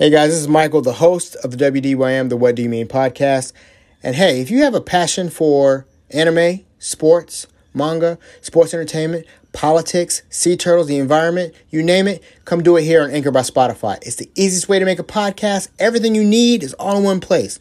Hey 0.00 0.08
guys, 0.08 0.30
this 0.30 0.40
is 0.40 0.48
Michael, 0.48 0.80
the 0.80 0.94
host 0.94 1.36
of 1.44 1.50
the 1.50 1.70
WDYM, 1.70 2.30
the 2.30 2.36
What 2.38 2.54
Do 2.54 2.62
You 2.62 2.70
Mean 2.70 2.88
podcast. 2.88 3.52
And 4.02 4.16
hey, 4.16 4.40
if 4.40 4.50
you 4.50 4.62
have 4.62 4.74
a 4.74 4.80
passion 4.80 5.28
for 5.28 5.86
anime, 6.08 6.60
sports, 6.78 7.46
manga, 7.74 8.18
sports 8.40 8.72
entertainment, 8.72 9.26
politics, 9.52 10.22
sea 10.30 10.56
turtles, 10.56 10.86
the 10.86 10.96
environment, 10.96 11.54
you 11.68 11.82
name 11.82 12.08
it, 12.08 12.24
come 12.46 12.62
do 12.62 12.78
it 12.78 12.84
here 12.84 13.02
on 13.02 13.10
Anchor 13.10 13.30
by 13.30 13.42
Spotify. 13.42 13.98
It's 14.00 14.16
the 14.16 14.30
easiest 14.36 14.70
way 14.70 14.78
to 14.78 14.86
make 14.86 14.98
a 14.98 15.04
podcast. 15.04 15.68
Everything 15.78 16.14
you 16.14 16.24
need 16.24 16.62
is 16.62 16.72
all 16.78 16.96
in 16.96 17.04
one 17.04 17.20
place. 17.20 17.58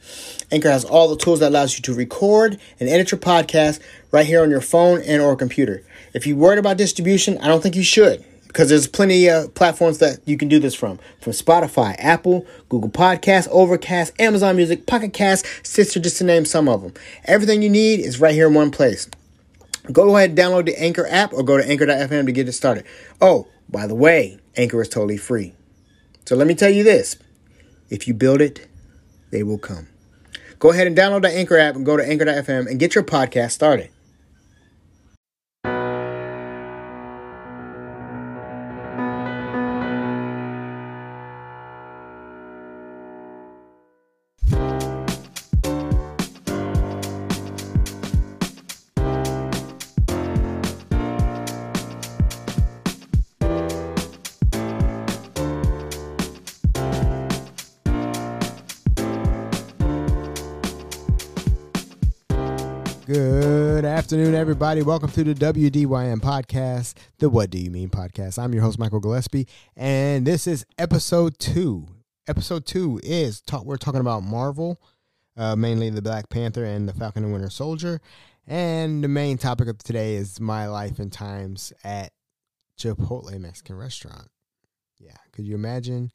Anchor 0.50 0.72
has 0.72 0.86
all 0.86 1.10
the 1.10 1.18
tools 1.18 1.42
that 1.42 1.50
allows 1.50 1.76
you 1.76 1.82
to 1.82 1.94
record 1.94 2.58
and 2.80 2.88
edit 2.88 3.12
your 3.12 3.20
podcast 3.20 3.82
right 4.14 4.26
here 4.26 4.42
on 4.42 4.50
your 4.50 4.62
phone 4.62 5.02
and 5.02 5.22
or 5.22 5.36
computer. 5.36 5.84
If 6.14 6.26
you're 6.26 6.38
worried 6.38 6.60
about 6.60 6.78
distribution, 6.78 7.38
I 7.40 7.50
don't 7.50 7.62
think 7.62 7.76
you 7.76 7.84
should 7.84 8.24
because 8.50 8.70
there's 8.70 8.88
plenty 8.88 9.28
of 9.28 9.46
uh, 9.46 9.48
platforms 9.50 10.00
that 10.00 10.18
you 10.26 10.36
can 10.36 10.48
do 10.48 10.60
this 10.60 10.74
from. 10.74 11.00
From 11.22 11.34
spotify 11.34 11.96
apple 12.00 12.46
google 12.68 12.90
Podcasts, 12.90 13.48
overcast 13.52 14.20
amazon 14.20 14.56
music 14.58 14.86
pocket 14.86 15.14
cast 15.14 15.46
stitcher 15.64 16.00
just 16.00 16.18
to 16.18 16.24
name 16.24 16.46
some 16.46 16.68
of 16.68 16.82
them 16.82 16.94
everything 17.26 17.62
you 17.62 17.70
need 17.70 18.00
is 18.00 18.20
right 18.20 18.34
here 18.34 18.48
in 18.48 18.54
one 18.54 18.72
place. 18.72 19.08
Go 19.92 20.16
ahead 20.16 20.32
and 20.32 20.38
download 20.38 20.66
the 20.66 20.82
anchor 20.82 21.08
app 21.08 21.32
or 21.32 21.44
go 21.44 21.58
to 21.58 21.68
anchor.fm 21.68 22.26
to 22.26 22.32
get 22.32 22.50
it 22.50 22.54
started. 22.54 22.86
Oh 23.22 23.48
by 23.70 23.88
the 23.88 23.96
way 23.96 24.40
anchor 24.58 24.82
is 24.82 24.90
totally 24.90 25.18
free. 25.18 25.54
So 26.26 26.36
let 26.36 26.48
me 26.48 26.56
tell 26.56 26.70
you 26.70 26.84
this. 26.84 27.16
If 27.90 28.08
you 28.08 28.14
build 28.14 28.42
it 28.42 28.68
they 29.32 29.44
will 29.44 29.60
come. 29.60 29.88
Go 30.58 30.72
ahead 30.72 30.88
and 30.88 30.98
download 30.98 31.22
the 31.22 31.30
anchor 31.30 31.58
app 31.58 31.76
and 31.76 31.86
go 31.86 31.96
to 31.96 32.06
anchor.fm 32.06 32.68
and 32.68 32.80
get 32.80 32.96
your 32.96 33.04
podcast 33.04 33.52
started 33.52 33.92
everybody. 64.40 64.82
Welcome 64.82 65.12
to 65.12 65.24
the 65.26 65.34
WDYM 65.34 66.22
podcast, 66.22 66.94
the 67.18 67.30
What 67.30 67.50
Do 67.50 67.58
You 67.58 67.70
Mean 67.70 67.90
podcast. 67.90 68.40
I'm 68.40 68.54
your 68.54 68.64
host, 68.64 68.80
Michael 68.80 69.02
Gillespie, 69.02 69.46
and 69.76 70.26
this 70.26 70.48
is 70.48 70.66
episode 70.78 71.38
two. 71.40 71.86
Episode 72.26 72.66
two 72.66 73.02
is 73.04 73.42
talk. 73.42 73.66
We're 73.66 73.76
talking 73.76 74.00
about 74.00 74.24
Marvel, 74.24 74.82
uh, 75.36 75.58
mainly 75.58 75.90
the 75.90 76.02
Black 76.02 76.30
Panther 76.30 76.64
and 76.64 76.88
the 76.88 76.94
Falcon 76.94 77.26
and 77.26 77.34
Winter 77.34 77.50
Soldier, 77.50 78.00
and 78.48 79.04
the 79.04 79.10
main 79.10 79.38
topic 79.38 79.68
of 79.68 79.78
today 79.80 80.16
is 80.16 80.40
my 80.40 80.68
life 80.68 81.00
and 81.00 81.12
times 81.12 81.74
at 81.84 82.14
Chipotle 82.80 83.38
Mexican 83.42 83.76
restaurant. 83.76 84.30
Yeah, 85.00 85.18
could 85.34 85.48
you 85.48 85.56
imagine 85.56 86.12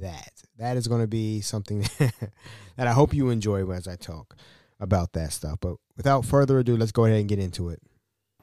that? 0.00 0.42
That 0.56 0.78
is 0.78 0.88
going 0.88 1.02
to 1.02 1.06
be 1.06 1.42
something 1.42 1.80
that 1.98 2.86
I 2.86 2.92
hope 2.92 3.12
you 3.12 3.28
enjoy 3.28 3.70
as 3.70 3.86
I 3.86 3.96
talk 3.96 4.36
about 4.80 5.12
that 5.12 5.34
stuff. 5.34 5.58
But 5.60 5.76
without 5.98 6.24
further 6.24 6.58
ado, 6.60 6.78
let's 6.78 6.92
go 6.92 7.04
ahead 7.04 7.20
and 7.20 7.28
get 7.28 7.38
into 7.38 7.68
it. 7.68 7.82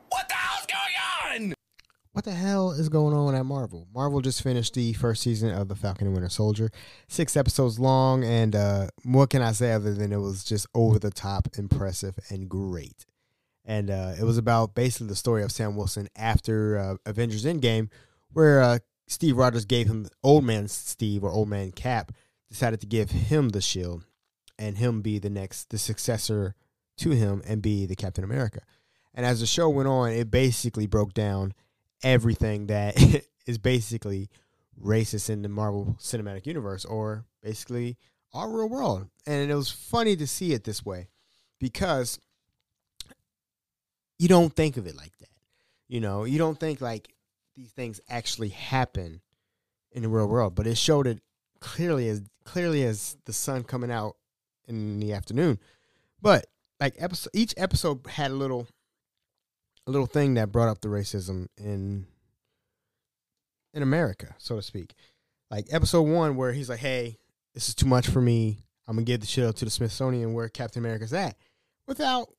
What 0.09 0.27
the 0.27 0.35
hell's 0.35 0.67
going 0.67 1.47
on? 1.47 1.53
What 2.11 2.25
the 2.25 2.31
hell 2.31 2.71
is 2.71 2.89
going 2.89 3.15
on 3.15 3.33
at 3.33 3.45
Marvel? 3.45 3.87
Marvel 3.91 4.21
just 4.21 4.43
finished 4.43 4.75
the 4.75 4.93
first 4.93 5.23
season 5.23 5.49
of 5.49 5.67
The 5.67 5.75
Falcon 5.75 6.05
and 6.05 6.13
Winter 6.13 6.29
Soldier, 6.29 6.69
six 7.07 7.35
episodes 7.35 7.79
long, 7.79 8.23
and 8.23 8.55
uh, 8.55 8.87
what 9.03 9.31
can 9.31 9.41
I 9.41 9.53
say 9.53 9.71
other 9.71 9.93
than 9.95 10.13
it 10.13 10.17
was 10.17 10.43
just 10.43 10.67
over 10.75 10.99
the 10.99 11.09
top, 11.09 11.47
impressive, 11.57 12.19
and 12.29 12.47
great. 12.47 13.05
And 13.63 13.89
uh, 13.89 14.13
it 14.19 14.23
was 14.23 14.37
about 14.37 14.75
basically 14.75 15.07
the 15.07 15.15
story 15.15 15.41
of 15.41 15.51
Sam 15.51 15.75
Wilson 15.75 16.07
after 16.15 16.77
uh, 16.77 16.95
Avengers 17.05 17.45
Endgame, 17.45 17.89
where 18.31 18.61
uh, 18.61 18.79
Steve 19.07 19.37
Rogers 19.37 19.65
gave 19.65 19.87
him 19.87 20.07
old 20.23 20.43
man 20.43 20.67
Steve 20.67 21.23
or 21.23 21.31
old 21.31 21.49
man 21.49 21.71
Cap 21.71 22.11
decided 22.47 22.79
to 22.81 22.85
give 22.85 23.11
him 23.11 23.49
the 23.49 23.61
shield 23.61 24.05
and 24.59 24.77
him 24.77 25.01
be 25.01 25.19
the 25.19 25.29
next 25.29 25.69
the 25.69 25.77
successor 25.77 26.55
to 26.97 27.11
him 27.11 27.41
and 27.45 27.61
be 27.61 27.85
the 27.85 27.95
Captain 27.95 28.23
America. 28.23 28.61
And 29.13 29.25
as 29.25 29.39
the 29.39 29.45
show 29.45 29.69
went 29.69 29.87
on, 29.87 30.11
it 30.11 30.29
basically 30.29 30.87
broke 30.87 31.13
down 31.13 31.53
everything 32.03 32.67
that 32.67 32.95
is 33.45 33.57
basically 33.57 34.29
racist 34.81 35.29
in 35.29 35.41
the 35.41 35.49
Marvel 35.49 35.95
Cinematic 35.99 36.45
Universe 36.45 36.85
or 36.85 37.25
basically 37.41 37.97
our 38.33 38.49
real 38.49 38.69
world. 38.69 39.07
And 39.25 39.49
it 39.49 39.55
was 39.55 39.69
funny 39.69 40.15
to 40.17 40.27
see 40.27 40.51
it 40.53 40.63
this 40.63 40.85
way 40.85 41.07
because 41.59 42.19
you 44.19 44.27
don't 44.27 44.53
think 44.53 44.77
of 44.77 44.87
it 44.87 44.95
like 44.95 45.17
that. 45.19 45.29
You 45.87 46.01
know, 46.01 46.23
you 46.23 46.37
don't 46.37 46.59
think 46.59 46.81
like 46.81 47.13
these 47.55 47.71
things 47.71 48.01
actually 48.09 48.49
happen 48.49 49.21
in 49.91 50.03
the 50.03 50.09
real 50.09 50.27
world, 50.27 50.55
but 50.55 50.67
it 50.67 50.77
showed 50.77 51.07
it 51.07 51.21
clearly 51.59 52.09
as 52.09 52.21
clearly 52.43 52.83
as 52.83 53.17
the 53.25 53.33
sun 53.33 53.63
coming 53.63 53.91
out 53.91 54.17
in 54.67 54.99
the 54.99 55.13
afternoon. 55.13 55.59
But 56.21 56.45
like 56.79 56.95
episode, 56.97 57.31
each 57.33 57.53
episode 57.57 58.05
had 58.07 58.31
a 58.31 58.35
little, 58.35 58.67
a 59.87 59.91
little 59.91 60.07
thing 60.07 60.35
that 60.35 60.51
brought 60.51 60.69
up 60.69 60.81
the 60.81 60.87
racism 60.87 61.47
in 61.57 62.07
in 63.73 63.83
America, 63.83 64.35
so 64.37 64.55
to 64.55 64.61
speak. 64.61 64.93
Like 65.51 65.67
episode 65.69 66.03
one, 66.03 66.35
where 66.35 66.53
he's 66.53 66.69
like, 66.69 66.79
"Hey, 66.79 67.17
this 67.53 67.69
is 67.69 67.75
too 67.75 67.85
much 67.85 68.07
for 68.07 68.21
me. 68.21 68.59
I'm 68.87 68.95
gonna 68.95 69.05
give 69.05 69.21
the 69.21 69.27
shield 69.27 69.55
to 69.57 69.65
the 69.65 69.71
Smithsonian 69.71 70.33
where 70.33 70.49
Captain 70.49 70.81
America's 70.81 71.13
at." 71.13 71.37
Without, 71.87 72.29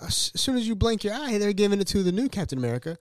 as 0.00 0.32
soon 0.34 0.56
as 0.56 0.66
you 0.66 0.74
blink 0.74 1.04
your 1.04 1.14
eye, 1.14 1.38
they're 1.38 1.52
giving 1.52 1.80
it 1.80 1.86
to 1.88 2.02
the 2.02 2.12
new 2.12 2.28
Captain 2.28 2.58
America, 2.58 2.98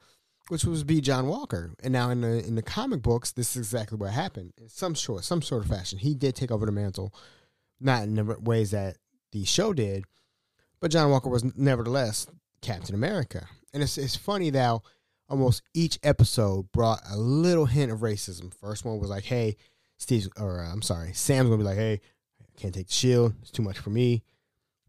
which 0.50 0.66
was 0.66 0.84
be 0.84 1.02
John 1.02 1.28
Walker. 1.28 1.74
And 1.81 1.91
now 1.91 2.09
in 2.09 2.22
the 2.22 2.46
in 2.46 2.56
the 2.56 2.62
comic 2.62 3.02
books, 3.02 3.31
this 3.31 3.56
is 3.56 3.57
exactly 3.57 3.97
what 3.97 4.12
happened. 4.12 4.53
In 4.57 4.69
some 4.69 4.96
sort, 4.96 5.24
some 5.24 5.41
sort 5.41 5.63
of 5.63 5.69
fashion, 5.69 6.00
he 6.00 6.13
did 6.13 6.36
take 6.36 6.52
over 6.52 6.66
the 6.66 6.72
mantle 6.72 7.13
not 7.80 8.03
in 8.03 8.16
the 8.16 8.40
ways 8.40 8.72
that 8.72 8.97
the 9.31 9.46
show 9.46 9.74
did, 9.74 10.06
but 10.80 10.92
John 10.92 11.10
Walker 11.10 11.30
was 11.30 11.44
nevertheless 11.56 12.28
Captain 12.62 12.96
America. 12.96 13.48
And 13.74 13.84
it's 13.84 13.98
it's 13.98 14.16
funny 14.16 14.50
that 14.52 14.80
almost 15.30 15.62
each 15.74 16.00
episode 16.04 16.72
brought 16.72 17.02
a 17.10 17.18
little 17.18 17.66
hint 17.66 17.92
of 17.92 18.00
racism. 18.00 18.54
First 18.54 18.86
one 18.86 19.00
was 19.00 19.10
like, 19.10 19.26
"Hey, 19.26 19.58
Steve," 19.98 20.28
or 20.40 20.62
uh, 20.62 20.72
I'm 20.72 20.82
sorry, 20.82 21.14
Sam's 21.14 21.50
gonna 21.50 21.58
be 21.58 21.64
like, 21.64 21.78
"Hey, 21.78 22.02
I 22.42 22.60
can't 22.60 22.74
take 22.74 22.88
the 22.88 22.94
shield. 22.94 23.34
It's 23.42 23.52
too 23.52 23.62
much 23.64 23.78
for 23.78 23.90
me. 23.90 24.24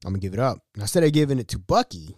I'm 0.05 0.13
gonna 0.13 0.21
give 0.21 0.35
it 0.35 0.41
up." 0.41 0.63
And 0.75 0.83
instead 0.83 1.05
of 1.05 1.13
giving 1.13 1.39
it 1.39 1.49
to 1.49 1.59
Bucky, 1.59 2.17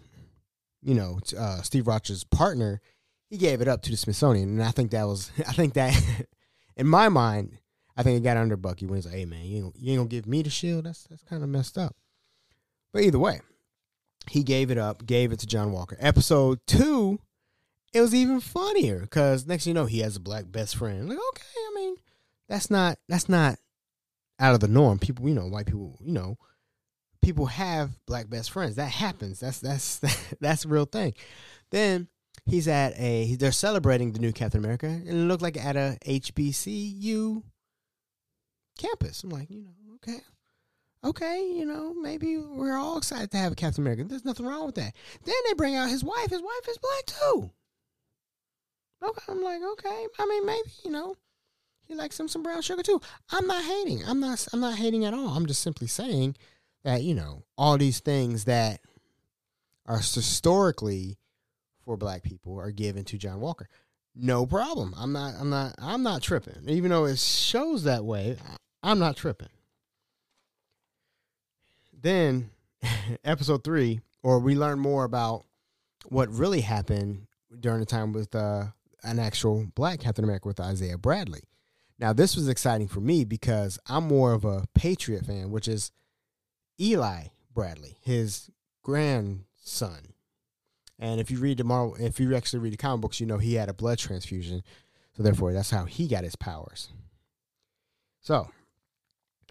you 0.83 0.95
know, 0.95 1.19
uh, 1.37 1.63
Steve 1.63 1.87
Rogers' 1.87 2.25
partner, 2.25 2.81
he 3.29 3.37
gave 3.37 3.61
it 3.61 3.69
up 3.69 3.83
to 3.83 3.91
the 3.91 3.97
Smithsonian. 3.97 4.51
And 4.51 4.63
I 4.63 4.71
think 4.71 4.91
that 4.91 5.07
was, 5.07 5.31
I 5.49 5.53
think 5.53 5.75
that, 5.75 5.95
in 6.77 6.87
my 6.87 7.09
mind, 7.09 7.59
I 7.97 8.03
think 8.03 8.19
it 8.19 8.25
got 8.25 8.37
under 8.37 8.57
Bucky 8.57 8.87
when 8.87 8.97
he's 8.97 9.07
like, 9.07 9.15
"Hey 9.15 9.25
man, 9.25 9.45
you 9.45 9.65
ain't, 9.65 9.77
you 9.79 9.93
ain't 9.93 9.99
gonna 9.99 10.09
give 10.09 10.27
me 10.27 10.43
the 10.43 10.51
shield? 10.51 10.85
That's 10.85 11.05
that's 11.05 11.23
kind 11.25 11.43
of 11.43 11.49
messed 11.49 11.79
up." 11.79 11.97
But 12.93 13.03
either 13.03 13.19
way, 13.19 13.41
he 14.31 14.45
gave 14.45 14.71
it 14.71 14.79
up, 14.79 15.05
gave 15.07 15.33
it 15.33 15.41
to 15.41 15.47
John 15.47 15.73
Walker. 15.73 15.97
Episode 15.99 16.61
two, 16.65 17.19
it 17.93 18.01
was 18.01 18.15
even 18.15 18.39
funnier 18.39 19.01
because 19.01 19.45
next 19.45 19.67
you 19.67 19.75
know 19.75 19.87
he 19.87 19.99
has 19.99 20.15
a 20.15 20.21
black 20.21 20.45
best 20.53 20.77
friend. 20.77 21.09
Like, 21.09 21.19
okay, 21.31 21.43
I 21.57 21.73
mean, 21.75 21.97
that's 22.49 22.71
not 22.71 22.99
that's 23.09 23.29
not 23.29 23.59
out 24.39 24.55
of 24.55 24.61
the 24.61 24.69
norm. 24.69 25.01
People, 25.01 25.29
you 25.29 25.35
know, 25.35 25.49
white 25.49 25.67
people, 25.67 25.99
you 26.01 26.13
know, 26.13 26.39
people 27.21 27.47
have 27.47 27.91
black 28.07 28.31
best 28.31 28.53
friends. 28.53 28.77
That 28.77 28.93
happens. 28.93 29.41
That's 29.41 29.59
that's 29.59 30.01
that's 30.41 30.65
a 30.65 30.69
real 30.69 30.85
thing. 30.85 31.13
Then 31.73 32.07
he's 32.47 32.69
at 32.69 32.97
a 33.01 33.35
they're 33.35 33.51
celebrating 33.51 34.13
the 34.13 34.21
new 34.21 34.33
Captain 34.33 34.61
America, 34.61 34.87
and 34.87 35.09
it 35.09 35.13
looked 35.13 35.43
like 35.43 35.57
at 35.57 35.75
a 35.75 35.99
HBCU 36.07 37.43
campus. 38.79 39.25
I'm 39.25 39.31
like, 39.31 39.51
you 39.51 39.63
know, 39.63 39.95
okay. 39.97 40.21
Okay, 41.03 41.51
you 41.55 41.65
know, 41.65 41.95
maybe 41.95 42.37
we're 42.37 42.77
all 42.77 42.99
excited 42.99 43.31
to 43.31 43.39
have 43.39 43.53
a 43.53 43.57
Captain 43.57 43.83
America. 43.83 44.05
There's 44.05 44.25
nothing 44.25 44.45
wrong 44.45 44.67
with 44.67 44.75
that. 44.75 44.95
Then 45.25 45.35
they 45.47 45.55
bring 45.55 45.75
out 45.75 45.89
his 45.89 46.05
wife. 46.05 46.29
His 46.29 46.43
wife 46.43 46.69
is 46.69 46.79
black 46.79 47.07
too. 47.07 47.51
Okay, 49.03 49.23
I'm 49.29 49.43
like, 49.43 49.63
okay. 49.63 50.07
I 50.19 50.27
mean, 50.27 50.45
maybe 50.45 50.71
you 50.85 50.91
know, 50.91 51.15
he 51.89 51.95
likes 51.95 52.17
some 52.17 52.29
some 52.29 52.43
brown 52.43 52.61
sugar 52.61 52.83
too. 52.83 53.01
I'm 53.31 53.47
not 53.47 53.65
hating. 53.65 54.05
I'm 54.07 54.21
not. 54.21 54.47
I'm 54.53 54.61
not 54.61 54.77
hating 54.77 55.07
at 55.07 55.15
all. 55.15 55.29
I'm 55.29 55.47
just 55.47 55.63
simply 55.63 55.87
saying 55.87 56.37
that 56.85 57.03
you 57.03 57.15
know 57.15 57.45
all 57.57 57.79
these 57.79 58.01
things 58.01 58.45
that 58.45 58.81
are 59.87 59.99
historically 59.99 61.17
for 61.85 61.97
black 61.97 62.23
people 62.23 62.61
are 62.61 62.71
given 62.71 63.05
to 63.05 63.17
John 63.17 63.41
Walker. 63.41 63.69
No 64.15 64.45
problem. 64.45 64.95
I'm 64.99 65.13
not. 65.13 65.35
I'm 65.41 65.49
not. 65.49 65.75
I'm 65.79 66.03
not 66.03 66.21
tripping. 66.23 66.69
Even 66.69 66.91
though 66.91 67.07
it 67.07 67.19
shows 67.19 67.85
that 67.85 68.05
way, 68.05 68.37
I'm 68.83 68.99
not 68.99 69.17
tripping. 69.17 69.49
Then, 72.01 72.51
episode 73.25 73.65
three, 73.65 74.01
or 74.23 74.39
we 74.39 74.55
learn 74.55 74.79
more 74.79 75.05
about 75.05 75.45
what 76.09 76.31
really 76.31 76.63
happened 76.63 77.27
during 77.59 77.81
the 77.81 77.87
time 77.87 78.13
with 78.13 78.35
uh, 78.35 78.67
an 79.03 79.19
actual 79.19 79.67
black 79.75 80.01
Captain 80.01 80.25
America 80.25 80.49
with 80.49 80.61
Isaiah 80.61 80.99
Bradley. 80.99 81.43
Now, 81.99 82.13
this 82.15 82.37
was 82.37 82.49
exciting 82.49 82.89
for 82.89 83.01
me 83.01 83.25
because 83.25 83.79
I'm 83.87 84.05
more 84.05 84.33
of 84.33 84.45
a 84.45 84.65
Patriot 84.75 85.27
fan, 85.27 85.51
which 85.51 85.69
is 85.69 85.93
Eli 86.81 87.25
Bradley, 87.53 87.99
his 88.01 88.51
grandson. 88.83 90.15
And 90.99 91.21
if 91.21 91.31
you 91.31 91.39
read 91.39 91.59
the 91.59 91.65
Marvel, 91.65 91.97
if 91.99 92.19
you 92.19 92.35
actually 92.35 92.61
read 92.61 92.73
the 92.73 92.79
comic 92.79 93.03
books, 93.03 93.21
you 93.21 93.27
know 93.27 93.39
he 93.39 93.55
had 93.55 93.69
a 93.69 93.75
blood 93.75 93.99
transfusion, 93.99 94.63
so 95.15 95.23
therefore 95.23 95.53
that's 95.53 95.71
how 95.71 95.85
he 95.85 96.09
got 96.09 96.25
his 96.25 96.37
powers. 96.37 96.89
So 98.21 98.51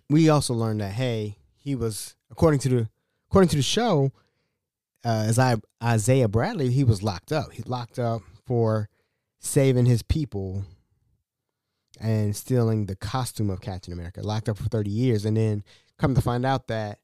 we 0.09 0.29
also 0.29 0.53
learned 0.53 0.81
that 0.81 0.93
hey, 0.93 1.37
he 1.55 1.75
was 1.75 2.15
according 2.31 2.59
to 2.61 2.69
the 2.69 2.89
according 3.29 3.49
to 3.49 3.55
the 3.57 3.61
show, 3.63 4.11
uh, 5.03 5.25
as 5.27 5.39
I 5.39 5.57
Isaiah 5.83 6.27
Bradley, 6.27 6.71
he 6.71 6.83
was 6.83 7.03
locked 7.03 7.31
up. 7.31 7.51
He 7.51 7.63
locked 7.63 7.99
up 7.99 8.21
for 8.45 8.89
saving 9.39 9.85
his 9.85 10.01
people 10.01 10.65
and 11.99 12.35
stealing 12.35 12.85
the 12.85 12.95
costume 12.95 13.49
of 13.49 13.61
Captain 13.61 13.93
America. 13.93 14.21
Locked 14.21 14.49
up 14.49 14.57
for 14.57 14.69
thirty 14.69 14.91
years, 14.91 15.25
and 15.25 15.37
then 15.37 15.63
come 15.97 16.15
to 16.15 16.21
find 16.21 16.45
out 16.45 16.67
that 16.67 16.99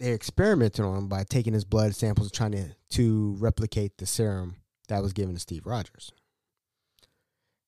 they 0.00 0.12
experimented 0.12 0.84
on 0.84 0.98
him 0.98 1.08
by 1.08 1.24
taking 1.24 1.52
his 1.52 1.64
blood 1.64 1.94
samples, 1.94 2.28
and 2.28 2.34
trying 2.34 2.52
to 2.52 2.74
to 2.90 3.36
replicate 3.38 3.96
the 3.98 4.06
serum 4.06 4.56
that 4.88 5.02
was 5.02 5.12
given 5.12 5.34
to 5.34 5.40
Steve 5.40 5.66
Rogers. 5.66 6.12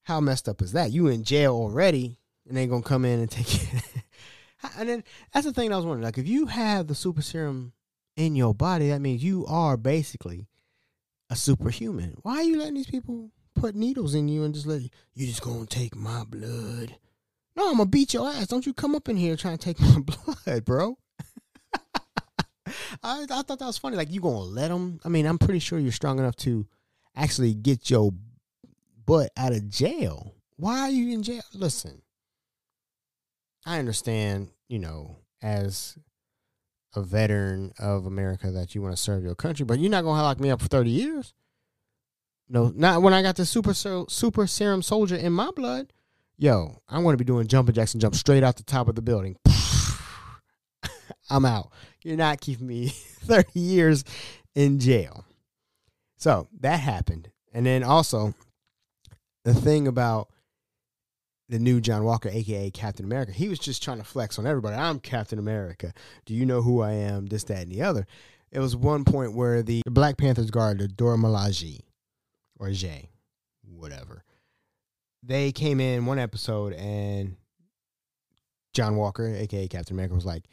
How 0.04 0.20
messed 0.20 0.48
up 0.48 0.62
is 0.62 0.72
that? 0.72 0.92
You 0.92 1.08
in 1.08 1.24
jail 1.24 1.54
already, 1.54 2.18
and 2.46 2.56
they 2.56 2.66
gonna 2.66 2.82
come 2.82 3.04
in 3.04 3.20
and 3.20 3.30
take 3.30 3.54
it. 3.54 3.82
and 4.78 4.88
then 4.88 5.04
that's 5.32 5.46
the 5.46 5.52
thing 5.52 5.72
I 5.72 5.76
was 5.76 5.84
wondering. 5.86 6.04
Like, 6.04 6.18
if 6.18 6.26
you 6.26 6.46
have 6.46 6.86
the 6.86 6.94
super 6.94 7.22
serum 7.22 7.72
in 8.16 8.36
your 8.36 8.54
body, 8.54 8.88
that 8.88 9.00
means 9.00 9.22
you 9.22 9.46
are 9.46 9.76
basically 9.76 10.46
a 11.30 11.36
superhuman. 11.36 12.16
Why 12.22 12.36
are 12.36 12.42
you 12.42 12.58
letting 12.58 12.74
these 12.74 12.90
people 12.90 13.30
put 13.54 13.74
needles 13.74 14.14
in 14.14 14.28
you 14.28 14.44
and 14.44 14.54
just 14.54 14.66
let 14.66 14.82
you? 14.82 14.88
You 15.14 15.26
just 15.26 15.42
gonna 15.42 15.66
take 15.66 15.94
my 15.96 16.24
blood? 16.24 16.96
No, 17.56 17.70
I'm 17.70 17.78
gonna 17.78 17.86
beat 17.86 18.14
your 18.14 18.28
ass. 18.28 18.48
Don't 18.48 18.66
you 18.66 18.74
come 18.74 18.94
up 18.94 19.08
in 19.08 19.16
here 19.16 19.36
trying 19.36 19.58
to 19.58 19.64
take 19.64 19.80
my 19.80 20.00
blood, 20.00 20.64
bro. 20.64 20.98
I, 23.02 23.22
I 23.22 23.26
thought 23.26 23.58
that 23.58 23.60
was 23.60 23.78
funny. 23.78 23.96
Like, 23.96 24.12
you 24.12 24.20
gonna 24.20 24.38
let 24.38 24.68
them? 24.68 25.00
I 25.04 25.08
mean, 25.08 25.26
I'm 25.26 25.38
pretty 25.38 25.60
sure 25.60 25.78
you're 25.78 25.92
strong 25.92 26.18
enough 26.18 26.36
to 26.36 26.66
actually 27.14 27.54
get 27.54 27.90
your 27.90 28.12
butt 29.06 29.30
out 29.36 29.52
of 29.52 29.68
jail. 29.68 30.34
Why 30.56 30.80
are 30.80 30.90
you 30.90 31.12
in 31.12 31.22
jail? 31.22 31.42
Listen, 31.54 32.02
I 33.66 33.80
understand, 33.80 34.50
you 34.68 34.78
know, 34.78 35.16
as 35.42 35.98
a 36.94 37.02
veteran 37.02 37.72
of 37.78 38.06
America 38.06 38.50
that 38.52 38.74
you 38.74 38.80
want 38.80 38.96
to 38.96 39.02
serve 39.02 39.24
your 39.24 39.34
country, 39.34 39.66
but 39.66 39.80
you're 39.80 39.90
not 39.90 40.04
gonna 40.04 40.22
lock 40.22 40.40
me 40.40 40.50
up 40.50 40.62
for 40.62 40.68
30 40.68 40.88
years. 40.88 41.34
No, 42.48 42.72
not 42.74 43.02
when 43.02 43.12
I 43.12 43.22
got 43.22 43.34
the 43.34 43.44
super 43.44 43.74
super 43.74 44.46
serum 44.46 44.82
soldier 44.82 45.16
in 45.16 45.32
my 45.32 45.50
blood. 45.50 45.92
Yo, 46.38 46.80
I'm 46.88 47.02
gonna 47.02 47.16
be 47.16 47.24
doing 47.24 47.48
jumping 47.48 47.74
jacks 47.74 47.92
and 47.92 48.00
jump 48.00 48.14
straight 48.14 48.44
out 48.44 48.56
the 48.56 48.62
top 48.62 48.88
of 48.88 48.94
the 48.94 49.02
building. 49.02 49.36
I'm 51.28 51.44
out. 51.44 51.72
You're 52.02 52.16
not 52.16 52.40
keeping 52.40 52.68
me 52.68 52.88
30 53.24 53.58
years 53.58 54.04
in 54.54 54.78
jail. 54.78 55.24
So 56.18 56.46
that 56.60 56.78
happened. 56.78 57.30
And 57.52 57.66
then 57.66 57.82
also, 57.82 58.34
the 59.44 59.54
thing 59.54 59.88
about 59.88 60.28
the 61.48 61.58
new 61.58 61.80
John 61.80 62.04
Walker, 62.04 62.28
aka 62.28 62.70
Captain 62.70 63.04
America, 63.04 63.32
he 63.32 63.48
was 63.48 63.58
just 63.58 63.82
trying 63.82 63.98
to 63.98 64.04
flex 64.04 64.38
on 64.38 64.46
everybody. 64.46 64.76
I'm 64.76 64.98
Captain 64.98 65.38
America. 65.38 65.92
Do 66.24 66.34
you 66.34 66.46
know 66.46 66.62
who 66.62 66.80
I 66.80 66.92
am? 66.92 67.26
This, 67.26 67.44
that, 67.44 67.62
and 67.62 67.72
the 67.72 67.82
other. 67.82 68.06
It 68.50 68.60
was 68.60 68.76
one 68.76 69.04
point 69.04 69.34
where 69.34 69.62
the 69.62 69.82
Black 69.86 70.16
Panthers 70.16 70.50
guard, 70.50 70.78
the 70.78 70.88
Dora 70.88 71.16
Milaje, 71.16 71.80
or 72.58 72.70
Jay, 72.70 73.10
whatever, 73.62 74.24
they 75.22 75.52
came 75.52 75.80
in 75.80 76.06
one 76.06 76.18
episode 76.18 76.72
and 76.72 77.36
John 78.72 78.96
Walker, 78.96 79.26
aka 79.26 79.68
Captain 79.68 79.94
America, 79.94 80.14
was 80.14 80.26
like, 80.26 80.44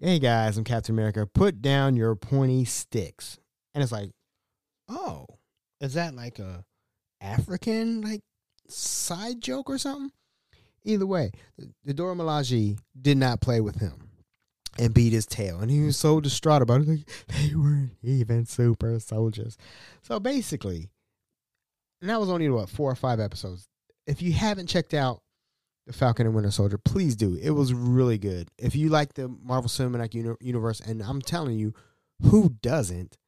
hey 0.00 0.18
guys, 0.18 0.56
I'm 0.56 0.64
Captain 0.64 0.94
America. 0.94 1.26
Put 1.26 1.62
down 1.62 1.96
your 1.96 2.14
pointy 2.14 2.64
sticks. 2.64 3.38
And 3.74 3.82
it's 3.82 3.92
like, 3.92 4.10
oh, 4.88 5.26
is 5.80 5.94
that 5.94 6.14
like 6.14 6.38
a 6.38 6.64
African 7.20 8.00
like 8.00 8.22
side 8.68 9.40
joke 9.40 9.70
or 9.70 9.78
something? 9.78 10.10
Either 10.88 11.06
way, 11.06 11.30
the 11.84 11.92
Dora 11.92 12.42
did 13.00 13.18
not 13.18 13.40
play 13.42 13.60
with 13.60 13.76
him 13.76 14.08
and 14.78 14.94
beat 14.94 15.12
his 15.12 15.26
tail. 15.26 15.60
And 15.60 15.70
he 15.70 15.80
was 15.80 15.96
so 15.98 16.20
distraught 16.20 16.62
about 16.62 16.80
it. 16.80 16.88
Like, 16.88 17.08
they 17.28 17.54
weren't 17.54 17.92
even 18.02 18.46
super 18.46 18.98
soldiers. 18.98 19.58
So 20.02 20.18
basically, 20.18 20.88
and 22.00 22.08
that 22.08 22.20
was 22.20 22.30
only 22.30 22.48
what, 22.48 22.70
four 22.70 22.90
or 22.90 22.94
five 22.94 23.20
episodes. 23.20 23.68
If 24.06 24.22
you 24.22 24.32
haven't 24.32 24.68
checked 24.68 24.94
out 24.94 25.20
the 25.86 25.92
Falcon 25.92 26.26
and 26.26 26.34
Winter 26.34 26.50
Soldier, 26.50 26.78
please 26.78 27.16
do. 27.16 27.34
It 27.34 27.50
was 27.50 27.74
really 27.74 28.16
good. 28.16 28.48
If 28.56 28.74
you 28.74 28.88
like 28.88 29.14
the 29.14 29.28
Marvel 29.28 29.68
Cinematic 29.68 30.14
Uni- 30.14 30.36
Universe, 30.40 30.80
and 30.80 31.02
I'm 31.02 31.20
telling 31.20 31.58
you, 31.58 31.74
who 32.22 32.50
doesn't? 32.62 33.18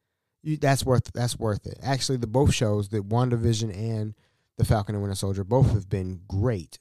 You, 0.41 0.57
that's 0.57 0.83
worth 0.83 1.11
that's 1.13 1.37
worth 1.37 1.67
it. 1.67 1.77
Actually, 1.83 2.17
the 2.17 2.27
both 2.27 2.53
shows, 2.53 2.89
the 2.89 3.01
WandaVision 3.01 3.75
and 3.75 4.15
the 4.57 4.65
Falcon 4.65 4.95
and 4.95 5.03
Winter 5.03 5.15
Soldier, 5.15 5.43
both 5.43 5.71
have 5.73 5.89
been 5.89 6.21
great. 6.27 6.79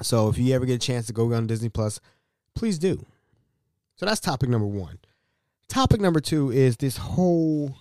So 0.00 0.28
if 0.28 0.38
you 0.38 0.54
ever 0.54 0.64
get 0.64 0.74
a 0.74 0.86
chance 0.86 1.06
to 1.06 1.12
go 1.12 1.32
on 1.32 1.46
Disney 1.46 1.68
Plus, 1.68 2.00
please 2.54 2.78
do. 2.78 3.04
So 3.96 4.06
that's 4.06 4.20
topic 4.20 4.48
number 4.48 4.66
one. 4.66 4.98
Topic 5.68 6.00
number 6.00 6.20
two 6.20 6.50
is 6.50 6.76
this 6.76 6.96
whole 6.96 7.76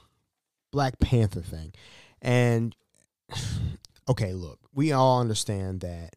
Black 0.72 1.00
Panther 1.00 1.42
thing. 1.42 1.74
And 2.22 2.76
okay, 4.10 4.34
look, 4.34 4.60
we 4.74 4.92
all 4.92 5.20
understand 5.20 5.82
that 5.82 6.16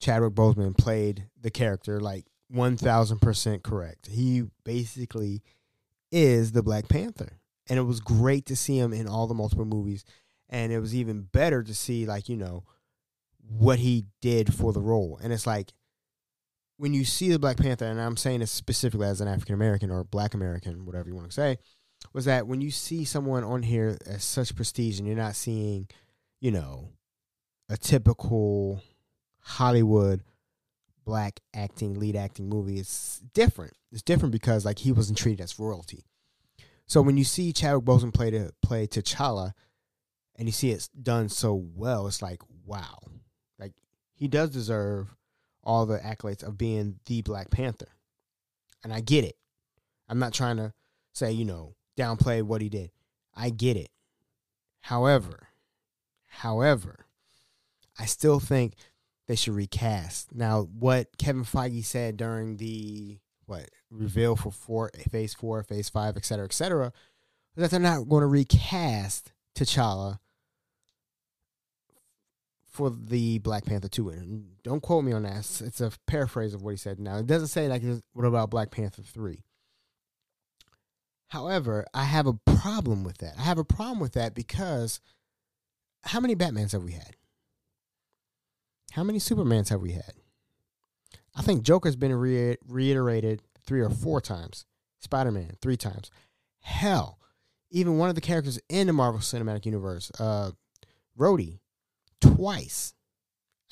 Chadwick 0.00 0.34
Boseman 0.34 0.76
played 0.76 1.28
the 1.40 1.50
character 1.50 2.00
like 2.00 2.26
1000% 2.52 3.62
correct. 3.62 4.08
He 4.08 4.44
basically 4.64 5.42
is 6.12 6.52
the 6.52 6.62
Black 6.62 6.88
Panther. 6.88 7.38
And 7.68 7.78
it 7.78 7.82
was 7.82 8.00
great 8.00 8.46
to 8.46 8.56
see 8.56 8.78
him 8.78 8.92
in 8.92 9.08
all 9.08 9.26
the 9.26 9.34
multiple 9.34 9.64
movies. 9.64 10.04
And 10.50 10.72
it 10.72 10.78
was 10.78 10.94
even 10.94 11.22
better 11.22 11.62
to 11.62 11.74
see, 11.74 12.04
like, 12.04 12.28
you 12.28 12.36
know, 12.36 12.64
what 13.48 13.78
he 13.78 14.06
did 14.20 14.54
for 14.54 14.72
the 14.72 14.80
role. 14.80 15.18
And 15.22 15.32
it's 15.32 15.46
like, 15.46 15.72
when 16.76 16.92
you 16.92 17.04
see 17.04 17.30
the 17.30 17.38
Black 17.38 17.56
Panther, 17.56 17.84
and 17.84 18.00
I'm 18.00 18.16
saying 18.16 18.40
this 18.40 18.50
specifically 18.50 19.06
as 19.06 19.20
an 19.20 19.28
African 19.28 19.54
American 19.54 19.90
or 19.90 20.04
Black 20.04 20.34
American, 20.34 20.84
whatever 20.86 21.08
you 21.08 21.14
want 21.14 21.28
to 21.28 21.32
say, 21.32 21.58
was 22.12 22.24
that 22.24 22.46
when 22.46 22.60
you 22.60 22.70
see 22.70 23.04
someone 23.04 23.44
on 23.44 23.62
here 23.62 23.96
as 24.06 24.24
such 24.24 24.54
prestige 24.54 24.98
and 24.98 25.06
you're 25.06 25.16
not 25.16 25.36
seeing, 25.36 25.88
you 26.40 26.50
know, 26.50 26.90
a 27.68 27.76
typical 27.76 28.82
Hollywood 29.40 30.22
black 31.04 31.40
acting, 31.54 31.94
lead 31.94 32.16
acting 32.16 32.48
movie 32.48 32.78
it's 32.78 33.20
different. 33.34 33.74
It's 33.92 34.02
different 34.02 34.32
because 34.32 34.64
like 34.64 34.80
he 34.80 34.92
wasn't 34.92 35.18
treated 35.18 35.42
as 35.42 35.58
royalty. 35.58 36.04
So 36.86 37.00
when 37.00 37.16
you 37.16 37.24
see 37.24 37.52
Chadwick 37.52 37.84
Boseman 37.84 38.12
play 38.12 38.30
to 38.30 38.50
play 38.62 38.86
T'Challa, 38.86 39.52
and 40.36 40.48
you 40.48 40.52
see 40.52 40.70
it's 40.70 40.88
done 40.88 41.28
so 41.28 41.54
well, 41.74 42.06
it's 42.06 42.20
like 42.20 42.42
wow, 42.66 42.98
he 44.14 44.28
does 44.28 44.50
deserve 44.50 45.14
all 45.62 45.86
the 45.86 45.98
accolades 45.98 46.42
of 46.42 46.58
being 46.58 47.00
the 47.06 47.22
Black 47.22 47.50
Panther, 47.50 47.88
and 48.82 48.92
I 48.92 49.00
get 49.00 49.24
it. 49.24 49.36
I'm 50.08 50.18
not 50.18 50.34
trying 50.34 50.56
to 50.58 50.72
say 51.12 51.32
you 51.32 51.44
know 51.44 51.74
downplay 51.96 52.42
what 52.42 52.62
he 52.62 52.68
did. 52.68 52.90
I 53.34 53.50
get 53.50 53.76
it. 53.76 53.90
However, 54.82 55.48
however, 56.28 57.06
I 57.98 58.06
still 58.06 58.40
think 58.40 58.74
they 59.26 59.36
should 59.36 59.54
recast. 59.54 60.34
Now, 60.34 60.62
what 60.62 61.16
Kevin 61.16 61.44
Feige 61.44 61.84
said 61.84 62.16
during 62.16 62.56
the 62.58 63.18
what 63.46 63.68
reveal 63.90 64.36
for 64.36 64.50
four, 64.50 64.90
Phase 65.10 65.34
Four, 65.34 65.62
Phase 65.62 65.88
Five, 65.88 66.16
et 66.16 66.24
cetera, 66.24 66.44
et 66.44 66.52
cetera, 66.52 66.92
was 67.54 67.62
that 67.62 67.70
they're 67.70 67.80
not 67.80 68.08
going 68.08 68.22
to 68.22 68.26
recast 68.26 69.32
T'Challa 69.54 70.18
for 72.74 72.90
the 72.90 73.38
Black 73.38 73.64
Panther 73.64 73.88
two. 73.88 74.08
And 74.08 74.46
don't 74.64 74.82
quote 74.82 75.04
me 75.04 75.12
on 75.12 75.22
that. 75.22 75.38
It's, 75.64 75.80
a 75.80 75.92
paraphrase 76.08 76.54
of 76.54 76.62
what 76.62 76.72
he 76.72 76.76
said. 76.76 76.98
Now, 76.98 77.18
it 77.18 77.26
doesn't 77.26 77.48
say 77.48 77.68
like 77.68 77.82
what 78.12 78.26
about 78.26 78.50
Black 78.50 78.72
Panther 78.72 79.02
three. 79.02 79.44
However, 81.28 81.86
I 81.94 82.04
have 82.04 82.26
a 82.26 82.32
problem 82.32 83.04
with 83.04 83.18
that. 83.18 83.34
I 83.38 83.42
have 83.42 83.58
a 83.58 83.64
problem 83.64 84.00
with 84.00 84.12
that 84.14 84.34
because 84.34 85.00
how 86.02 86.18
many 86.18 86.34
Batmans 86.34 86.72
have 86.72 86.82
we 86.82 86.92
had? 86.92 87.14
How 88.90 89.04
many 89.04 89.20
Supermans 89.20 89.68
have 89.68 89.80
we 89.80 89.92
had? 89.92 90.12
I 91.34 91.42
think 91.42 91.62
Joker's 91.62 91.96
been 91.96 92.14
re- 92.14 92.56
reiterated 92.66 93.42
three 93.64 93.80
or 93.80 93.90
four 93.90 94.20
times. 94.20 94.66
Spider 95.00 95.30
Man, 95.30 95.56
three 95.62 95.76
times. 95.76 96.10
Hell, 96.60 97.18
even 97.70 97.98
one 97.98 98.08
of 98.08 98.14
the 98.16 98.20
characters 98.20 98.58
in 98.68 98.88
the 98.88 98.92
Marvel 98.92 99.20
Cinematic 99.20 99.64
Universe, 99.64 100.10
uh, 100.18 100.52
Rhodey, 101.18 101.60
twice. 102.24 102.94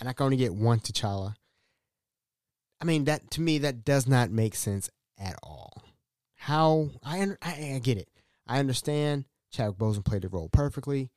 And 0.01 0.09
I 0.09 0.13
can 0.13 0.25
only 0.25 0.37
get 0.37 0.55
one 0.55 0.81
T'Challa. 0.81 1.35
I 2.81 2.85
mean, 2.85 3.05
that 3.05 3.31
to 3.33 3.41
me, 3.41 3.59
that 3.59 3.85
does 3.85 4.09
not 4.09 4.31
make 4.31 4.55
sense 4.55 4.91
at 5.19 5.37
all. 5.43 5.85
How 6.35 6.91
I, 7.05 7.25
I, 7.41 7.75
I 7.77 7.81
get 7.83 7.99
it. 7.99 8.09
I 8.49 8.59
understand 8.59 9.27
Chadwick 9.53 9.79
Boseman 9.79 10.05
played 10.05 10.23
the 10.23 10.29
role 10.29 10.49
perfectly, 10.49 11.11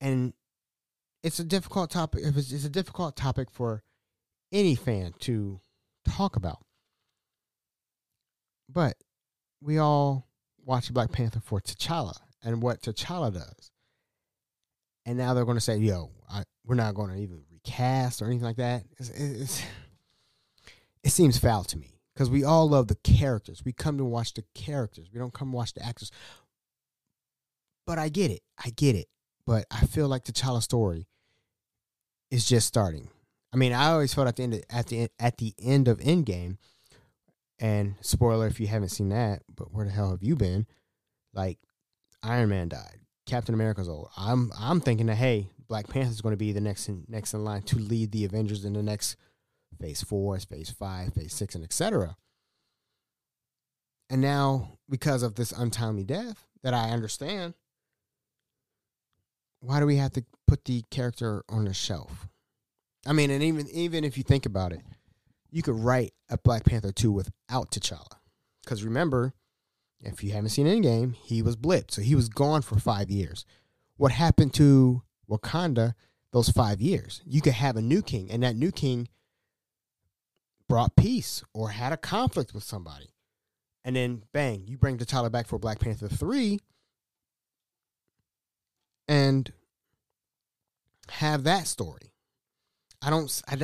and 0.00 0.32
it's 1.24 1.40
a 1.40 1.44
difficult 1.44 1.90
topic. 1.90 2.20
It's, 2.24 2.52
it's 2.52 2.64
a 2.64 2.70
difficult 2.70 3.16
topic 3.16 3.50
for 3.50 3.82
any 4.52 4.76
fan 4.76 5.14
to 5.20 5.60
talk 6.08 6.36
about. 6.36 6.60
But 8.68 8.96
we 9.60 9.78
all 9.78 10.28
watch 10.64 10.92
Black 10.92 11.10
Panther 11.10 11.40
for 11.40 11.60
T'Challa 11.60 12.14
and 12.44 12.62
what 12.62 12.82
T'Challa 12.82 13.32
does. 13.32 13.72
And 15.08 15.16
now 15.16 15.32
they're 15.32 15.46
going 15.46 15.56
to 15.56 15.62
say, 15.62 15.78
"Yo, 15.78 16.10
I, 16.30 16.42
we're 16.66 16.74
not 16.74 16.94
going 16.94 17.10
to 17.10 17.16
even 17.16 17.40
recast 17.50 18.20
or 18.20 18.26
anything 18.26 18.44
like 18.44 18.56
that." 18.56 18.84
It's, 18.98 19.08
it's, 19.08 19.62
it 21.02 21.08
seems 21.08 21.38
foul 21.38 21.64
to 21.64 21.78
me 21.78 21.94
because 22.12 22.28
we 22.28 22.44
all 22.44 22.68
love 22.68 22.88
the 22.88 22.94
characters. 22.96 23.64
We 23.64 23.72
come 23.72 23.96
to 23.96 24.04
watch 24.04 24.34
the 24.34 24.44
characters. 24.54 25.08
We 25.10 25.18
don't 25.18 25.32
come 25.32 25.50
watch 25.50 25.72
the 25.72 25.82
actors. 25.82 26.12
But 27.86 27.98
I 27.98 28.10
get 28.10 28.30
it. 28.30 28.42
I 28.62 28.68
get 28.68 28.96
it. 28.96 29.06
But 29.46 29.64
I 29.70 29.86
feel 29.86 30.08
like 30.08 30.24
the 30.24 30.32
T'Challa 30.32 30.62
story 30.62 31.06
is 32.30 32.46
just 32.46 32.66
starting. 32.66 33.08
I 33.50 33.56
mean, 33.56 33.72
I 33.72 33.92
always 33.92 34.12
felt 34.12 34.28
at 34.28 34.36
the 34.36 34.42
end 34.42 34.54
of, 34.54 34.62
at 34.68 34.88
the 34.88 35.08
at 35.18 35.38
the 35.38 35.54
end 35.58 35.88
of 35.88 36.00
Endgame, 36.00 36.58
and 37.58 37.94
spoiler 38.02 38.46
if 38.46 38.60
you 38.60 38.66
haven't 38.66 38.90
seen 38.90 39.08
that, 39.08 39.40
but 39.56 39.72
where 39.72 39.86
the 39.86 39.90
hell 39.90 40.10
have 40.10 40.22
you 40.22 40.36
been? 40.36 40.66
Like, 41.32 41.56
Iron 42.22 42.50
Man 42.50 42.68
died, 42.68 42.98
Captain 43.28 43.54
America's 43.54 43.88
old. 43.88 44.08
I'm 44.16 44.50
I'm 44.58 44.80
thinking 44.80 45.06
that 45.06 45.16
hey, 45.16 45.50
Black 45.68 45.86
Panther 45.88 46.10
is 46.10 46.20
going 46.20 46.32
to 46.32 46.38
be 46.38 46.52
the 46.52 46.60
next 46.60 46.88
in, 46.88 47.04
next 47.08 47.34
in 47.34 47.44
line 47.44 47.62
to 47.62 47.78
lead 47.78 48.10
the 48.10 48.24
Avengers 48.24 48.64
in 48.64 48.72
the 48.72 48.82
next 48.82 49.16
phase 49.80 50.02
four, 50.02 50.38
phase 50.40 50.70
five, 50.70 51.14
phase 51.14 51.34
six, 51.34 51.54
and 51.54 51.62
etc. 51.62 52.16
And 54.10 54.20
now, 54.22 54.78
because 54.88 55.22
of 55.22 55.34
this 55.34 55.52
untimely 55.52 56.04
death 56.04 56.48
that 56.62 56.72
I 56.72 56.90
understand, 56.90 57.54
why 59.60 59.78
do 59.80 59.86
we 59.86 59.96
have 59.96 60.12
to 60.12 60.24
put 60.46 60.64
the 60.64 60.82
character 60.90 61.44
on 61.48 61.66
the 61.66 61.74
shelf? 61.74 62.26
I 63.06 63.12
mean, 63.12 63.30
and 63.30 63.42
even 63.42 63.68
even 63.70 64.04
if 64.04 64.16
you 64.16 64.24
think 64.24 64.46
about 64.46 64.72
it, 64.72 64.80
you 65.50 65.62
could 65.62 65.78
write 65.78 66.14
a 66.30 66.38
Black 66.38 66.64
Panther 66.64 66.92
two 66.92 67.12
without 67.12 67.70
T'Challa, 67.70 68.16
because 68.64 68.82
remember, 68.82 69.34
if 70.00 70.22
you 70.22 70.32
haven't 70.32 70.50
seen 70.50 70.66
Endgame, 70.66 71.14
he 71.14 71.42
was 71.42 71.56
blipped, 71.56 71.90
so 71.92 72.02
he 72.02 72.14
was 72.14 72.28
gone 72.28 72.62
for 72.62 72.78
five 72.78 73.10
years. 73.10 73.44
What 73.96 74.12
happened 74.12 74.54
to 74.54 75.02
Wakanda 75.28 75.94
those 76.32 76.48
five 76.48 76.80
years? 76.80 77.22
You 77.26 77.40
could 77.40 77.54
have 77.54 77.76
a 77.76 77.82
new 77.82 78.02
king, 78.02 78.30
and 78.30 78.42
that 78.42 78.56
new 78.56 78.70
king 78.70 79.08
brought 80.68 80.96
peace 80.96 81.42
or 81.52 81.70
had 81.70 81.92
a 81.92 81.96
conflict 81.96 82.54
with 82.54 82.62
somebody, 82.62 83.14
and 83.84 83.96
then 83.96 84.22
bang, 84.32 84.64
you 84.68 84.78
bring 84.78 84.98
the 84.98 85.06
T'Challa 85.06 85.32
back 85.32 85.46
for 85.46 85.58
Black 85.58 85.80
Panther 85.80 86.08
three, 86.08 86.60
and 89.08 89.52
have 91.10 91.44
that 91.44 91.66
story. 91.66 92.12
I 93.00 93.10
don't. 93.10 93.42
I, 93.48 93.56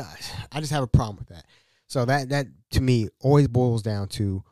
I 0.53 0.61
just 0.61 0.73
have 0.73 0.83
a 0.83 0.89
problem 0.89 1.17
with 1.17 1.29
that. 1.29 1.45
So 1.87 2.05
that 2.05 2.31
that 2.31 2.47
to 2.71 2.81
me 2.81 3.09
always 3.21 3.49
boils 3.49 3.83
down 3.83 4.09
to 4.09 4.43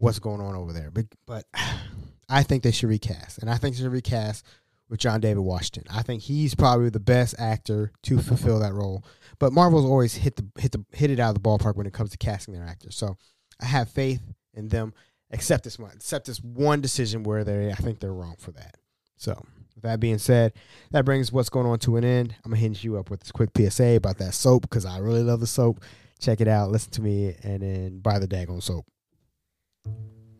what's 0.00 0.18
going 0.18 0.40
on 0.40 0.56
over 0.56 0.72
there. 0.72 0.90
But 0.90 1.06
but 1.26 1.44
I 2.28 2.42
think 2.42 2.62
they 2.62 2.72
should 2.72 2.88
recast, 2.88 3.38
and 3.38 3.50
I 3.50 3.56
think 3.56 3.76
they 3.76 3.82
should 3.82 3.92
recast 3.92 4.44
with 4.88 5.00
John 5.00 5.20
David 5.20 5.40
Washington. 5.40 5.84
I 5.90 6.02
think 6.02 6.22
he's 6.22 6.54
probably 6.54 6.90
the 6.90 7.00
best 7.00 7.34
actor 7.38 7.92
to 8.02 8.18
fulfill 8.18 8.58
that 8.60 8.74
role. 8.74 9.04
But 9.38 9.52
Marvel's 9.52 9.84
always 9.84 10.14
hit 10.14 10.36
the 10.36 10.46
hit 10.60 10.72
the 10.72 10.84
hit 10.92 11.10
it 11.10 11.20
out 11.20 11.36
of 11.36 11.42
the 11.42 11.48
ballpark 11.48 11.76
when 11.76 11.86
it 11.86 11.92
comes 11.92 12.10
to 12.10 12.18
casting 12.18 12.54
their 12.54 12.64
actors. 12.64 12.96
So 12.96 13.16
I 13.60 13.66
have 13.66 13.88
faith 13.88 14.22
in 14.54 14.68
them. 14.68 14.92
Except 15.32 15.62
this 15.62 15.78
one, 15.78 15.92
except 15.94 16.26
this 16.26 16.40
one 16.40 16.80
decision 16.80 17.22
where 17.22 17.44
they 17.44 17.70
I 17.70 17.76
think 17.76 18.00
they're 18.00 18.12
wrong 18.12 18.34
for 18.36 18.50
that. 18.50 18.78
So 19.16 19.40
with 19.76 19.84
that 19.84 20.00
being 20.00 20.18
said, 20.18 20.54
that 20.90 21.04
brings 21.04 21.30
what's 21.30 21.48
going 21.48 21.66
on 21.66 21.78
to 21.80 21.96
an 21.96 22.04
end. 22.04 22.34
I'm 22.44 22.50
gonna 22.50 22.60
hinge 22.60 22.82
you 22.82 22.98
up 22.98 23.10
with 23.10 23.20
this 23.20 23.30
quick 23.30 23.50
PSA 23.56 23.94
about 23.94 24.18
that 24.18 24.34
soap 24.34 24.62
because 24.62 24.84
I 24.84 24.98
really 24.98 25.22
love 25.22 25.38
the 25.38 25.46
soap. 25.46 25.84
Check 26.18 26.40
it 26.40 26.48
out, 26.48 26.70
listen 26.70 26.90
to 26.92 27.02
me, 27.02 27.36
and 27.44 27.62
then 27.62 28.00
buy 28.00 28.18
the 28.18 28.26
daggone 28.26 28.62
soap. 28.62 28.86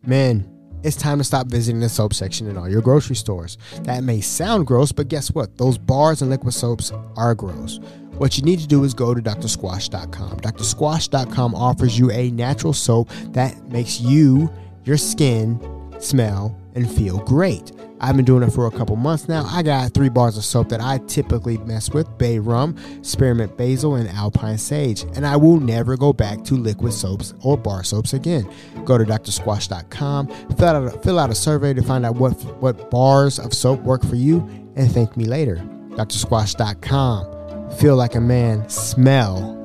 Man, 0.05 0.49
it's 0.83 0.95
time 0.95 1.19
to 1.19 1.23
stop 1.23 1.45
visiting 1.45 1.79
the 1.79 1.87
soap 1.87 2.15
section 2.15 2.47
in 2.47 2.57
all 2.57 2.67
your 2.67 2.81
grocery 2.81 3.15
stores. 3.15 3.59
That 3.83 4.03
may 4.03 4.19
sound 4.19 4.65
gross, 4.65 4.91
but 4.91 5.09
guess 5.09 5.29
what? 5.29 5.57
Those 5.57 5.77
bars 5.77 6.23
and 6.23 6.31
liquid 6.31 6.55
soaps 6.55 6.91
are 7.15 7.35
gross. 7.35 7.79
What 8.17 8.35
you 8.37 8.43
need 8.43 8.59
to 8.59 8.67
do 8.67 8.83
is 8.83 8.95
go 8.95 9.13
to 9.13 9.21
drsquatch.com. 9.21 10.39
drsquatch.com 10.39 11.55
offers 11.55 11.99
you 11.99 12.09
a 12.11 12.31
natural 12.31 12.73
soap 12.73 13.09
that 13.27 13.55
makes 13.69 14.01
you, 14.01 14.51
your 14.85 14.97
skin, 14.97 15.59
smell 15.99 16.57
and 16.75 16.89
feel 16.89 17.19
great. 17.19 17.71
I've 17.99 18.15
been 18.15 18.25
doing 18.25 18.41
it 18.41 18.51
for 18.51 18.65
a 18.65 18.71
couple 18.71 18.95
months 18.95 19.27
now. 19.27 19.45
I 19.45 19.61
got 19.61 19.93
three 19.93 20.09
bars 20.09 20.35
of 20.35 20.43
soap 20.43 20.69
that 20.69 20.81
I 20.81 20.97
typically 21.07 21.57
mess 21.59 21.91
with 21.91 22.17
Bay 22.17 22.39
Rum, 22.39 22.75
Spearmint 23.03 23.57
Basil, 23.57 23.95
and 23.95 24.09
Alpine 24.09 24.57
Sage. 24.57 25.03
And 25.15 25.25
I 25.25 25.35
will 25.35 25.59
never 25.59 25.95
go 25.95 26.11
back 26.11 26.43
to 26.45 26.55
liquid 26.55 26.93
soaps 26.93 27.33
or 27.43 27.57
bar 27.57 27.83
soaps 27.83 28.13
again. 28.13 28.51
Go 28.85 28.97
to 28.97 29.05
drsquatch.com, 29.05 30.27
fill 30.27 30.67
out 30.67 30.83
a, 30.83 30.97
fill 30.99 31.19
out 31.19 31.29
a 31.29 31.35
survey 31.35 31.73
to 31.73 31.83
find 31.83 32.05
out 32.05 32.15
what, 32.15 32.31
what 32.61 32.89
bars 32.89 33.37
of 33.37 33.53
soap 33.53 33.81
work 33.81 34.03
for 34.05 34.15
you, 34.15 34.39
and 34.75 34.91
thank 34.91 35.15
me 35.15 35.25
later. 35.25 35.57
drsquatch.com. 35.91 37.71
Feel 37.77 37.95
like 37.95 38.15
a 38.15 38.21
man, 38.21 38.67
smell 38.67 39.57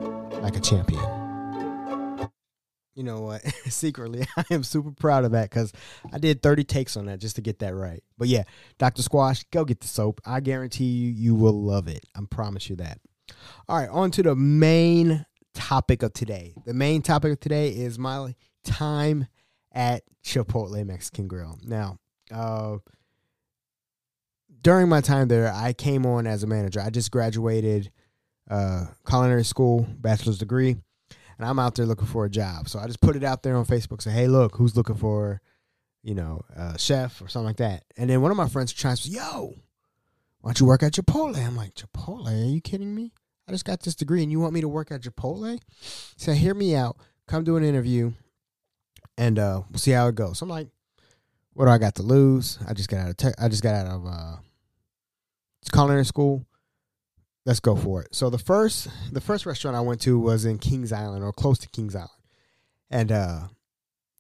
like 0.43 0.57
a 0.57 0.61
champion 0.61 1.16
you 2.97 3.03
know 3.03 3.21
what? 3.21 3.47
Secretly, 3.69 4.27
I 4.37 4.45
am 4.51 4.65
super 4.65 4.91
proud 4.91 5.25
of 5.25 5.33
that 5.33 5.51
because 5.51 5.73
I 6.13 6.19
did 6.19 6.43
30 6.43 6.65
takes 6.65 6.97
on 6.97 7.07
that 7.07 7.21
just 7.21 7.37
to 7.37 7.43
get 7.43 7.61
that 7.61 7.75
right. 7.75 8.03
But 8.19 8.29
yeah, 8.29 8.45
Dr. 8.79 9.03
Squatch, 9.03 9.45
go 9.53 9.65
get 9.65 9.81
the 9.81 9.87
soap. 9.87 10.21
I 10.25 10.41
guarantee 10.41 10.87
you, 10.87 11.11
you 11.11 11.35
will 11.35 11.63
love 11.63 11.87
it. 11.87 12.05
I 12.17 12.21
promise 12.29 12.69
you 12.69 12.77
that. 12.77 12.99
All 13.69 13.79
right, 13.79 13.89
on 13.89 14.11
to 14.13 14.23
the 14.23 14.35
main 14.35 15.27
topic 15.55 16.03
of 16.03 16.15
today. 16.15 16.55
The 16.65 16.75
main 16.75 17.03
topic 17.03 17.33
of 17.33 17.41
today 17.41 17.69
is 17.69 17.99
my 17.99 18.35
time 18.65 19.27
at 19.73 20.03
Chipotle 20.25 20.85
Mexican 20.85 21.29
Grill. 21.29 21.59
Now, 21.65 21.99
uh, 22.33 22.79
during 24.63 24.89
my 24.89 25.01
time 25.01 25.29
there, 25.29 25.53
I 25.53 25.75
came 25.75 26.07
on 26.07 26.27
as 26.27 26.43
a 26.43 26.47
manager. 26.47 26.81
I 26.81 26.91
just 26.91 27.11
graduated 27.11 27.91
uh, 28.51 28.87
culinary 29.07 29.45
school, 29.45 29.87
bachelor's 30.01 30.39
degree 30.39 30.77
and 31.39 31.47
I'm 31.47 31.59
out 31.59 31.75
there 31.75 31.87
looking 31.87 32.07
for 32.07 32.25
a 32.25 32.31
job. 32.31 32.69
So 32.69 32.79
I 32.79 32.87
just 32.87 33.01
put 33.01 33.17
it 33.17 33.25
out 33.25 33.43
there 33.43 33.57
on 33.57 33.67
Facebook, 33.67 34.03
say, 34.03 34.11
hey, 34.11 34.27
look, 34.27 34.57
who's 34.57 34.77
looking 34.77 34.97
for, 34.97 35.41
you 36.03 36.15
know, 36.15 36.43
a 36.55 36.79
chef 36.79 37.21
or 37.21 37.29
something 37.29 37.47
like 37.47 37.57
that. 37.59 37.85
And 37.97 38.09
then 38.09 38.23
one 38.23 38.31
of 38.31 38.37
my 38.37 38.49
friends 38.49 38.73
tries 38.73 39.01
to, 39.01 39.11
yo, 39.11 39.55
why 40.41 40.51
don't 40.51 40.61
you 40.61 40.67
work 40.67 40.83
at 40.83 40.93
Chipotle? 40.93 41.45
I'm 41.45 41.57
like, 41.57 41.75
Chipotle? 41.75 42.29
Are 42.29 42.49
you 42.49 42.61
kidding 42.61 42.95
me? 42.95 43.13
I 43.49 43.53
just 43.53 43.65
got 43.65 43.81
this 43.81 43.95
degree 43.95 44.23
and 44.23 44.33
you 44.33 44.41
want 44.41 44.55
me 44.55 44.61
to 44.61 44.69
work 44.69 44.91
at 44.91 45.03
Chipotle? 45.03 45.61
So 46.17 46.33
hear 46.33 46.55
me 46.55 46.75
out. 46.75 46.97
Come 47.27 47.45
do 47.45 47.57
an 47.57 47.65
interview 47.65 48.13
and 49.19 49.39
uh, 49.39 49.63
we'll 49.71 49.79
see 49.79 49.91
how 49.91 50.09
it 50.09 50.15
goes. 50.15 50.39
So 50.39 50.45
I'm 50.45 50.51
like, 50.51 50.69
what 51.53 51.67
do 51.67 51.71
I 51.71 51.79
got 51.79 51.95
to 51.97 52.03
lose? 52.03 52.59
I 52.69 52.75
just 52.75 52.89
got 52.89 52.99
out 52.99 53.11
of 53.11 53.17
te- 53.17 53.35
I 53.39 53.49
just 53.49 53.63
got 53.63 53.75
out 53.75 53.87
of 53.87 54.07
uh, 54.07 54.37
culinary 55.73 56.05
school 56.05 56.45
let's 57.47 57.61
go 57.61 57.77
for 57.77 58.03
it. 58.03 58.15
So 58.15 58.29
the 58.29 58.39
first 58.39 58.89
the 59.13 59.21
first 59.21 59.47
restaurant 59.47 59.77
I 59.77 59.81
went 59.81 60.03
to 60.03 60.19
was 60.19 60.45
in 60.45 60.59
Kings 60.59 60.93
Island 60.93 61.25
or 61.25 61.33
close 61.33 61.59
to 61.61 61.69
Kings 61.69 61.95
Island. 61.95 62.11
And 62.91 63.11
uh 63.11 63.41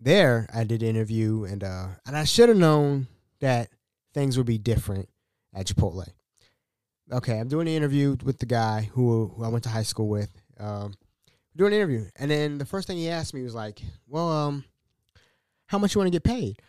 there 0.00 0.48
I 0.54 0.64
did 0.64 0.82
an 0.82 0.88
interview 0.88 1.44
and 1.44 1.62
uh 1.62 1.88
and 2.06 2.16
I 2.16 2.24
should 2.24 2.48
have 2.48 2.56
known 2.56 3.08
that 3.40 3.68
things 4.14 4.38
would 4.38 4.46
be 4.46 4.58
different 4.58 5.08
at 5.54 5.66
Chipotle. 5.66 6.08
Okay, 7.12 7.38
I'm 7.38 7.48
doing 7.48 7.68
an 7.68 7.74
interview 7.74 8.16
with 8.24 8.38
the 8.38 8.46
guy 8.46 8.88
who, 8.92 9.28
who 9.36 9.44
I 9.44 9.48
went 9.48 9.64
to 9.64 9.70
high 9.70 9.82
school 9.82 10.08
with. 10.08 10.30
Um 10.58 10.94
doing 11.56 11.72
an 11.72 11.78
interview. 11.78 12.06
And 12.16 12.30
then 12.30 12.58
the 12.58 12.64
first 12.64 12.86
thing 12.86 12.96
he 12.96 13.08
asked 13.08 13.34
me 13.34 13.42
was 13.42 13.54
like, 13.54 13.80
Well, 14.06 14.30
um, 14.30 14.64
how 15.66 15.78
much 15.78 15.94
you 15.94 15.98
want 15.98 16.06
to 16.06 16.16
get 16.16 16.22
paid? 16.24 16.60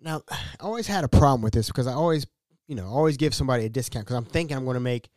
Now, 0.00 0.22
I 0.30 0.38
always 0.60 0.86
had 0.86 1.04
a 1.04 1.08
problem 1.08 1.40
with 1.42 1.54
this 1.54 1.68
because 1.68 1.86
I 1.86 1.94
always, 1.94 2.26
you 2.66 2.74
know, 2.74 2.86
always 2.86 3.16
give 3.16 3.34
somebody 3.34 3.64
a 3.64 3.68
discount 3.68 4.04
because 4.04 4.16
I'm 4.16 4.24
thinking 4.24 4.56
I'm 4.56 4.64
going 4.64 4.74
to 4.74 4.80
make 4.80 5.08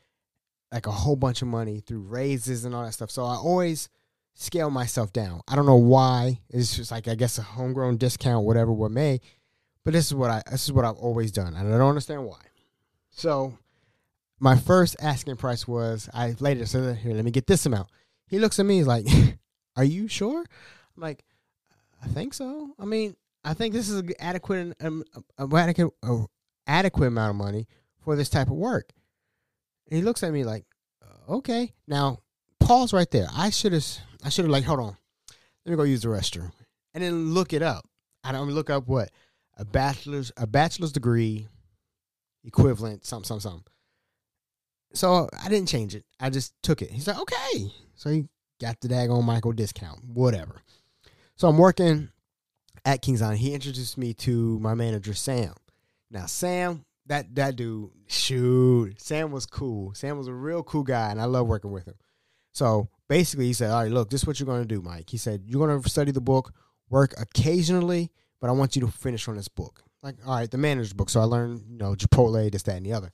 like 0.74 0.88
a 0.88 0.92
whole 0.92 1.16
bunch 1.16 1.44
of 1.44 1.48
money 1.48 1.80
through 1.80 2.02
raises 2.02 2.66
and 2.66 2.74
all 2.74 2.84
that 2.84 2.94
stuff. 2.94 3.12
So 3.12 3.24
I 3.24 3.36
always 3.36 3.90
scale 4.34 4.72
myself 4.72 5.14
down. 5.14 5.42
I 5.48 5.56
don't 5.56 5.68
know 5.68 5.76
why. 5.76 6.42
It's 6.50 6.76
just 6.76 6.92
like 6.92 7.08
I 7.08 7.14
guess 7.14 7.38
a 7.38 7.44
homegrown 7.44 7.98
discount, 7.98 8.46
whatever 8.46 8.74
what 8.74 8.92
may. 8.92 9.22
But 9.86 9.94
this 9.94 10.08
is 10.08 10.16
what 10.16 10.32
I 10.32 10.42
this 10.50 10.64
is 10.64 10.74
what 10.74 10.84
I've 10.84 10.98
always 10.98 11.32
done. 11.32 11.54
And 11.54 11.74
I 11.74 11.78
don't 11.78 11.90
understand 11.90 12.26
why. 12.26 12.42
So 13.12 13.58
my 14.40 14.58
first 14.58 14.96
asking 15.00 15.38
price 15.38 15.68
was 15.68 16.10
I 16.12 16.36
later 16.40 16.66
said, 16.66 16.98
here, 16.98 17.14
let 17.14 17.24
me 17.24 17.32
get 17.32 17.46
this 17.46 17.68
amount. 17.68 17.90
He 18.26 18.40
looks 18.40 18.60
at 18.60 18.66
me, 18.66 18.78
he's 18.78 18.88
like, 18.88 19.06
Are 19.76 19.84
you 19.84 20.08
sure? 20.08 20.40
I'm 20.40 21.02
like, 21.02 21.24
I 22.04 22.08
think 22.08 22.34
so. 22.34 22.72
I 22.80 22.86
mean, 22.86 23.16
I 23.44 23.54
think 23.54 23.74
this 23.74 23.90
is 23.90 24.00
an 24.00 24.10
adequate 24.20 24.76
um, 24.82 25.04
adequate 25.40 25.94
uh, 26.02 26.24
adequate 26.66 27.08
amount 27.08 27.32
of 27.32 27.36
money 27.36 27.68
for 28.00 28.16
this 28.16 28.30
type 28.30 28.48
of 28.48 28.54
work. 28.54 28.90
And 29.90 29.98
he 29.98 30.04
looks 30.04 30.24
at 30.24 30.34
me 30.34 30.44
like, 30.44 30.66
uh, 31.02 31.34
okay. 31.36 31.74
Now, 31.88 32.20
pause 32.60 32.94
right 32.94 33.10
there. 33.12 33.28
I 33.36 33.50
should 33.50 33.74
have, 33.74 33.86
I 34.24 34.30
should 34.30 34.46
have 34.46 34.52
like, 34.52 34.64
hold 34.64 34.80
on. 34.80 34.98
Let 35.66 35.72
me 35.72 35.76
go 35.78 35.84
use 35.84 36.02
the 36.02 36.10
restroom. 36.10 36.52
And 36.94 37.04
then 37.04 37.34
look 37.34 37.54
it 37.54 37.62
up. 37.62 37.88
I 38.24 38.32
don't 38.32 38.50
look 38.52 38.70
up 38.70 38.88
what? 38.88 39.10
A 39.58 39.66
bachelor's, 39.66 40.32
a 40.38 40.48
bachelor's 40.48 40.92
degree 40.92 41.48
equivalent, 42.44 43.06
something, 43.06 43.26
something, 43.26 43.52
something. 43.52 43.64
So 44.94 45.30
I 45.44 45.50
didn't 45.50 45.70
change 45.70 45.96
it. 45.96 46.06
I 46.20 46.30
just 46.30 46.54
took 46.62 46.82
it. 46.82 46.92
He's 46.92 47.08
like, 47.08 47.20
okay. 47.20 47.72
So 47.96 48.10
he 48.10 48.26
got 48.62 48.80
the 48.82 48.88
daggone 48.88 49.24
Michael 49.24 49.52
discount, 49.52 50.04
whatever. 50.06 50.62
So 51.36 51.48
I'm 51.48 51.58
working 51.58 52.10
at 52.86 53.02
Kings 53.02 53.22
Island. 53.22 53.40
He 53.40 53.54
introduced 53.54 53.98
me 53.98 54.14
to 54.16 54.60
my 54.60 54.76
manager, 54.76 55.14
Sam. 55.14 55.54
Now, 56.12 56.28
Sam, 56.28 56.86
that 57.08 57.36
that 57.36 57.56
dude, 57.56 57.92
shoot, 58.08 59.00
Sam 59.02 59.32
was 59.32 59.46
cool. 59.46 59.94
Sam 59.94 60.18
was 60.18 60.28
a 60.28 60.34
real 60.34 60.64
cool 60.64 60.84
guy, 60.84 61.12
and 61.12 61.22
I 61.22 61.26
love 61.26 61.48
working 61.48 61.72
with 61.72 61.86
him. 61.86 61.96
So 62.54 62.90
basically, 63.10 63.48
he 63.48 63.54
said, 63.54 63.72
"All 63.72 63.82
right, 63.82 63.92
look, 63.92 64.10
this 64.10 64.22
is 64.22 64.28
what 64.28 64.40
you're 64.40 64.48
going 64.48 64.62
to 64.62 64.68
do, 64.68 64.82
Mike." 64.82 65.10
He 65.10 65.18
said, 65.18 65.44
"You're 65.46 65.66
going 65.66 65.82
to 65.82 65.90
study 65.90 66.12
the 66.12 66.22
book, 66.22 66.54
work 66.90 67.14
occasionally, 67.20 68.12
but 68.40 68.50
I 68.50 68.54
want 68.54 68.76
you 68.76 68.82
to 68.82 68.88
finish 68.88 69.28
on 69.28 69.36
this 69.36 69.48
book." 69.48 69.84
Like, 70.02 70.16
all 70.26 70.36
right, 70.36 70.52
the 70.52 70.58
manager's 70.58 70.94
book. 70.94 71.10
So 71.10 71.22
I 71.22 71.24
learned, 71.24 71.64
you 71.70 71.78
know, 71.78 71.96
Chipotle, 71.96 72.52
this, 72.52 72.64
that, 72.64 72.76
and 72.76 72.86
the 72.86 72.94
other. 72.94 73.12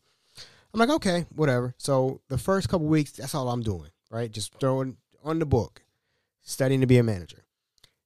I'm 0.74 0.79
like, 0.79 0.89
okay, 0.89 1.25
whatever. 1.36 1.74
So 1.77 2.22
the 2.29 2.38
first 2.38 2.69
couple 2.69 2.88
weeks, 2.88 3.12
that's 3.12 3.36
all 3.36 3.50
I'm 3.50 3.62
doing, 3.62 3.89
right? 4.12 4.31
Just 4.31 4.53
throwing 4.60 4.98
on 5.24 5.39
the 5.39 5.46
book, 5.46 5.84
studying 6.41 6.81
to 6.81 6.88
be 6.88 6.98
a 6.98 7.03
manager. 7.03 7.46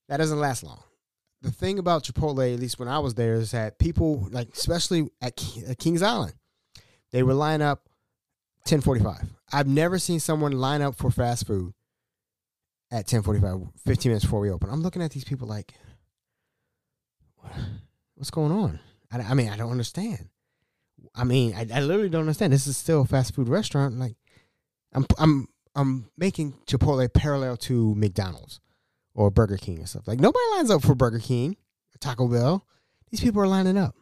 That 0.09 0.17
doesn't 0.17 0.39
last 0.39 0.63
long. 0.63 0.83
The 1.43 1.51
thing 1.51 1.77
about 1.77 2.05
Chipotle, 2.05 2.53
at 2.53 2.59
least 2.59 2.79
when 2.79 2.87
I 2.87 2.99
was 2.99 3.15
there, 3.15 3.35
is 3.35 3.51
that 3.51 3.77
people, 3.77 4.29
like 4.31 4.49
especially 4.53 5.09
at, 5.21 5.39
at 5.67 5.77
Kings 5.77 6.01
Island, 6.01 6.33
they 7.11 7.21
would 7.21 7.35
line 7.35 7.61
up 7.61 7.89
10:45. 8.65 9.27
I've 9.51 9.67
never 9.67 9.99
seen 9.99 10.21
someone 10.21 10.53
line 10.53 10.81
up 10.81 10.95
for 10.95 11.11
fast 11.11 11.45
food 11.45 11.73
at 12.89 13.07
10:45, 13.07 13.71
15 13.85 14.09
minutes 14.09 14.23
before 14.23 14.39
we 14.39 14.49
open. 14.49 14.69
I'm 14.69 14.81
looking 14.81 15.01
at 15.01 15.11
these 15.11 15.25
people 15.25 15.45
like, 15.45 15.73
what's 18.15 18.31
going 18.31 18.53
on? 18.53 18.79
I, 19.11 19.19
I 19.19 19.33
mean, 19.33 19.49
I 19.49 19.57
don't 19.57 19.71
understand. 19.71 20.29
I 21.13 21.25
mean, 21.25 21.53
I, 21.55 21.67
I 21.73 21.81
literally 21.81 22.09
don't 22.09 22.21
understand. 22.21 22.53
This 22.53 22.67
is 22.67 22.77
still 22.77 23.01
a 23.01 23.05
fast 23.05 23.35
food 23.35 23.49
restaurant. 23.49 23.99
Like, 23.99 24.15
I'm 24.93 25.05
I'm 25.17 25.47
I'm 25.75 26.09
making 26.17 26.53
Chipotle 26.67 27.11
parallel 27.13 27.57
to 27.57 27.93
McDonald's 27.95 28.61
or 29.13 29.29
Burger 29.31 29.57
King 29.57 29.81
or 29.81 29.85
stuff. 29.85 30.07
Like 30.07 30.19
nobody 30.19 30.45
lines 30.55 30.71
up 30.71 30.81
for 30.81 30.95
Burger 30.95 31.19
King, 31.19 31.55
or 31.93 31.97
Taco 31.99 32.27
Bell. 32.27 32.65
These 33.09 33.21
people 33.21 33.41
are 33.41 33.47
lining 33.47 33.77
up. 33.77 33.95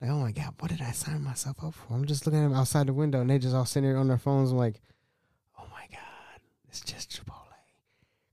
Like, 0.00 0.10
oh 0.10 0.18
my 0.18 0.32
god, 0.32 0.54
what 0.58 0.70
did 0.70 0.82
I 0.82 0.92
sign 0.92 1.22
myself 1.22 1.56
up 1.64 1.74
for? 1.74 1.94
I'm 1.94 2.04
just 2.04 2.26
looking 2.26 2.40
at 2.40 2.48
them 2.48 2.54
outside 2.54 2.86
the 2.86 2.92
window, 2.92 3.20
and 3.20 3.30
they 3.30 3.38
just 3.38 3.54
all 3.54 3.64
sitting 3.64 3.88
there 3.88 3.98
on 3.98 4.08
their 4.08 4.18
phones. 4.18 4.50
I'm 4.50 4.58
like, 4.58 4.80
oh 5.58 5.64
my 5.72 5.86
god, 5.90 6.40
it's 6.68 6.80
just 6.80 7.10
Chipotle. 7.10 7.32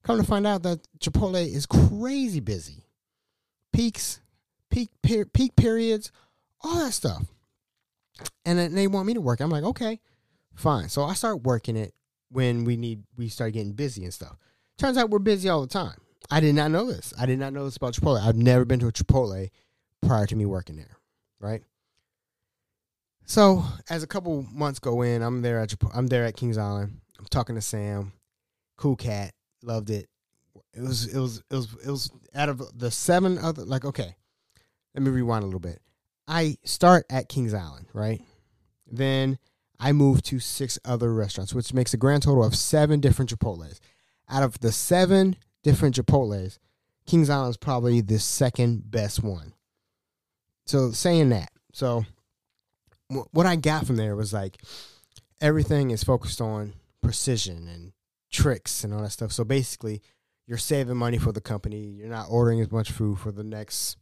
Come 0.04 0.18
to 0.18 0.26
find 0.26 0.46
out 0.46 0.64
that 0.64 0.86
Chipotle 1.00 1.36
is 1.36 1.66
crazy 1.66 2.42
busy. 2.42 2.84
Peaks, 3.72 4.20
peak 4.70 4.90
per, 5.02 5.24
peak 5.24 5.56
periods, 5.56 6.12
all 6.62 6.80
that 6.80 6.92
stuff. 6.92 7.24
And 8.46 8.60
then 8.60 8.76
they 8.76 8.88
want 8.88 9.08
me 9.08 9.14
to 9.14 9.22
work. 9.22 9.40
I'm 9.40 9.50
like, 9.50 9.64
okay, 9.64 10.00
fine. 10.54 10.90
So 10.90 11.04
I 11.04 11.14
start 11.14 11.44
working 11.44 11.78
it 11.78 11.94
when 12.30 12.66
we 12.66 12.76
need 12.76 13.04
we 13.16 13.30
start 13.30 13.54
getting 13.54 13.72
busy 13.72 14.04
and 14.04 14.14
stuff. 14.14 14.38
Turns 14.78 14.98
out 14.98 15.10
we're 15.10 15.20
busy 15.20 15.50
all 15.50 15.62
the 15.62 15.68
time. 15.68 15.98
I 16.32 16.40
did 16.40 16.56
not 16.56 16.72
know 16.72 16.86
this. 16.86 17.14
I 17.20 17.26
did 17.26 17.40
not 17.40 17.54
know 17.54 17.66
this 17.66 17.78
about 17.78 17.94
Chipotle. 17.94 18.22
I've 18.22 18.36
never 18.36 18.66
been 18.66 18.80
to 18.80 18.88
a 18.88 18.92
Chipotle 18.92 19.50
prior 20.02 20.26
to 20.26 20.36
me 20.36 20.46
working 20.46 20.76
there, 20.76 20.98
right? 21.40 21.62
So 23.26 23.64
as 23.90 24.04
a 24.04 24.08
couple 24.08 24.44
months 24.52 24.80
go 24.80 25.02
in, 25.02 25.22
I'm 25.22 25.42
there 25.42 25.60
at 25.60 25.70
Chipotle, 25.70 25.92
I'm 25.96 26.08
there 26.08 26.26
at 26.26 26.36
Kings 26.36 26.58
Island. 26.58 27.00
I'm 27.20 27.26
talking 27.26 27.56
to 27.56 27.62
Sam, 27.62 28.14
cool 28.78 28.96
cat, 28.96 29.34
loved 29.62 29.90
it. 29.90 30.10
It 30.74 30.82
was 30.82 31.14
it 31.14 31.20
was 31.20 31.44
it 31.50 31.56
was 31.56 31.68
it 31.86 31.92
was 31.92 32.12
out 32.34 32.50
of 32.50 32.62
the 32.78 32.92
seven 32.92 33.38
other 33.38 33.64
like 33.64 33.86
okay, 33.86 34.16
let 34.94 35.04
me 35.04 35.12
rewind 35.12 35.44
a 35.44 35.46
little 35.46 35.60
bit. 35.60 35.80
I 36.28 36.58
start 36.64 37.06
at 37.10 37.30
Kings 37.30 37.54
Island, 37.54 37.88
right? 37.94 38.22
Then 38.88 39.38
I 39.80 39.92
move 39.92 40.24
to 40.24 40.40
six 40.40 40.80
other 40.86 41.14
restaurants, 41.14 41.54
which 41.54 41.74
makes 41.74 41.94
a 41.94 41.98
grand 41.98 42.24
total 42.24 42.44
of 42.44 42.56
seven 42.56 43.00
different 43.00 43.32
Chipotles. 43.32 43.80
Out 44.34 44.44
of 44.44 44.60
the 44.60 44.72
seven 44.72 45.36
different 45.62 45.96
Chipotles, 45.96 46.58
Kings 47.06 47.30
Island 47.30 47.52
is 47.52 47.58
probably 47.58 48.02
the 48.02 48.18
second 48.18 48.90
best 48.90 49.24
one. 49.24 49.54
So 50.66 50.92
saying 50.92 51.30
that, 51.30 51.52
so 51.72 52.06
what 53.32 53.46
I 53.46 53.56
got 53.56 53.86
from 53.86 53.98
there 53.98 54.16
was 54.16 54.34
like 54.34 54.58
everything 55.40 55.92
is 55.92 56.04
focused 56.04 56.42
on 56.42 56.74
precision 57.04 57.68
and 57.68 57.94
tricks 58.32 58.84
and 58.84 58.92
all 58.92 59.04
that 59.04 59.12
stuff. 59.12 59.32
So 59.32 59.44
basically, 59.44 60.02
you're 60.48 60.58
saving 60.58 60.98
money 60.98 61.20
for 61.20 61.32
the 61.32 61.42
company. 61.42 61.86
You're 61.86 62.10
not 62.10 62.28
ordering 62.28 62.60
as 62.60 62.72
much 62.72 62.92
food 62.92 63.20
for 63.20 63.32
the 63.32 63.44
next 63.44 63.98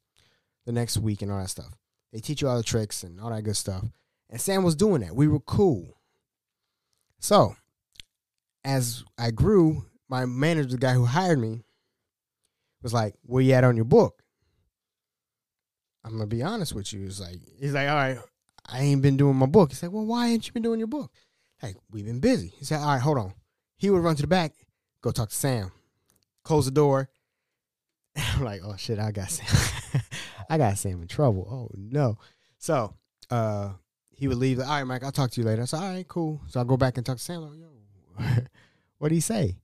the 0.66 0.72
next 0.72 0.98
week 0.98 1.22
and 1.22 1.30
all 1.30 1.40
that 1.40 1.50
stuff. 1.50 1.74
They 2.14 2.20
teach 2.20 2.42
you 2.42 2.48
all 2.48 2.58
the 2.58 2.64
tricks 2.64 3.04
and 3.04 3.20
all 3.20 3.32
that 3.32 3.44
good 3.44 3.58
stuff. 3.58 3.84
And 4.30 4.40
Sam 4.40 4.64
was 4.64 4.76
doing 4.76 5.02
that. 5.02 5.16
We 5.16 5.28
were 5.28 5.40
cool. 5.40 5.98
So, 7.20 7.56
as 8.64 9.04
I 9.18 9.32
grew, 9.32 9.86
my 10.12 10.26
manager, 10.26 10.70
the 10.70 10.78
guy 10.78 10.94
who 10.94 11.06
hired 11.06 11.40
me, 11.40 11.64
was 12.84 12.94
like, 12.94 13.16
"Where 13.24 13.42
you 13.42 13.54
at 13.54 13.64
on 13.64 13.78
your 13.78 13.86
book?" 13.86 14.22
I'm 16.04 16.12
gonna 16.12 16.28
be 16.28 16.44
honest 16.44 16.74
with 16.74 16.92
you. 16.92 17.02
He's 17.02 17.22
like, 17.22 17.40
he's 17.60 17.74
like, 17.74 17.88
"All 17.88 17.96
right, 17.96 18.20
I 18.68 18.82
ain't 18.82 19.02
been 19.02 19.18
doing 19.18 19.38
my 19.38 19.46
book." 19.46 19.72
He's 19.72 19.82
like, 19.82 19.92
"Well, 19.92 20.06
why 20.06 20.28
ain't 20.28 20.46
you 20.46 20.54
been 20.54 20.64
doing 20.64 20.80
your 20.80 20.88
book?" 20.88 21.12
Like, 21.64 21.78
we've 21.90 22.06
been 22.06 22.20
busy. 22.20 22.54
He 22.58 22.66
said, 22.66 22.80
"All 22.80 22.88
right, 22.88 23.02
hold 23.02 23.18
on." 23.18 23.34
He 23.78 23.90
would 23.90 24.04
run 24.04 24.16
to 24.18 24.22
the 24.22 24.28
back, 24.28 24.54
go 25.02 25.12
talk 25.12 25.30
to 25.30 25.36
Sam, 25.36 25.72
close 26.44 26.66
the 26.66 26.72
door. 26.72 27.10
I'm 28.18 28.44
like, 28.44 28.62
"Oh 28.64 28.76
shit, 28.76 29.00
I 29.00 29.12
got 29.12 29.32
Sam." 29.32 30.02
I 30.50 30.58
got 30.58 30.78
Sam 30.78 31.02
in 31.02 31.08
trouble. 31.08 31.48
Oh 31.50 31.74
no. 31.78 32.18
So 32.58 32.94
uh 33.30 33.70
he 34.10 34.28
would 34.28 34.38
leave. 34.38 34.60
All 34.60 34.66
right, 34.66 34.84
Mike, 34.84 35.04
I'll 35.04 35.12
talk 35.12 35.32
to 35.32 35.42
you 35.42 35.48
later. 35.48 35.62
I 35.62 35.66
said, 35.66 35.80
all 35.80 35.90
right, 35.90 36.08
cool. 36.08 36.42
So 36.48 36.60
I 36.60 36.64
go 36.64 36.78
back 36.78 36.98
and 36.98 37.06
talk 37.06 37.18
to 37.18 37.24
Sam. 37.24 37.42
Like, 37.42 37.58
Yo, 37.58 38.44
what 38.98 39.10
did 39.10 39.16
he 39.16 39.22
say? 39.22 39.61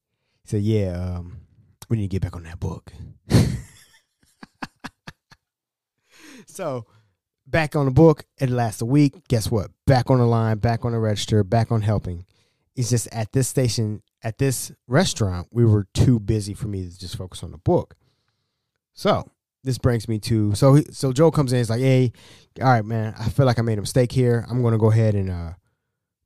He 0.48 0.52
said, 0.52 0.62
yeah, 0.62 1.18
um, 1.18 1.42
we 1.90 1.98
need 1.98 2.04
to 2.04 2.08
get 2.08 2.22
back 2.22 2.38
on 2.38 2.44
that 2.44 2.58
book. 2.58 2.94
so 6.46 6.86
back 7.46 7.76
on 7.76 7.84
the 7.84 7.92
book. 7.92 8.24
It 8.38 8.50
lasts 8.50 8.82
a 8.82 8.86
week. 8.86 9.28
Guess 9.28 9.52
what? 9.52 9.72
Back 9.86 10.10
on 10.10 10.20
the 10.20 10.26
line, 10.26 10.60
back 10.60 10.86
on 10.86 10.94
the 10.94 11.00
register, 11.00 11.44
back 11.44 11.70
on 11.70 11.82
helping. 11.82 12.26
It's 12.78 12.90
just 12.90 13.10
at 13.12 13.34
this 13.34 13.50
station, 13.50 14.02
at 14.24 14.38
this 14.38 14.72
restaurant, 14.88 15.50
we 15.52 15.66
were 15.66 15.86
too 15.94 16.18
busy 16.18 16.54
for 16.54 16.70
me 16.70 16.88
to 16.88 16.98
just 16.98 17.18
focus 17.18 17.44
on 17.44 17.52
the 17.52 17.58
book. 17.58 17.98
So 18.94 19.30
this 19.66 19.78
brings 19.78 20.08
me 20.08 20.18
to 20.20 20.56
so 20.56 20.80
so 20.92 21.12
Joe 21.12 21.30
comes 21.30 21.52
in. 21.52 21.58
He's 21.58 21.70
like, 21.70 21.82
"Hey, 21.82 22.14
all 22.62 22.70
right, 22.70 22.86
man. 22.86 23.16
I 23.20 23.28
feel 23.28 23.46
like 23.46 23.60
I 23.60 23.64
made 23.64 23.80
a 23.80 23.82
mistake 23.82 24.14
here. 24.14 24.46
I'm 24.50 24.62
going 24.62 24.72
to 24.72 24.78
go 24.78 24.92
ahead 24.92 25.14
and 25.14 25.30
uh, 25.30 25.54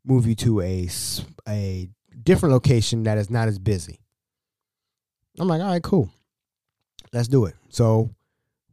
move 0.06 0.28
you 0.28 0.36
to 0.36 0.62
a 0.62 0.88
a 1.50 1.90
different 2.22 2.54
location 2.54 3.02
that 3.04 3.18
is 3.18 3.32
not 3.32 3.48
as 3.48 3.58
busy." 3.58 4.01
I'm 5.40 5.48
like, 5.48 5.62
"All 5.62 5.68
right, 5.68 5.84
cool. 5.84 6.10
Let's 7.14 7.28
do 7.28 7.46
it." 7.46 7.56
So 7.70 8.10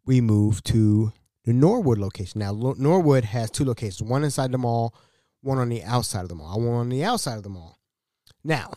we 0.05 0.21
move 0.21 0.63
to 0.65 1.13
the 1.45 1.53
Norwood 1.53 1.99
location. 1.99 2.41
Now 2.41 2.53
Norwood 2.53 3.25
has 3.25 3.51
two 3.51 3.65
locations: 3.65 4.09
one 4.09 4.25
inside 4.25 4.53
the 4.53 4.59
mall, 4.59 4.95
one 5.41 5.59
on 5.59 5.69
the 5.69 5.83
outside 5.85 6.23
of 6.23 6.29
the 6.29 6.35
mall. 6.35 6.55
I 6.55 6.57
want 6.59 6.79
on 6.81 6.89
the 6.89 7.05
outside 7.05 7.37
of 7.37 7.43
the 7.43 7.49
mall. 7.49 7.79
Now, 8.45 8.73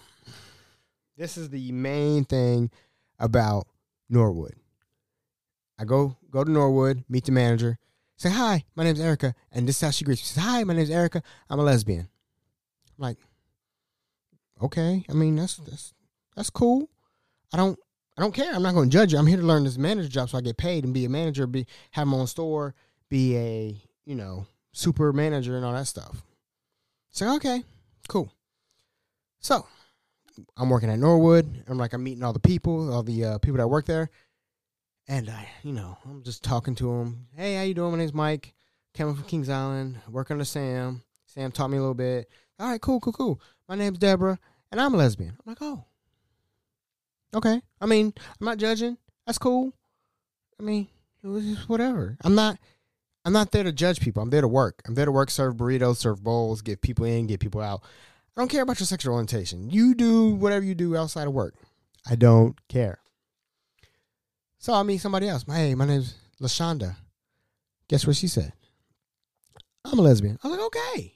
this 1.17 1.37
is 1.37 1.49
the 1.49 1.71
main 1.71 2.25
thing 2.25 2.71
about 3.19 3.67
Norwood 4.09 4.55
I 5.81 5.83
go 5.83 6.15
go 6.29 6.43
to 6.43 6.51
Norwood, 6.51 7.03
meet 7.09 7.25
the 7.25 7.31
manager, 7.31 7.79
say 8.15 8.29
hi, 8.29 8.65
my 8.75 8.83
name's 8.83 8.99
Erica, 8.99 9.33
and 9.51 9.67
this 9.67 9.77
is 9.77 9.81
how 9.81 9.89
she 9.89 10.05
greets 10.05 10.21
me. 10.21 10.25
She 10.25 10.33
says, 10.35 10.43
Hi, 10.43 10.63
my 10.63 10.75
name's 10.75 10.91
Erica. 10.91 11.23
I'm 11.49 11.59
a 11.59 11.63
lesbian. 11.63 12.07
I'm 12.99 13.01
like, 13.03 13.17
okay. 14.61 15.03
I 15.09 15.13
mean, 15.13 15.35
that's 15.37 15.55
that's 15.57 15.95
that's 16.35 16.51
cool. 16.51 16.87
I 17.53 17.57
don't 17.57 17.77
I 18.17 18.21
don't 18.21 18.33
care. 18.33 18.53
I'm 18.53 18.63
not 18.63 18.73
going 18.73 18.89
to 18.89 18.93
judge 18.93 19.13
you. 19.13 19.19
I'm 19.19 19.27
here 19.27 19.37
to 19.37 19.43
learn 19.43 19.63
this 19.63 19.77
manager 19.77 20.09
job, 20.09 20.29
so 20.29 20.37
I 20.37 20.41
get 20.41 20.57
paid 20.57 20.83
and 20.83 20.93
be 20.93 21.05
a 21.05 21.09
manager, 21.09 21.47
be 21.47 21.65
have 21.91 22.07
my 22.07 22.17
own 22.17 22.27
store, 22.27 22.75
be 23.09 23.37
a 23.37 23.81
you 24.05 24.15
know 24.15 24.45
super 24.73 25.13
manager 25.13 25.55
and 25.55 25.65
all 25.65 25.73
that 25.73 25.87
stuff. 25.87 26.23
So 27.11 27.35
okay, 27.35 27.63
cool. 28.07 28.31
So 29.39 29.65
I'm 30.57 30.69
working 30.69 30.89
at 30.89 30.99
Norwood. 30.99 31.63
I'm 31.67 31.77
like 31.77 31.93
I'm 31.93 32.03
meeting 32.03 32.23
all 32.23 32.33
the 32.33 32.39
people, 32.39 32.93
all 32.93 33.03
the 33.03 33.25
uh, 33.25 33.37
people 33.39 33.57
that 33.57 33.67
work 33.67 33.85
there. 33.85 34.09
And 35.07 35.29
I, 35.29 35.49
you 35.63 35.73
know, 35.73 35.97
I'm 36.05 36.23
just 36.23 36.43
talking 36.43 36.75
to 36.75 36.85
them. 36.85 37.27
Hey, 37.35 37.55
how 37.55 37.63
you 37.63 37.73
doing? 37.73 37.91
My 37.91 37.97
name's 37.97 38.13
Mike. 38.13 38.53
Coming 38.93 39.15
from 39.15 39.23
Kings 39.25 39.49
Island. 39.49 39.97
Working 40.09 40.35
under 40.35 40.45
Sam. 40.45 41.01
Sam 41.25 41.51
taught 41.51 41.69
me 41.69 41.77
a 41.77 41.81
little 41.81 41.95
bit. 41.95 42.29
All 42.59 42.69
right, 42.69 42.79
cool, 42.79 42.99
cool, 42.99 43.13
cool. 43.13 43.41
My 43.67 43.75
name's 43.75 43.97
Deborah, 43.97 44.37
and 44.71 44.79
I'm 44.79 44.93
a 44.93 44.97
lesbian. 44.97 45.31
I'm 45.31 45.51
like, 45.51 45.61
oh, 45.61 45.85
okay. 47.35 47.61
I 47.79 47.85
mean, 47.85 48.13
I'm 48.39 48.45
not 48.45 48.57
judging. 48.57 48.97
That's 49.25 49.37
cool. 49.37 49.73
I 50.59 50.63
mean, 50.63 50.87
it 51.23 51.27
was 51.27 51.45
just 51.45 51.69
whatever. 51.69 52.17
I'm 52.23 52.35
not. 52.35 52.57
I'm 53.23 53.33
not 53.33 53.51
there 53.51 53.63
to 53.63 53.71
judge 53.71 53.99
people. 53.99 54.23
I'm 54.23 54.31
there 54.31 54.41
to 54.41 54.47
work. 54.47 54.81
I'm 54.87 54.95
there 54.95 55.05
to 55.05 55.11
work, 55.11 55.29
serve 55.29 55.55
burritos, 55.55 55.97
serve 55.97 56.23
bowls, 56.23 56.63
get 56.63 56.81
people 56.81 57.05
in, 57.05 57.27
get 57.27 57.39
people 57.39 57.61
out. 57.61 57.83
I 58.35 58.41
don't 58.41 58.47
care 58.47 58.63
about 58.63 58.79
your 58.79 58.87
sexual 58.87 59.13
orientation. 59.13 59.69
You 59.69 59.93
do 59.93 60.33
whatever 60.33 60.65
you 60.65 60.73
do 60.73 60.97
outside 60.97 61.27
of 61.27 61.33
work. 61.33 61.53
I 62.09 62.15
don't 62.15 62.55
care. 62.67 62.99
So 64.57 64.73
I 64.73 64.81
meet 64.83 65.01
somebody 65.01 65.27
else. 65.27 65.45
Hey, 65.47 65.75
my 65.75 65.85
name's 65.85 66.15
Lashonda. 66.41 66.95
Guess 67.89 68.07
what 68.07 68.15
she 68.15 68.27
said? 68.27 68.53
I'm 69.85 69.99
a 69.99 70.01
lesbian. 70.01 70.39
I 70.43 70.47
was 70.47 70.57
like, 70.57 70.65
okay. 70.67 71.13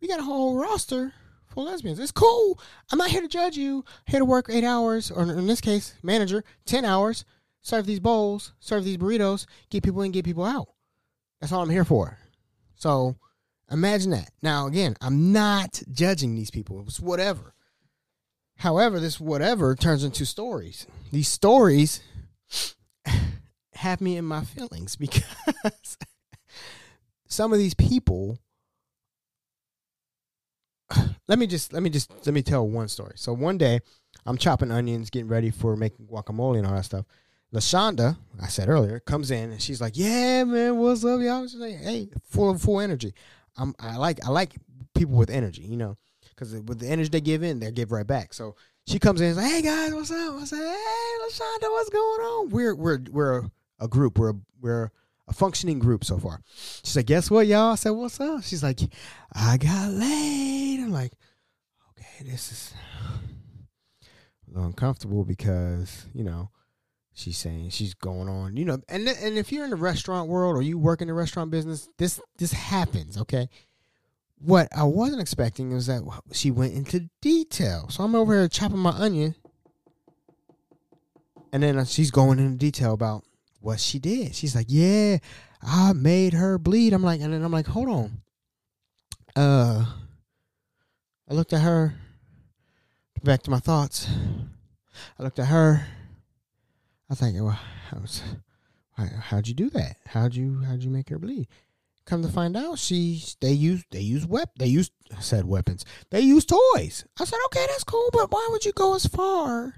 we 0.00 0.08
got 0.08 0.20
a 0.20 0.24
whole 0.24 0.56
roster 0.56 1.12
for 1.52 1.64
lesbians. 1.64 1.98
It's 1.98 2.12
cool. 2.12 2.58
I'm 2.90 2.98
not 2.98 3.10
here 3.10 3.20
to 3.20 3.28
judge 3.28 3.56
you. 3.56 3.84
I'm 3.86 4.10
here 4.10 4.20
to 4.20 4.24
work 4.24 4.46
eight 4.48 4.64
hours, 4.64 5.10
or 5.10 5.22
in 5.22 5.46
this 5.46 5.60
case, 5.60 5.94
manager, 6.02 6.44
10 6.66 6.84
hours, 6.84 7.24
serve 7.60 7.86
these 7.86 8.00
bowls, 8.00 8.52
serve 8.60 8.84
these 8.84 8.96
burritos, 8.96 9.46
get 9.70 9.82
people 9.82 10.02
in, 10.02 10.12
get 10.12 10.24
people 10.24 10.44
out. 10.44 10.68
That's 11.40 11.52
all 11.52 11.62
I'm 11.62 11.70
here 11.70 11.84
for. 11.84 12.18
So 12.76 13.16
imagine 13.70 14.10
that. 14.10 14.30
Now, 14.42 14.66
again, 14.66 14.96
I'm 15.00 15.32
not 15.32 15.82
judging 15.92 16.34
these 16.34 16.50
people. 16.50 16.82
It's 16.86 17.00
whatever. 17.00 17.54
However, 18.56 19.00
this 19.00 19.20
whatever 19.20 19.74
turns 19.74 20.04
into 20.04 20.24
stories. 20.24 20.86
These 21.10 21.28
stories 21.28 22.00
have 23.74 24.00
me 24.00 24.16
in 24.16 24.24
my 24.24 24.44
feelings 24.44 24.96
because 24.96 25.96
some 27.26 27.52
of 27.52 27.58
these 27.58 27.74
people 27.74 28.38
let 31.32 31.38
me 31.38 31.46
just 31.46 31.72
let 31.72 31.82
me 31.82 31.88
just 31.88 32.12
let 32.26 32.34
me 32.34 32.42
tell 32.42 32.68
one 32.68 32.88
story. 32.88 33.14
So 33.16 33.32
one 33.32 33.56
day 33.56 33.80
I'm 34.26 34.36
chopping 34.36 34.70
onions, 34.70 35.08
getting 35.08 35.28
ready 35.28 35.50
for 35.50 35.76
making 35.76 36.04
guacamole 36.04 36.58
and 36.58 36.66
all 36.66 36.74
that 36.74 36.84
stuff. 36.84 37.06
Lashonda, 37.54 38.18
I 38.38 38.48
said 38.48 38.68
earlier, 38.68 39.00
comes 39.00 39.30
in 39.30 39.50
and 39.50 39.62
she's 39.62 39.80
like, 39.80 39.94
"Yeah, 39.96 40.44
man, 40.44 40.76
what's 40.76 41.02
up, 41.06 41.20
y'all?" 41.22 41.46
She's 41.46 41.54
like, 41.54 41.76
"Hey, 41.76 42.10
full 42.22 42.50
of 42.50 42.60
full 42.60 42.80
energy." 42.80 43.14
I'm 43.56 43.74
I 43.80 43.96
like 43.96 44.22
I 44.26 44.28
like 44.28 44.56
people 44.94 45.16
with 45.16 45.30
energy, 45.30 45.62
you 45.62 45.78
know, 45.78 45.96
because 46.28 46.52
with 46.52 46.80
the 46.80 46.88
energy 46.88 47.08
they 47.08 47.22
give 47.22 47.42
in, 47.42 47.60
they 47.60 47.70
give 47.70 47.92
right 47.92 48.06
back. 48.06 48.34
So 48.34 48.54
she 48.86 48.98
comes 48.98 49.22
in 49.22 49.28
and 49.28 49.36
says, 49.36 49.50
"Hey 49.50 49.62
guys, 49.62 49.94
what's 49.94 50.10
up?" 50.10 50.34
I 50.34 50.44
said, 50.44 50.58
"Hey, 50.58 51.12
Lashonda, 51.24 51.70
what's 51.70 51.88
going 51.88 52.20
on?" 52.20 52.50
We're 52.50 52.74
we're 52.74 52.98
we're 53.10 53.44
a 53.80 53.88
group. 53.88 54.18
We're 54.18 54.34
we're 54.60 54.90
a 55.28 55.32
functioning 55.32 55.78
group 55.78 56.04
so 56.04 56.18
far. 56.18 56.42
She's 56.84 56.94
like, 56.96 57.06
"Guess 57.06 57.30
what, 57.30 57.46
y'all?" 57.46 57.72
I 57.72 57.76
said, 57.76 57.90
"What's 57.90 58.20
up?" 58.20 58.42
She's 58.42 58.62
like, 58.62 58.80
"I 59.32 59.56
got 59.56 59.90
laid." 59.92 60.80
I'm 60.80 60.90
like, 60.90 61.12
"Okay, 61.12 61.21
this 62.22 62.52
is 62.52 62.74
uncomfortable 64.54 65.24
because 65.24 66.06
you 66.14 66.24
know." 66.24 66.50
She's 67.14 67.36
saying 67.36 67.68
she's 67.70 67.92
going 67.92 68.26
on, 68.26 68.56
you 68.56 68.64
know, 68.64 68.78
and 68.88 69.06
and 69.06 69.36
if 69.36 69.52
you're 69.52 69.64
in 69.64 69.70
the 69.70 69.76
restaurant 69.76 70.30
world 70.30 70.56
or 70.56 70.62
you 70.62 70.78
work 70.78 71.02
in 71.02 71.08
the 71.08 71.14
restaurant 71.14 71.50
business, 71.50 71.90
this 71.98 72.18
this 72.38 72.52
happens, 72.52 73.18
okay? 73.18 73.50
What 74.38 74.68
I 74.74 74.84
wasn't 74.84 75.20
expecting 75.20 75.74
was 75.74 75.88
that 75.88 76.02
she 76.32 76.50
went 76.50 76.72
into 76.72 77.10
detail. 77.20 77.90
So 77.90 78.02
I'm 78.02 78.14
over 78.14 78.32
here 78.32 78.48
chopping 78.48 78.78
my 78.78 78.92
onion, 78.92 79.34
and 81.52 81.62
then 81.62 81.84
she's 81.84 82.10
going 82.10 82.38
into 82.38 82.56
detail 82.56 82.94
about 82.94 83.24
what 83.60 83.78
she 83.78 83.98
did. 83.98 84.34
She's 84.34 84.56
like, 84.56 84.68
"Yeah, 84.70 85.18
I 85.60 85.92
made 85.92 86.32
her 86.32 86.56
bleed." 86.58 86.94
I'm 86.94 87.02
like, 87.02 87.20
and 87.20 87.34
then 87.34 87.42
I'm 87.42 87.52
like, 87.52 87.66
"Hold 87.66 87.90
on." 87.90 88.22
Uh, 89.36 89.84
I 91.28 91.34
looked 91.34 91.52
at 91.52 91.60
her. 91.60 91.94
Back 93.24 93.42
to 93.42 93.50
my 93.50 93.60
thoughts. 93.60 94.08
I 95.18 95.22
looked 95.22 95.38
at 95.38 95.46
her. 95.46 95.86
I 97.08 97.14
think, 97.14 97.36
well, 97.40 97.58
I 97.92 97.98
was, 98.00 98.22
how'd 98.96 99.46
you 99.46 99.54
do 99.54 99.70
that? 99.70 99.96
How'd 100.06 100.34
you 100.34 100.62
how'd 100.66 100.82
you 100.82 100.90
make 100.90 101.08
her 101.10 101.18
bleed? 101.18 101.46
Come 102.04 102.22
to 102.22 102.28
find 102.28 102.56
out, 102.56 102.80
she 102.80 103.22
they 103.40 103.52
use 103.52 103.84
they 103.90 104.00
use 104.00 104.26
wep 104.26 104.50
they 104.58 104.66
use 104.66 104.90
said 105.20 105.44
weapons. 105.44 105.84
They 106.10 106.20
use 106.20 106.44
toys. 106.44 107.04
I 107.20 107.24
said, 107.24 107.38
okay, 107.46 107.64
that's 107.68 107.84
cool, 107.84 108.08
but 108.12 108.32
why 108.32 108.48
would 108.50 108.64
you 108.64 108.72
go 108.72 108.94
as 108.94 109.06
far 109.06 109.74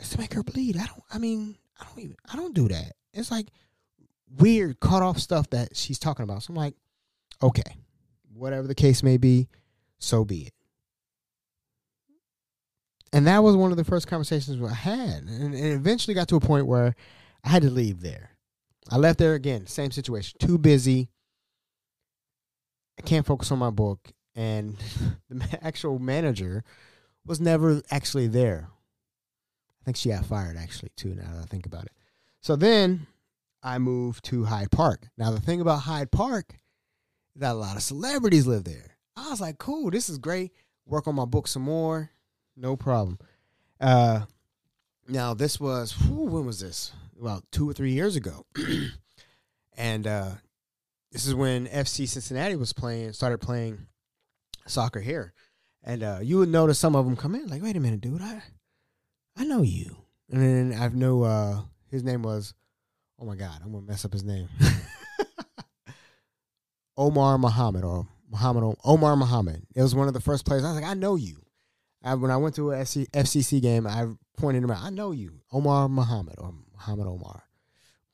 as 0.00 0.08
to 0.10 0.18
make 0.18 0.32
her 0.32 0.42
bleed? 0.42 0.78
I 0.78 0.86
don't. 0.86 1.02
I 1.12 1.18
mean, 1.18 1.56
I 1.78 1.84
don't 1.84 1.98
even. 1.98 2.16
I 2.32 2.36
don't 2.36 2.54
do 2.54 2.68
that. 2.68 2.92
It's 3.12 3.30
like 3.30 3.48
weird 4.38 4.80
cut 4.80 5.02
off 5.02 5.18
stuff 5.18 5.50
that 5.50 5.76
she's 5.76 5.98
talking 5.98 6.22
about. 6.24 6.42
So 6.42 6.52
I'm 6.52 6.56
like, 6.56 6.74
okay, 7.42 7.76
whatever 8.32 8.66
the 8.66 8.74
case 8.74 9.02
may 9.02 9.18
be, 9.18 9.48
so 9.98 10.24
be 10.24 10.46
it. 10.46 10.52
And 13.12 13.26
that 13.26 13.42
was 13.42 13.56
one 13.56 13.70
of 13.70 13.76
the 13.76 13.84
first 13.84 14.08
conversations 14.08 14.60
I 14.62 14.74
had, 14.74 15.22
and 15.22 15.54
it 15.54 15.72
eventually 15.72 16.14
got 16.14 16.28
to 16.28 16.36
a 16.36 16.40
point 16.40 16.66
where 16.66 16.94
I 17.44 17.48
had 17.48 17.62
to 17.62 17.70
leave 17.70 18.00
there. 18.00 18.30
I 18.90 18.96
left 18.98 19.18
there 19.18 19.34
again, 19.34 19.66
same 19.66 19.90
situation, 19.90 20.38
too 20.38 20.58
busy. 20.58 21.08
I 22.98 23.02
can't 23.02 23.26
focus 23.26 23.50
on 23.52 23.58
my 23.58 23.70
book, 23.70 24.12
and 24.34 24.76
the 25.30 25.58
actual 25.64 25.98
manager 25.98 26.64
was 27.24 27.40
never 27.40 27.82
actually 27.90 28.26
there. 28.28 28.68
I 29.80 29.84
think 29.84 29.96
she 29.96 30.08
got 30.08 30.26
fired 30.26 30.56
actually 30.56 30.90
too. 30.96 31.14
Now 31.14 31.34
that 31.34 31.42
I 31.42 31.46
think 31.46 31.66
about 31.66 31.84
it. 31.84 31.92
So 32.40 32.56
then 32.56 33.06
I 33.62 33.78
moved 33.78 34.24
to 34.26 34.44
Hyde 34.44 34.70
Park. 34.70 35.08
Now 35.16 35.30
the 35.30 35.40
thing 35.40 35.60
about 35.60 35.80
Hyde 35.80 36.10
Park 36.10 36.54
is 37.34 37.40
that 37.40 37.52
a 37.52 37.54
lot 37.54 37.76
of 37.76 37.82
celebrities 37.82 38.46
live 38.46 38.64
there. 38.64 38.96
I 39.16 39.30
was 39.30 39.40
like, 39.40 39.58
cool, 39.58 39.90
this 39.90 40.08
is 40.08 40.18
great. 40.18 40.52
Work 40.86 41.08
on 41.08 41.14
my 41.14 41.24
book 41.24 41.48
some 41.48 41.62
more. 41.62 42.10
No 42.56 42.76
problem. 42.76 43.18
Uh, 43.80 44.22
now 45.08 45.34
this 45.34 45.60
was 45.60 45.92
whew, 45.92 46.24
when 46.24 46.46
was 46.46 46.60
this? 46.60 46.92
About 47.20 47.44
two 47.50 47.68
or 47.68 47.72
three 47.72 47.92
years 47.92 48.16
ago, 48.16 48.44
and 49.76 50.06
uh, 50.06 50.32
this 51.12 51.26
is 51.26 51.34
when 51.34 51.66
FC 51.66 52.06
Cincinnati 52.06 52.56
was 52.56 52.74
playing, 52.74 53.14
started 53.14 53.38
playing 53.38 53.86
soccer 54.66 55.00
here, 55.00 55.32
and 55.82 56.02
uh, 56.02 56.18
you 56.22 56.38
would 56.38 56.50
notice 56.50 56.78
some 56.78 56.94
of 56.94 57.06
them 57.06 57.16
come 57.16 57.34
in 57.34 57.46
like, 57.46 57.62
wait 57.62 57.76
a 57.76 57.80
minute, 57.80 58.02
dude, 58.02 58.20
I, 58.20 58.42
I 59.34 59.44
know 59.44 59.62
you, 59.62 59.96
and 60.30 60.42
then 60.42 60.78
I 60.78 60.88
know 60.88 61.22
uh, 61.22 61.60
his 61.90 62.04
name 62.04 62.22
was, 62.22 62.52
oh 63.18 63.24
my 63.24 63.34
god, 63.34 63.60
I'm 63.64 63.72
gonna 63.72 63.86
mess 63.86 64.04
up 64.04 64.12
his 64.12 64.24
name, 64.24 64.48
Omar 66.98 67.38
Muhammad 67.38 67.84
or 67.84 68.06
Muhammad 68.30 68.76
Omar 68.84 69.16
Muhammad. 69.16 69.62
It 69.74 69.80
was 69.80 69.94
one 69.94 70.08
of 70.08 70.14
the 70.14 70.20
first 70.20 70.44
players. 70.44 70.64
I 70.64 70.72
was 70.72 70.80
like, 70.80 70.90
I 70.90 70.94
know 70.94 71.16
you. 71.16 71.45
I, 72.06 72.14
when 72.14 72.30
I 72.30 72.36
went 72.36 72.54
to 72.54 72.72
a 72.72 72.76
FC, 72.76 73.08
FCC 73.10 73.60
game, 73.60 73.86
I 73.86 74.06
pointed 74.36 74.62
him 74.62 74.70
out. 74.70 74.82
I 74.82 74.90
know 74.90 75.10
you, 75.10 75.40
Omar 75.52 75.88
Muhammad 75.88 76.36
or 76.38 76.54
Muhammad 76.72 77.06
Omar. 77.06 77.42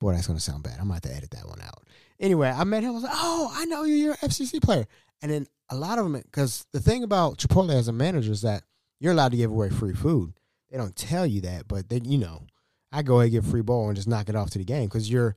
Boy, 0.00 0.14
that's 0.14 0.26
gonna 0.26 0.40
sound 0.40 0.62
bad. 0.62 0.74
I'm 0.74 0.85
gonna 0.85 0.94
have 0.94 1.02
to 1.02 1.14
edit 1.14 1.31
that 1.33 1.46
one 1.46 1.61
out. 1.61 1.85
Anyway, 2.18 2.48
I 2.48 2.64
met 2.64 2.83
him. 2.83 2.90
I 2.90 2.92
was 2.92 3.02
like, 3.02 3.12
"Oh, 3.14 3.52
I 3.55 3.66
know 3.66 3.85
you. 3.85 3.94
You're 3.94 4.12
an 4.12 4.18
FCC 4.22 4.61
player." 4.61 4.87
And 5.20 5.31
then 5.31 5.46
a 5.68 5.76
lot 5.76 5.98
of 5.98 6.05
them, 6.05 6.20
because 6.20 6.66
the 6.72 6.81
thing 6.81 7.05
about 7.05 7.38
Chipotle 7.38 7.74
as 7.74 7.88
a 7.88 7.92
manager 7.92 8.33
is 8.33 8.42
that 8.42 8.64
you're 8.98 9.12
allowed 9.12 9.31
to 9.33 9.37
give 9.37 9.50
away 9.50 9.70
free 9.70 9.94
food. 9.94 10.33
They 10.70 10.78
don't 10.78 10.96
tell 10.96 11.26
you 11.26 11.42
that, 11.42 11.68
but 11.68 11.88
they, 11.88 12.00
you 12.02 12.18
know, 12.18 12.46
I 12.90 13.02
go 13.02 13.20
ahead 13.20 13.33
and 13.33 13.44
get 13.44 13.50
free 13.50 13.62
bowl 13.62 13.88
and 13.88 13.96
just 13.96 14.09
knock 14.09 14.28
it 14.28 14.37
off 14.37 14.50
to 14.50 14.59
the 14.59 14.64
game 14.64 14.87
because 14.87 15.11
you're 15.11 15.37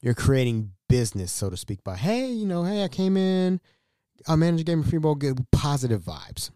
you're 0.00 0.14
creating 0.14 0.72
business, 0.88 1.32
so 1.32 1.48
to 1.48 1.56
speak. 1.56 1.84
By 1.84 1.96
hey, 1.96 2.26
you 2.26 2.46
know, 2.46 2.64
hey, 2.64 2.82
I 2.82 2.88
came 2.88 3.16
in, 3.16 3.60
our 4.26 4.36
manager 4.36 4.64
gave 4.64 4.78
me 4.78 4.84
free 4.84 4.98
bowl, 4.98 5.14
get 5.14 5.38
positive 5.50 6.02
vibes, 6.02 6.50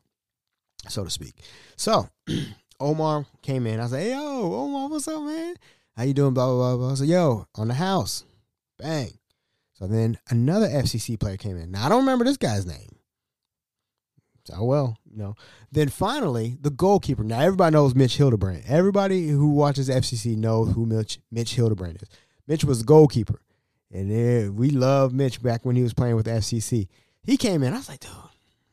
so 0.86 1.04
to 1.04 1.10
speak. 1.10 1.34
So 1.76 2.08
Omar 2.80 3.26
came 3.42 3.66
in. 3.66 3.80
I 3.80 3.84
was 3.84 3.92
like, 3.92 4.02
hey, 4.02 4.12
yo, 4.12 4.52
Omar, 4.54 4.88
what's 4.88 5.08
up, 5.08 5.22
man? 5.22 5.56
How 5.96 6.04
you 6.04 6.14
doing? 6.14 6.34
Blah, 6.34 6.46
blah, 6.46 6.56
blah, 6.56 6.76
blah. 6.76 6.92
I 6.92 6.94
said, 6.94 7.08
yo, 7.08 7.46
on 7.56 7.68
the 7.68 7.74
house. 7.74 8.24
Bang. 8.78 9.10
So 9.74 9.86
then 9.86 10.18
another 10.30 10.68
FCC 10.68 11.18
player 11.18 11.36
came 11.36 11.56
in. 11.56 11.72
Now, 11.72 11.86
I 11.86 11.88
don't 11.88 12.00
remember 12.00 12.24
this 12.24 12.36
guy's 12.36 12.66
name. 12.66 12.96
So, 14.44 14.54
oh, 14.58 14.64
well, 14.64 14.98
you 15.10 15.18
know. 15.18 15.34
Then 15.70 15.88
finally, 15.88 16.56
the 16.60 16.70
goalkeeper. 16.70 17.22
Now, 17.22 17.40
everybody 17.40 17.74
knows 17.74 17.94
Mitch 17.94 18.16
Hildebrandt. 18.16 18.64
Everybody 18.66 19.28
who 19.28 19.50
watches 19.50 19.90
FCC 19.90 20.36
knows 20.36 20.72
who 20.72 20.86
Mitch, 20.86 21.18
Mitch 21.30 21.54
Hildebrandt 21.54 22.02
is. 22.02 22.08
Mitch 22.46 22.64
was 22.64 22.78
the 22.78 22.86
goalkeeper. 22.86 23.42
And 23.92 24.10
then 24.10 24.56
we 24.56 24.70
loved 24.70 25.14
Mitch 25.14 25.42
back 25.42 25.64
when 25.64 25.76
he 25.76 25.82
was 25.82 25.94
playing 25.94 26.16
with 26.16 26.26
the 26.26 26.32
FCC. 26.32 26.88
He 27.24 27.36
came 27.36 27.62
in. 27.62 27.72
I 27.72 27.76
was 27.76 27.88
like, 27.88 28.00
dude, 28.00 28.10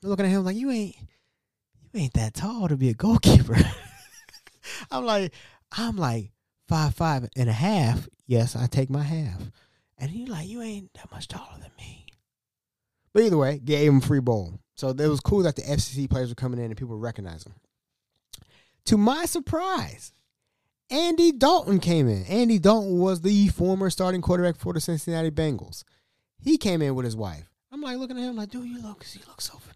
looking 0.02 0.26
at 0.26 0.32
him 0.32 0.46
like, 0.46 0.56
you 0.56 0.72
ain't, 0.72 0.96
ain't 1.98 2.14
that 2.14 2.34
tall 2.34 2.68
to 2.68 2.78
be 2.78 2.90
a 2.90 2.94
goalkeeper. 2.94 3.58
I'm 4.92 5.06
like, 5.06 5.34
I'm 5.78 5.98
like 5.98 6.32
five 6.68 6.96
five 6.96 7.30
and 7.36 7.50
a 7.50 7.54
half. 7.54 8.08
Yes, 8.28 8.56
I 8.56 8.68
take 8.68 8.90
my 8.90 9.04
half. 9.04 9.52
And 9.98 10.12
he's 10.12 10.28
like, 10.28 10.48
you 10.48 10.62
ain't 10.62 10.94
that 10.96 11.12
much 11.12 11.28
taller 11.28 11.58
than 11.60 11.72
me. 11.78 12.06
But 13.14 13.24
either 13.24 13.38
way, 13.38 13.60
gave 13.60 13.90
him 13.90 14.02
free 14.02 14.20
bowl. 14.20 14.60
So 14.76 14.90
it 14.90 15.08
was 15.08 15.22
cool 15.22 15.44
that 15.44 15.56
the 15.56 15.62
FCC 15.62 16.10
players 16.10 16.30
were 16.30 16.36
coming 16.36 16.60
in 16.60 16.66
and 16.66 16.78
people 16.78 16.98
recognized 16.98 17.48
him. 17.48 17.54
To 18.88 18.98
my 18.98 19.26
surprise, 19.26 20.12
Andy 20.90 21.32
Dalton 21.32 21.80
came 21.80 22.08
in. 22.08 22.26
Andy 22.26 22.60
Dalton 22.60 23.00
was 23.00 23.22
the 23.22 23.48
former 23.50 23.90
starting 23.90 24.22
quarterback 24.22 24.58
for 24.58 24.74
the 24.74 24.82
Cincinnati 24.82 25.32
Bengals. 25.32 25.84
He 26.42 26.58
came 26.58 26.82
in 26.82 26.94
with 26.94 27.06
his 27.06 27.16
wife. 27.16 27.50
I'm 27.72 27.82
like 27.82 27.98
looking 27.98 28.18
at 28.18 28.24
him 28.24 28.36
like, 28.36 28.50
dude, 28.50 28.68
you 28.68 28.82
look, 28.82 29.06
you 29.14 29.22
look 29.28 29.42
so 29.42 29.58
familiar. 29.58 29.75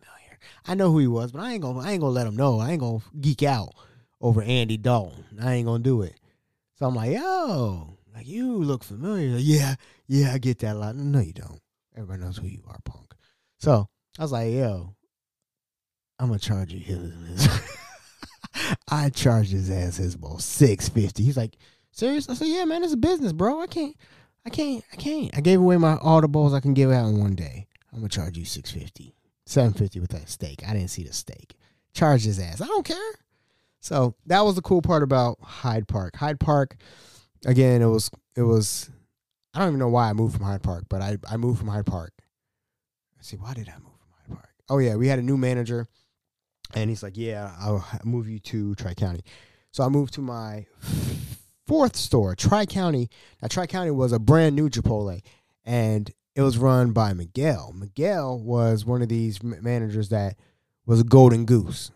I 0.66 0.76
know 0.76 0.92
who 0.92 1.00
he 1.00 1.08
was, 1.08 1.32
but 1.32 1.42
I 1.42 1.54
ain't 1.54 1.62
gonna, 1.62 1.80
I 1.80 1.92
ain't 1.92 2.02
gonna 2.02 2.14
let 2.14 2.28
him 2.28 2.36
know. 2.36 2.60
I 2.60 2.72
ain't 2.72 2.82
gonna 2.82 3.00
geek 3.20 3.44
out 3.44 3.74
over 4.22 4.42
Andy 4.42 4.78
Dalton. 4.78 5.26
I 5.42 5.56
ain't 5.56 5.66
gonna 5.66 5.84
do 5.84 6.02
it. 6.02 6.16
So 6.76 6.86
I'm 6.86 6.96
like, 6.96 7.12
yo, 7.12 7.98
like 8.14 8.28
you 8.28 8.64
look 8.64 8.84
familiar. 8.84 9.36
Like, 9.36 9.44
yeah, 9.44 9.76
yeah, 10.08 10.34
I 10.34 10.38
get 10.38 10.60
that 10.60 10.76
a 10.76 10.80
lot. 10.80 10.96
No, 10.96 11.20
you 11.20 11.34
don't. 11.34 11.60
Everybody 11.96 12.22
knows 12.22 12.38
who 12.38 12.48
you 12.48 12.64
are, 12.68 12.80
punk. 12.86 13.14
So 13.58 13.88
I 14.18 14.22
was 14.22 14.32
like, 14.32 14.52
yo, 14.54 14.96
I'm 16.18 16.28
gonna 16.28 16.40
charge 16.40 16.74
you 16.74 16.80
his. 16.80 17.50
I 18.90 19.10
charged 19.10 19.52
his 19.52 19.70
ass 19.70 19.98
his 19.98 20.16
ball 20.16 20.40
six 20.40 20.90
fifty. 20.90 21.24
He's 21.24 21.38
like, 21.38 21.56
serious? 21.92 22.30
I 22.30 22.34
said, 22.34 22.48
yeah, 22.48 22.66
man, 22.66 22.84
it's 22.84 22.94
a 22.94 22.98
business, 22.98 23.34
bro. 23.34 23.62
I 23.62 23.68
can't, 23.68 23.96
I 24.46 24.50
can't, 24.50 24.84
I 24.92 24.96
can't. 24.96 25.38
I 25.38 25.42
gave 25.42 25.60
away 25.60 25.78
my 25.78 25.98
all 25.98 26.22
the 26.22 26.28
balls 26.28 26.54
I 26.54 26.60
can 26.60 26.74
give 26.74 26.92
out 26.92 27.08
in 27.08 27.20
one 27.20 27.36
day. 27.36 27.68
I'm 27.92 28.00
gonna 28.00 28.10
charge 28.10 28.38
you 28.38 28.46
six 28.46 28.72
fifty. 28.72 29.16
Seven 29.50 29.74
fifty 29.74 30.00
with 30.00 30.12
that 30.12 30.30
steak. 30.30 30.62
I 30.68 30.74
didn't 30.74 30.92
see 30.92 31.02
the 31.02 31.12
steak. 31.12 31.56
Charge 31.92 32.24
his 32.24 32.40
ass. 32.40 32.62
I 32.62 32.68
don't 32.68 32.86
care. 32.86 33.14
So 33.80 34.14
that 34.28 34.42
was 34.42 34.54
the 34.54 34.62
cool 34.62 34.84
part 34.84 35.02
about 35.02 35.40
Hyde 35.42 35.88
Park. 35.88 36.16
Hyde 36.18 36.40
Park, 36.40 36.76
again, 37.48 37.82
it 37.82 37.88
was 37.88 38.12
it 38.36 38.44
was. 38.44 38.92
I 39.56 39.58
don't 39.58 39.70
even 39.70 39.80
know 39.80 39.90
why 39.90 40.08
I 40.08 40.14
moved 40.14 40.36
from 40.36 40.46
Hyde 40.46 40.62
Park, 40.62 40.86
but 40.88 41.02
I 41.02 41.18
I 41.28 41.38
moved 41.38 41.58
from 41.58 41.70
Hyde 41.70 41.88
Park. 41.88 42.14
Let's 43.18 43.28
see, 43.28 43.38
why 43.38 43.56
did 43.56 43.68
I 43.70 43.80
move 43.80 43.98
from 44.00 44.12
Hyde 44.12 44.38
Park? 44.38 44.50
Oh 44.70 44.78
yeah, 44.78 44.96
we 44.98 45.08
had 45.08 45.18
a 45.18 45.24
new 45.24 45.36
manager, 45.36 45.88
and 46.76 46.92
he's 46.92 47.02
like, 47.02 47.18
"Yeah, 47.18 47.52
I'll 47.60 47.84
move 48.04 48.30
you 48.30 48.38
to 48.38 48.76
Tri 48.76 48.94
County." 48.94 49.24
So 49.72 49.84
I 49.84 49.90
moved 49.90 50.14
to 50.14 50.22
my 50.22 50.68
fourth 51.66 51.96
store, 51.96 52.36
Tri 52.36 52.68
County. 52.68 53.10
Now 53.42 53.48
Tri 53.48 53.66
County 53.66 53.90
was 53.90 54.12
a 54.12 54.20
brand 54.20 54.56
new 54.56 54.70
Chipotle, 54.70 55.24
and 55.66 56.14
it 56.40 56.44
was 56.44 56.58
run 56.58 56.94
by 56.94 57.12
Miguel. 57.12 57.74
Miguel 57.76 58.40
was 58.40 58.86
one 58.86 59.02
of 59.02 59.10
these 59.10 59.44
managers 59.44 60.08
that 60.08 60.38
was 60.86 61.02
a 61.02 61.04
golden 61.04 61.44
goose, 61.44 61.92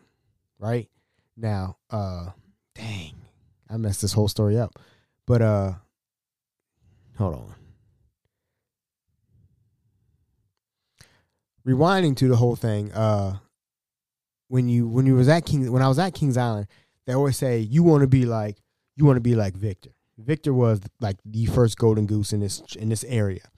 right? 0.60 0.90
Now, 1.38 1.78
uh, 1.90 2.32
dang, 2.76 3.14
I 3.70 3.78
messed 3.78 4.02
this 4.02 4.12
whole 4.12 4.28
story 4.28 4.60
up. 4.60 4.78
But 5.26 5.42
uh, 5.42 5.74
hold 7.18 7.36
on. 7.36 7.56
Rewinding 11.66 12.18
to 12.18 12.28
the 12.28 12.36
whole 12.36 12.58
thing, 12.58 12.92
uh, 12.92 13.38
when 14.50 14.68
you 14.68 14.90
when 14.90 15.06
you 15.06 15.16
was 15.16 15.30
at 15.30 15.46
King 15.46 15.72
when 15.72 15.82
I 15.82 15.88
was 15.88 16.00
at 16.00 16.14
Kings 16.14 16.36
Island, 16.36 16.68
they 17.08 17.14
always 17.14 17.38
say 17.38 17.60
you 17.60 17.82
want 17.82 18.02
to 18.02 18.08
be 18.08 18.26
like 18.26 18.58
you 18.98 19.06
want 19.06 19.16
to 19.16 19.22
be 19.22 19.36
like 19.36 19.56
Victor. 19.56 19.92
Victor 20.18 20.54
was 20.54 20.82
like 21.00 21.16
the 21.24 21.46
first 21.46 21.78
golden 21.78 22.08
goose 22.08 22.34
in 22.34 22.42
this 22.42 22.62
in 22.78 22.90
this 22.90 23.06
area. 23.06 23.50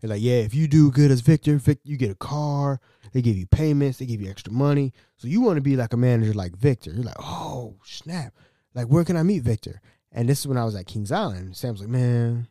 They're 0.00 0.10
like, 0.10 0.22
yeah, 0.22 0.38
if 0.38 0.54
you 0.54 0.66
do 0.66 0.90
good 0.90 1.10
as 1.10 1.20
Victor, 1.20 1.56
Vic, 1.56 1.78
you 1.84 1.96
get 1.96 2.10
a 2.10 2.14
car. 2.14 2.80
They 3.12 3.22
give 3.22 3.36
you 3.36 3.46
payments. 3.46 3.98
They 3.98 4.06
give 4.06 4.20
you 4.20 4.30
extra 4.30 4.52
money. 4.52 4.92
So 5.16 5.28
you 5.28 5.40
want 5.40 5.56
to 5.56 5.62
be 5.62 5.76
like 5.76 5.92
a 5.92 5.96
manager 5.96 6.32
like 6.32 6.56
Victor. 6.56 6.92
You're 6.92 7.04
like, 7.04 7.16
oh 7.18 7.76
snap! 7.84 8.34
Like 8.74 8.86
where 8.86 9.04
can 9.04 9.16
I 9.16 9.22
meet 9.22 9.42
Victor? 9.42 9.80
And 10.12 10.28
this 10.28 10.40
is 10.40 10.46
when 10.46 10.56
I 10.56 10.64
was 10.64 10.74
at 10.74 10.86
Kings 10.86 11.12
Island. 11.12 11.56
Sam's 11.56 11.80
like, 11.80 11.88
man, 11.88 12.48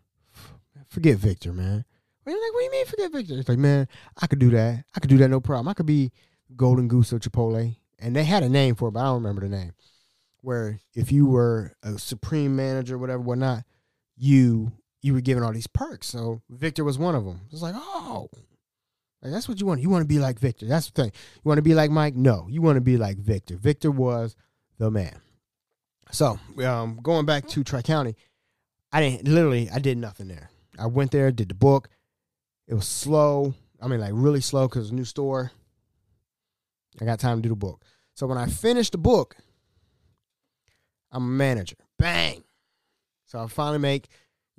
forget 0.88 1.17
Victor, 1.17 1.53
man. 1.53 1.85
And 2.25 2.35
like, 2.35 2.53
what 2.53 2.59
do 2.59 2.65
you 2.65 2.71
mean 2.71 2.85
forget 2.85 3.12
Victor? 3.12 3.39
It's 3.39 3.49
like, 3.49 3.57
man, 3.57 3.88
I 4.21 4.27
could 4.27 4.39
do 4.39 4.49
that. 4.51 4.85
I 4.95 4.99
could 4.99 5.09
do 5.09 5.17
that 5.17 5.29
no 5.29 5.39
problem. 5.39 5.67
I 5.67 5.73
could 5.73 5.85
be 5.85 6.12
Golden 6.55 6.88
Goose 6.88 7.12
or 7.12 7.19
Chipotle. 7.19 7.75
And 7.97 8.15
they 8.15 8.23
had 8.23 8.43
a 8.43 8.49
name 8.49 8.75
for 8.75 8.89
it, 8.89 8.91
but 8.91 9.01
I 9.01 9.05
don't 9.05 9.23
remember 9.23 9.41
the 9.41 9.49
name. 9.49 9.73
Where 10.41 10.79
if 10.93 11.12
you 11.12 11.25
were 11.25 11.73
a 11.83 11.97
supreme 11.97 12.55
manager, 12.55 12.97
whatever, 12.97 13.21
whatnot, 13.21 13.63
you 14.15 14.71
you 15.01 15.13
were 15.13 15.21
given 15.21 15.43
all 15.43 15.53
these 15.53 15.67
perks. 15.67 16.07
So 16.07 16.41
Victor 16.49 16.83
was 16.83 16.97
one 16.97 17.15
of 17.15 17.25
them. 17.25 17.41
It's 17.51 17.62
like, 17.62 17.75
oh, 17.75 18.29
like, 19.21 19.31
that's 19.31 19.49
what 19.49 19.59
you 19.59 19.65
want. 19.65 19.81
You 19.81 19.89
want 19.89 20.03
to 20.03 20.07
be 20.07 20.19
like 20.19 20.39
Victor. 20.39 20.65
That's 20.65 20.89
the 20.89 21.01
thing. 21.01 21.12
You 21.35 21.41
want 21.43 21.57
to 21.57 21.63
be 21.63 21.73
like 21.73 21.91
Mike? 21.91 22.15
No, 22.15 22.47
you 22.49 22.62
want 22.62 22.77
to 22.77 22.81
be 22.81 22.97
like 22.97 23.17
Victor. 23.17 23.57
Victor 23.57 23.91
was 23.91 24.35
the 24.77 24.89
man. 24.89 25.19
So 26.12 26.39
um, 26.63 26.99
going 27.03 27.25
back 27.25 27.47
to 27.49 27.63
Tri 27.63 27.81
County, 27.81 28.15
I 28.91 29.01
didn't 29.01 29.27
literally. 29.27 29.69
I 29.69 29.79
did 29.79 29.97
nothing 29.97 30.27
there. 30.27 30.49
I 30.77 30.88
went 30.88 31.12
there, 31.12 31.31
did 31.31 31.49
the 31.49 31.55
book. 31.55 31.89
It 32.67 32.73
was 32.73 32.88
slow. 32.88 33.53
I 33.81 33.88
mean, 33.88 33.99
like 33.99 34.12
really 34.13 34.41
slow 34.41 34.67
because 34.67 34.91
new 34.91 35.05
store. 35.05 35.51
I 37.01 37.05
got 37.05 37.19
time 37.19 37.38
to 37.38 37.41
do 37.41 37.49
the 37.49 37.55
book. 37.55 37.83
So 38.13 38.27
when 38.27 38.38
I 38.38 38.47
finished 38.47 38.93
the 38.93 38.97
book, 38.97 39.35
I'm 41.12 41.23
a 41.23 41.27
manager. 41.27 41.77
Bang. 41.97 42.43
So 43.25 43.39
I 43.39 43.47
finally 43.47 43.77
make, 43.77 44.07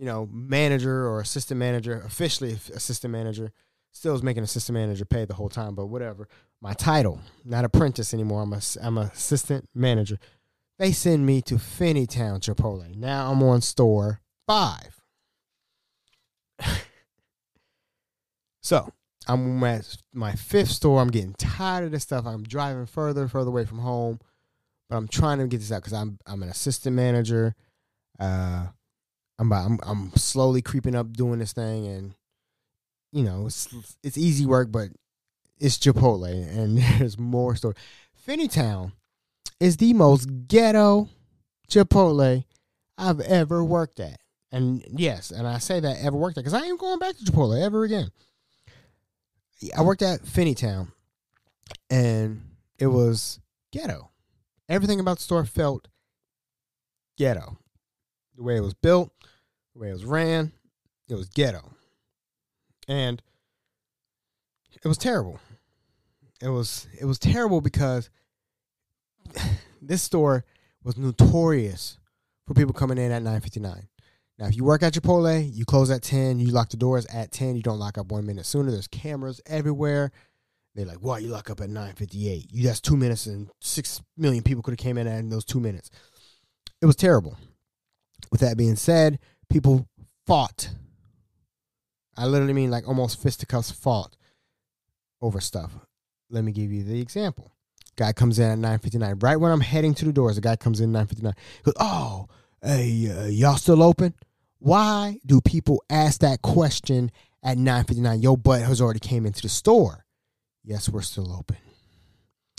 you 0.01 0.07
know, 0.07 0.27
manager 0.33 1.07
or 1.07 1.21
assistant 1.21 1.59
manager, 1.59 2.01
officially 2.07 2.53
assistant 2.75 3.13
manager. 3.13 3.53
Still 3.93 4.15
is 4.15 4.23
making 4.23 4.43
assistant 4.43 4.73
manager 4.73 5.05
pay 5.05 5.27
the 5.27 5.35
whole 5.35 5.51
time, 5.51 5.75
but 5.75 5.87
whatever. 5.87 6.27
My 6.63 6.73
title, 6.73 7.21
not 7.45 7.67
apprentice 7.67 8.15
anymore. 8.15 8.41
I'm 8.41 8.55
a, 8.55 8.61
I'm 8.81 8.97
assistant 8.97 9.69
manager. 9.75 10.19
They 10.79 10.93
send 10.93 11.27
me 11.27 11.43
to 11.43 11.57
Finneytown 11.57 12.41
Chipotle. 12.41 12.97
Now 12.97 13.31
I'm 13.31 13.43
on 13.43 13.61
store 13.61 14.23
five. 14.47 15.03
so 18.63 18.91
I'm 19.29 19.63
at 19.65 19.99
my 20.15 20.33
fifth 20.33 20.71
store. 20.71 21.03
I'm 21.03 21.11
getting 21.11 21.35
tired 21.35 21.85
of 21.85 21.91
this 21.91 22.05
stuff. 22.05 22.25
I'm 22.25 22.45
driving 22.45 22.87
further 22.87 23.21
and 23.21 23.31
further 23.31 23.51
away 23.51 23.67
from 23.67 23.81
home, 23.81 24.19
but 24.89 24.97
I'm 24.97 25.09
trying 25.09 25.41
to 25.41 25.47
get 25.47 25.59
this 25.59 25.71
out 25.71 25.83
because 25.83 25.93
I'm 25.93 26.19
I'm 26.27 26.43
an 26.43 26.49
assistant 26.49 26.97
manager. 26.97 27.55
Uh, 28.19 28.69
I'm, 29.41 29.51
I'm 29.53 29.79
I'm 29.83 30.13
slowly 30.17 30.61
creeping 30.61 30.95
up 30.95 31.15
doing 31.15 31.39
this 31.39 31.55
thing, 31.55 31.87
and 31.87 32.15
you 33.11 33.25
know 33.25 33.47
it's 33.47 33.69
it's 34.03 34.19
easy 34.19 34.45
work, 34.45 34.71
but 34.71 34.91
it's 35.59 35.79
Chipotle, 35.79 36.27
and 36.31 36.79
there's 36.99 37.19
more 37.19 37.57
store. 37.57 37.75
Finneytown 38.29 38.93
is 39.59 39.79
the 39.79 39.95
most 39.95 40.29
ghetto 40.47 41.09
Chipotle 41.71 42.45
I've 42.99 43.21
ever 43.21 43.65
worked 43.65 43.99
at, 43.99 44.21
and 44.53 44.85
yes, 44.91 45.31
and 45.31 45.49
I 45.49 45.57
say 45.57 45.81
that 45.81 46.05
ever 46.05 46.19
worked 46.19 46.37
at 46.37 46.45
because 46.45 46.55
I 46.55 46.67
ain't 46.67 46.79
going 46.79 46.99
back 46.99 47.17
to 47.17 47.25
Chipotle 47.25 47.65
ever 47.65 47.85
again. 47.85 48.11
I 49.77 49.81
worked 49.81 50.03
at 50.03 50.23
Finneytown, 50.23 50.93
and 51.89 52.43
it 52.79 52.89
was 52.89 53.41
ghetto. 53.73 54.11
Everything 54.69 55.01
about 55.01 55.17
the 55.17 55.23
store 55.23 55.47
felt 55.47 55.89
ghetto. 57.17 57.57
The 58.37 58.43
way 58.43 58.57
it 58.57 58.63
was 58.63 58.75
built, 58.75 59.13
the 59.75 59.81
way 59.81 59.91
it 59.91 59.93
was 59.93 60.05
ran, 60.05 60.53
it 61.09 61.15
was 61.15 61.29
ghetto. 61.29 61.73
And 62.89 63.23
it 64.83 64.89
was 64.89 64.99
terrible. 64.99 65.41
It 66.41 66.49
was 66.49 66.87
it 66.99 67.05
was 67.05 67.19
terrible 67.19 67.61
because 67.61 68.09
this 69.83 70.03
store 70.03 70.45
was 70.83 70.97
notorious 70.97 71.99
for 72.47 72.55
people 72.55 72.73
coming 72.73 72.99
in 72.99 73.13
at 73.13 73.23
9:59. 73.23 73.87
Now, 74.39 74.47
if 74.47 74.57
you 74.57 74.65
work 74.65 74.83
at 74.83 74.95
Chipotle, 74.95 75.55
you 75.55 75.67
close 75.67 75.91
at 75.91 76.03
10, 76.03 76.39
you 76.41 76.47
lock 76.47 76.71
the 76.71 76.79
doors 76.79 77.05
at 77.07 77.31
10, 77.31 77.57
you 77.57 77.63
don't 77.63 77.79
lock 77.79 77.99
up 77.99 78.11
one 78.11 78.25
minute 78.25 78.47
sooner. 78.47 78.71
There's 78.71 78.89
cameras 78.89 79.39
everywhere. 79.45 80.13
They're 80.75 80.87
like, 80.87 81.03
why 81.03 81.19
you 81.19 81.29
lock 81.29 81.51
up 81.51 81.61
at 81.61 81.69
9.58? 81.69 82.47
You 82.51 82.63
that's 82.65 82.81
two 82.81 82.97
minutes 82.97 83.27
and 83.27 83.51
six 83.61 84.01
million 84.17 84.43
people 84.43 84.63
could 84.63 84.71
have 84.73 84.79
came 84.79 84.97
in 84.97 85.07
in 85.07 85.29
those 85.29 85.45
two 85.45 85.61
minutes. 85.61 85.91
It 86.81 86.87
was 86.87 86.97
terrible. 86.97 87.37
With 88.31 88.41
that 88.41 88.57
being 88.57 88.77
said, 88.77 89.19
people 89.49 89.87
fought. 90.27 90.71
I 92.17 92.27
literally 92.27 92.53
mean 92.53 92.71
like 92.71 92.87
almost 92.87 93.23
fisticuffs 93.23 93.71
fought 93.71 94.17
over 95.21 95.41
stuff. 95.41 95.73
Let 96.29 96.45
me 96.45 96.53
give 96.53 96.71
you 96.73 96.85
the 96.85 97.01
example. 97.01 97.53
Guy 97.97 98.13
comes 98.13 98.39
in 98.39 98.51
at 98.65 98.81
9.59. 98.81 99.23
Right 99.23 99.37
when 99.37 99.53
I'm 99.53 99.61
heading 99.61 99.95
to 99.95 100.05
the 100.05 100.13
doors, 100.13 100.37
the 100.37 100.41
guy 100.41 100.57
comes 100.57 100.81
in 100.81 100.95
at 100.95 101.09
9.59. 101.09 101.35
He 101.57 101.63
goes, 101.65 101.75
oh, 101.81 102.29
hey, 102.63 103.11
uh, 103.11 103.27
y'all 103.27 103.57
still 103.57 103.83
open? 103.83 104.15
Why 104.61 105.19
do 105.25 105.41
people 105.41 105.83
ask 105.89 106.21
that 106.21 106.43
question 106.43 107.11
at 107.43 107.57
9:59? 107.57 108.23
Your 108.23 108.37
butt 108.37 108.61
has 108.61 108.81
already 108.81 109.01
came 109.01 109.25
into 109.25 109.41
the 109.41 109.49
store. 109.49 110.05
Yes, 110.63 110.89
we're 110.89 111.01
still 111.01 111.33
open. 111.33 111.57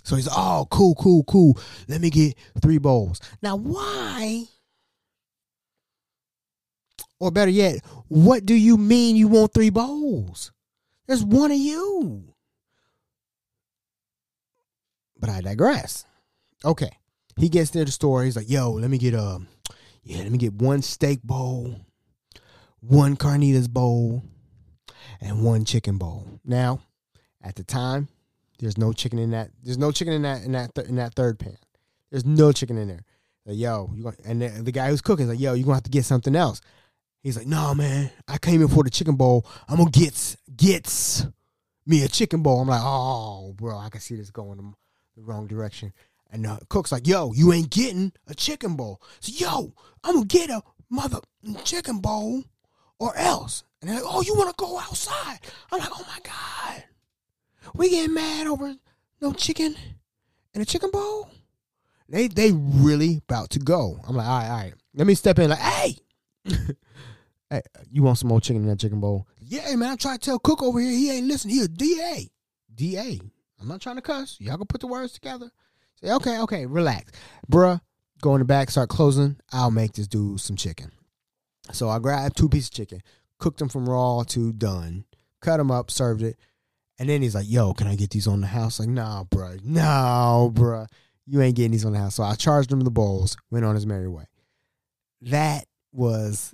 So 0.04 0.16
he's 0.16 0.28
oh 0.32 0.68
cool, 0.72 0.96
cool, 0.96 1.24
cool. 1.26 1.60
Let 1.88 2.02
me 2.02 2.10
get 2.10 2.36
three 2.60 2.80
bowls. 2.80 3.22
Now 3.44 3.56
why? 3.56 4.46
Or 7.22 7.30
better 7.30 7.52
yet, 7.52 7.86
what 8.08 8.48
do 8.48 8.56
you 8.56 8.78
mean 8.78 9.16
you 9.16 9.28
want 9.28 9.54
three 9.54 9.70
bowls? 9.70 10.52
There's 11.06 11.24
one 11.24 11.52
of 11.52 11.58
you. 11.58 12.34
But 15.20 15.30
I 15.30 15.42
digress. 15.42 16.04
Okay. 16.66 16.90
He 17.38 17.48
gets 17.48 17.76
near 17.76 17.86
the 17.86 17.92
store. 17.92 18.24
He's 18.24 18.36
like, 18.36 18.50
yo, 18.50 18.72
let 18.72 18.90
me 18.90 18.98
get 18.98 19.14
a 19.14 19.40
yeah, 20.04 20.18
let 20.18 20.32
me 20.32 20.40
get 20.40 20.54
one 20.54 20.82
steak 20.82 21.22
bowl, 21.22 21.76
one 22.80 23.16
carnitas 23.16 23.70
bowl, 23.70 24.24
and 25.22 25.44
one 25.44 25.64
chicken 25.64 26.00
bowl. 26.00 26.40
Now, 26.44 26.82
at 27.44 27.56
the 27.56 27.64
time, 27.64 28.08
there's 28.58 28.80
no 28.80 28.94
chicken 28.94 29.20
in 29.20 29.30
that. 29.30 29.52
There's 29.62 29.78
no 29.78 29.92
chicken 29.92 30.16
in 30.16 30.24
that 30.24 30.44
in 30.44 30.54
that 30.54 30.74
th- 30.74 30.88
in 30.88 30.96
that 30.96 31.14
third 31.14 31.38
pan. 31.38 31.58
There's 32.10 32.26
no 32.26 32.52
chicken 32.52 32.80
in 32.80 32.88
there. 32.88 33.06
Like, 33.46 33.60
yo, 33.60 33.92
you 33.94 34.12
and 34.26 34.42
the, 34.42 34.50
the 34.50 34.72
guy 34.72 34.90
who's 34.90 35.02
cooking 35.02 35.26
is 35.26 35.30
like, 35.30 35.40
yo, 35.40 35.54
you're 35.54 35.66
gonna 35.66 35.76
have 35.76 35.84
to 35.84 35.92
get 35.92 36.06
something 36.06 36.36
else. 36.36 36.62
He's 37.22 37.38
like, 37.38 37.48
no, 37.48 37.74
man, 37.76 38.10
I 38.28 38.38
came 38.38 38.62
in 38.62 38.68
for 38.68 38.84
the 38.84 38.90
chicken 38.90 39.16
bowl. 39.16 39.46
I'm 39.68 39.78
gonna 39.78 39.92
get 39.92 40.36
gets 40.56 41.26
me 41.86 42.04
a 42.04 42.08
chicken 42.08 42.42
bowl. 42.42 42.62
I'm 42.62 42.68
like, 42.68 42.82
oh, 42.84 43.54
bro, 43.56 43.78
I 43.78 43.90
can 43.90 44.02
see 44.02 44.16
this 44.16 44.32
going 44.32 44.58
the 44.58 45.22
wrong 45.22 45.48
direction. 45.48 45.94
And 46.32 46.46
the 46.46 46.60
cook's 46.70 46.92
like, 46.92 47.08
yo, 47.08 47.34
you 47.34 47.54
ain't 47.54 47.70
getting 47.70 48.14
a 48.28 48.34
chicken 48.34 48.76
bowl. 48.76 49.02
So, 49.20 49.32
yo, 49.36 49.74
I'm 50.04 50.16
gonna 50.16 50.26
get 50.26 50.50
a 50.50 50.64
mother 50.90 51.20
chicken 51.64 52.00
bowl 52.00 52.44
or 53.00 53.16
else. 53.18 53.64
And 53.82 53.90
they're 53.90 53.98
like, 53.98 54.06
oh, 54.08 54.22
you 54.22 54.36
wanna 54.36 54.54
go 54.58 54.80
outside? 54.80 55.40
I'm 55.72 55.80
like, 55.80 55.90
oh 55.92 56.06
my 56.08 56.20
God. 56.24 56.84
We 57.76 57.90
getting 57.90 58.14
mad 58.14 58.48
over 58.48 58.76
no 59.22 59.34
chicken 59.34 59.76
and 60.54 60.64
a 60.64 60.66
chicken 60.66 60.90
bowl? 60.92 61.30
They 62.10 62.28
they 62.28 62.52
really 62.52 63.22
about 63.30 63.52
to 63.52 63.60
go. 63.60 64.00
I'm 64.08 64.16
like, 64.16 64.28
all 64.28 64.40
right, 64.40 64.50
all 64.50 64.58
right. 64.58 64.74
Let 64.94 65.08
me 65.08 65.16
step 65.16 65.40
in 65.40 65.50
like, 65.50 65.60
hey. 65.60 65.98
hey, 67.52 67.62
you 67.92 68.02
want 68.02 68.18
some 68.18 68.30
more 68.30 68.42
chicken 68.42 68.64
in 68.64 68.70
that 68.70 68.80
chicken 68.80 69.00
bowl? 69.00 69.28
Yeah, 69.40 69.76
man, 69.76 69.92
I 69.92 69.96
try 69.96 70.14
to 70.14 70.20
tell 70.20 70.40
Cook 70.40 70.64
over 70.64 70.80
here, 70.80 70.90
he 70.90 71.12
ain't 71.12 71.28
listening. 71.28 71.56
He 71.56 71.64
a 71.64 71.68
DA. 71.68 72.32
DA. 72.74 73.20
I'm 73.60 73.68
not 73.68 73.82
trying 73.82 73.98
to 73.98 74.02
cuss. 74.02 74.38
Y'all 74.40 74.56
gonna 74.56 74.66
put 74.66 74.82
the 74.82 74.88
words 74.88 75.14
together. 75.14 75.52
Say, 76.02 76.12
okay, 76.12 76.40
okay, 76.40 76.66
relax. 76.66 77.12
Bruh, 77.52 77.80
go 78.22 78.34
in 78.34 78.40
the 78.40 78.46
back, 78.46 78.72
start 78.72 78.90
closing. 78.90 79.38
I'll 79.52 79.70
make 79.70 79.94
this 79.94 80.08
dude 80.08 80.40
some 80.40 80.56
chicken. 80.56 80.92
So 81.72 81.90
I 81.90 82.00
grabbed 82.00 82.38
two 82.38 82.50
pieces 82.50 82.70
of 82.70 82.74
chicken, 82.74 83.02
cooked 83.38 83.60
them 83.60 83.70
from 83.70 83.88
raw 83.88 84.24
to 84.30 84.52
done, 84.54 85.06
cut 85.42 85.58
them 85.58 85.70
up, 85.70 85.92
served 85.92 86.24
it. 86.24 86.38
And 86.98 87.10
then 87.10 87.22
he's 87.22 87.36
like, 87.36 87.50
yo, 87.50 87.74
can 87.74 87.88
I 87.88 87.96
get 87.96 88.12
these 88.12 88.28
on 88.28 88.42
the 88.42 88.48
house? 88.48 88.80
Like, 88.80 88.90
nah, 88.90 89.24
bruh. 89.26 89.64
No, 89.64 90.52
bruh. 90.54 90.88
You 91.26 91.42
ain't 91.42 91.56
getting 91.56 91.72
these 91.72 91.86
on 91.86 91.94
the 91.94 92.00
house. 92.00 92.16
So 92.16 92.24
I 92.24 92.36
charged 92.36 92.72
him 92.72 92.80
the 92.82 92.92
bowls, 92.92 93.38
went 93.50 93.66
on 93.66 93.76
his 93.76 93.86
merry 93.86 94.08
way. 94.08 94.26
That 95.22 95.66
was 95.92 96.54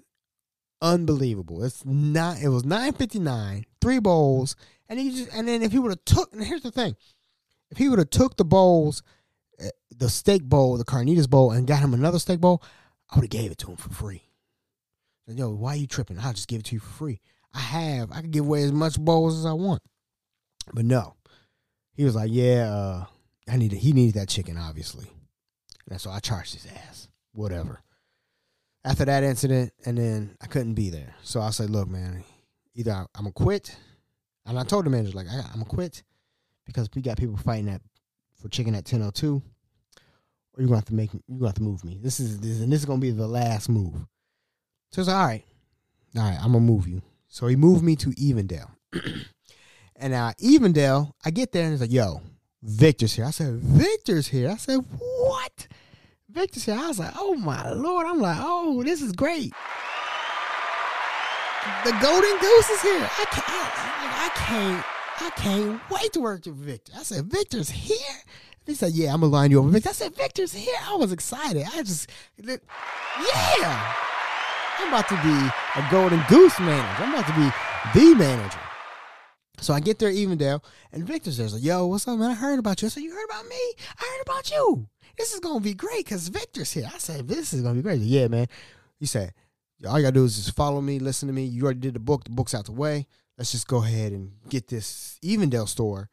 unbelievable. 0.81 1.63
It's 1.63 1.85
not 1.85 2.41
it 2.41 2.49
was 2.49 2.65
959, 2.65 3.65
three 3.81 3.99
bowls, 3.99 4.55
and 4.89 4.99
he 4.99 5.11
just 5.11 5.33
and 5.33 5.47
then 5.47 5.61
if 5.61 5.71
he 5.71 5.79
would 5.79 5.91
have 5.91 6.05
took 6.05 6.33
and 6.33 6.43
here's 6.43 6.63
the 6.63 6.71
thing. 6.71 6.95
If 7.69 7.77
he 7.77 7.89
would 7.89 7.99
have 7.99 8.09
took 8.09 8.37
the 8.37 8.45
bowls, 8.45 9.03
eh, 9.59 9.69
the 9.95 10.09
steak 10.09 10.43
bowl, 10.43 10.77
the 10.77 10.85
carnitas 10.85 11.29
bowl, 11.29 11.51
and 11.51 11.67
got 11.67 11.81
him 11.81 11.93
another 11.93 12.19
steak 12.19 12.39
bowl, 12.39 12.63
I 13.09 13.15
would 13.15 13.23
have 13.23 13.29
gave 13.29 13.51
it 13.51 13.57
to 13.59 13.71
him 13.71 13.77
for 13.77 13.89
free. 13.89 14.23
Said, 15.27 15.37
Yo, 15.37 15.49
why 15.49 15.73
are 15.73 15.77
you 15.77 15.87
tripping? 15.87 16.17
I'll 16.19 16.33
just 16.33 16.47
give 16.47 16.59
it 16.59 16.65
to 16.67 16.75
you 16.75 16.79
for 16.79 16.93
free. 16.93 17.19
I 17.53 17.59
have. 17.59 18.11
I 18.11 18.21
can 18.21 18.31
give 18.31 18.45
away 18.45 18.63
as 18.63 18.71
much 18.71 18.99
bowls 18.99 19.37
as 19.37 19.45
I 19.45 19.53
want. 19.53 19.81
But 20.73 20.85
no. 20.85 21.15
He 21.93 22.03
was 22.05 22.15
like, 22.15 22.29
Yeah, 22.31 22.71
uh, 22.71 23.05
I 23.49 23.57
need 23.57 23.71
he 23.71 23.93
needed 23.93 24.15
that 24.15 24.29
chicken, 24.29 24.57
obviously. 24.57 25.07
And 25.89 25.99
so 25.99 26.09
I 26.11 26.19
charged 26.19 26.53
his 26.53 26.67
ass. 26.71 27.07
Whatever. 27.33 27.81
After 28.87 29.05
that 29.05 29.23
incident, 29.23 29.73
and 29.85 29.97
then 29.97 30.37
I 30.41 30.47
couldn't 30.47 30.75
be 30.75 30.89
there. 30.89 31.13
So 31.21 31.41
I 31.41 31.49
said, 31.49 31.69
Look, 31.69 31.89
man, 31.89 32.23
either 32.73 32.91
I, 32.91 33.01
I'm 33.15 33.23
gonna 33.23 33.31
quit. 33.33 33.75
And 34.45 34.57
I 34.57 34.63
told 34.63 34.85
the 34.85 34.89
manager, 34.89 35.15
like, 35.15 35.27
I, 35.27 35.39
I'm 35.39 35.59
gonna 35.59 35.65
quit 35.65 36.03
because 36.65 36.89
we 36.95 37.01
got 37.01 37.17
people 37.17 37.35
fighting 37.35 37.69
at 37.69 37.81
for 38.41 38.47
chicken 38.47 38.75
at 38.75 38.89
1002 38.89 39.41
or 40.57 40.61
you're 40.61 40.67
gonna 40.67 40.77
have 40.77 40.85
to 40.85 40.93
make 40.93 41.11
you're 41.13 41.21
gonna 41.39 41.47
have 41.47 41.55
to 41.55 41.63
move 41.63 41.83
me. 41.83 41.99
This 42.01 42.19
is 42.19 42.39
this 42.39 42.61
and 42.61 42.71
this 42.71 42.79
is 42.79 42.85
gonna 42.85 43.01
be 43.01 43.11
the 43.11 43.27
last 43.27 43.69
move. 43.69 43.93
So 44.91 45.01
it's 45.01 45.09
like, 45.09 45.17
all 45.17 45.25
right, 45.25 45.45
all 46.15 46.21
right, 46.23 46.37
I'm 46.39 46.53
gonna 46.53 46.59
move 46.59 46.87
you. 46.87 47.01
So 47.27 47.47
he 47.47 47.55
moved 47.55 47.83
me 47.83 47.95
to 47.97 48.09
Evendale. 48.11 48.69
and 49.95 50.13
now 50.13 50.31
Evendale, 50.41 51.11
I 51.25 51.31
get 51.31 51.51
there 51.51 51.65
and 51.65 51.73
it's 51.73 51.81
like, 51.81 51.91
yo, 51.91 52.21
Victor's 52.63 53.13
here. 53.13 53.25
I 53.25 53.31
said, 53.31 53.55
Victor's 53.55 54.27
here. 54.27 54.49
I 54.49 54.57
said, 54.57 54.79
what? 54.97 55.67
Victor's 56.29 56.65
here. 56.65 56.75
I 56.75 56.87
was 56.87 56.99
like, 56.99 57.13
oh 57.15 57.35
my 57.35 57.71
lord. 57.71 58.05
I'm 58.05 58.19
like, 58.19 58.37
oh, 58.39 58.83
this 58.83 59.01
is 59.01 59.11
great. 59.13 59.53
The 61.83 61.91
golden 62.01 62.37
goose 62.39 62.69
is 62.69 62.81
here. 62.81 63.09
I 63.17 63.25
can't, 63.31 63.47
I, 63.49 64.25
I 64.25 64.29
can't, 64.35 64.85
I 65.19 65.29
can't 65.31 65.81
wait 65.89 66.13
to 66.13 66.21
work 66.21 66.45
with 66.45 66.55
Victor. 66.55 66.93
I 66.97 67.03
said, 67.03 67.25
Victor's 67.25 67.69
here. 67.69 68.17
He 68.65 68.73
said, 68.73 68.91
yeah, 68.91 69.13
I'm 69.13 69.21
gonna 69.21 69.31
line 69.31 69.51
you 69.51 69.59
over. 69.59 69.69
Victor. 69.69 69.89
I 69.89 69.93
said, 69.93 70.15
Victor's 70.15 70.53
here. 70.53 70.75
I 70.85 70.95
was 70.95 71.11
excited. 71.11 71.65
I 71.73 71.83
just, 71.83 72.09
yeah. 72.37 73.93
I'm 74.79 74.89
about 74.89 75.07
to 75.09 75.15
be 75.15 75.81
a 75.81 75.91
golden 75.91 76.21
goose 76.29 76.59
manager. 76.59 77.03
I'm 77.03 77.13
about 77.13 77.27
to 77.27 77.33
be 77.33 77.99
the 77.99 78.15
manager. 78.15 78.59
So 79.59 79.73
I 79.73 79.79
get 79.79 79.97
there, 79.97 80.11
Evendale, 80.11 80.63
and 80.91 81.03
Victor 81.03 81.31
says, 81.31 81.59
Yo, 81.63 81.87
what's 81.87 82.07
up, 82.07 82.19
man? 82.19 82.31
I 82.31 82.35
heard 82.35 82.59
about 82.59 82.81
you. 82.81 82.85
I 82.85 82.89
said, 82.89 83.01
You 83.01 83.11
heard 83.11 83.25
about 83.25 83.45
me? 83.47 83.73
I 83.99 84.05
heard 84.05 84.21
about 84.21 84.51
you. 84.51 84.87
This 85.17 85.33
is 85.33 85.39
to 85.39 85.59
be 85.59 85.73
great 85.73 86.05
because 86.05 86.27
Victor's 86.27 86.71
here. 86.71 86.89
I 86.93 86.97
said, 86.97 87.27
This 87.27 87.53
is 87.53 87.63
to 87.63 87.73
be 87.73 87.81
great. 87.81 88.01
Yeah, 88.01 88.27
man. 88.27 88.47
He 88.99 89.05
said, 89.05 89.33
All 89.87 89.97
you 89.97 90.03
got 90.03 90.09
to 90.09 90.19
do 90.19 90.25
is 90.25 90.35
just 90.35 90.55
follow 90.55 90.81
me, 90.81 90.99
listen 90.99 91.27
to 91.27 91.33
me. 91.33 91.45
You 91.45 91.63
already 91.63 91.79
did 91.79 91.95
the 91.95 91.99
book. 91.99 92.23
The 92.23 92.29
book's 92.29 92.53
out 92.53 92.65
the 92.65 92.71
way. 92.71 93.07
Let's 93.37 93.51
just 93.51 93.67
go 93.67 93.83
ahead 93.83 94.13
and 94.13 94.31
get 94.49 94.67
this 94.67 95.19
Evendale 95.23 95.67
store 95.67 96.09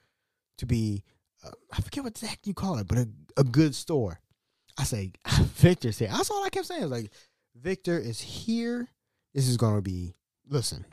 to 0.58 0.66
be, 0.66 1.04
uh, 1.44 1.50
I 1.72 1.80
forget 1.80 2.04
what 2.04 2.14
the 2.14 2.26
heck 2.26 2.46
you 2.46 2.54
call 2.54 2.78
it, 2.78 2.86
but 2.86 2.98
a, 2.98 3.08
a 3.38 3.44
good 3.44 3.74
store. 3.74 4.20
I 4.78 4.84
say, 4.84 5.12
Victor's 5.28 5.98
here. 5.98 6.08
That's 6.08 6.30
all 6.30 6.44
I 6.44 6.50
kept 6.50 6.66
saying. 6.66 6.82
I 6.82 6.86
was 6.86 6.92
like, 6.92 7.10
Victor 7.54 7.98
is 7.98 8.20
here. 8.20 8.88
This 9.32 9.48
is 9.48 9.56
to 9.56 9.80
be, 9.80 10.14
listen. 10.48 10.84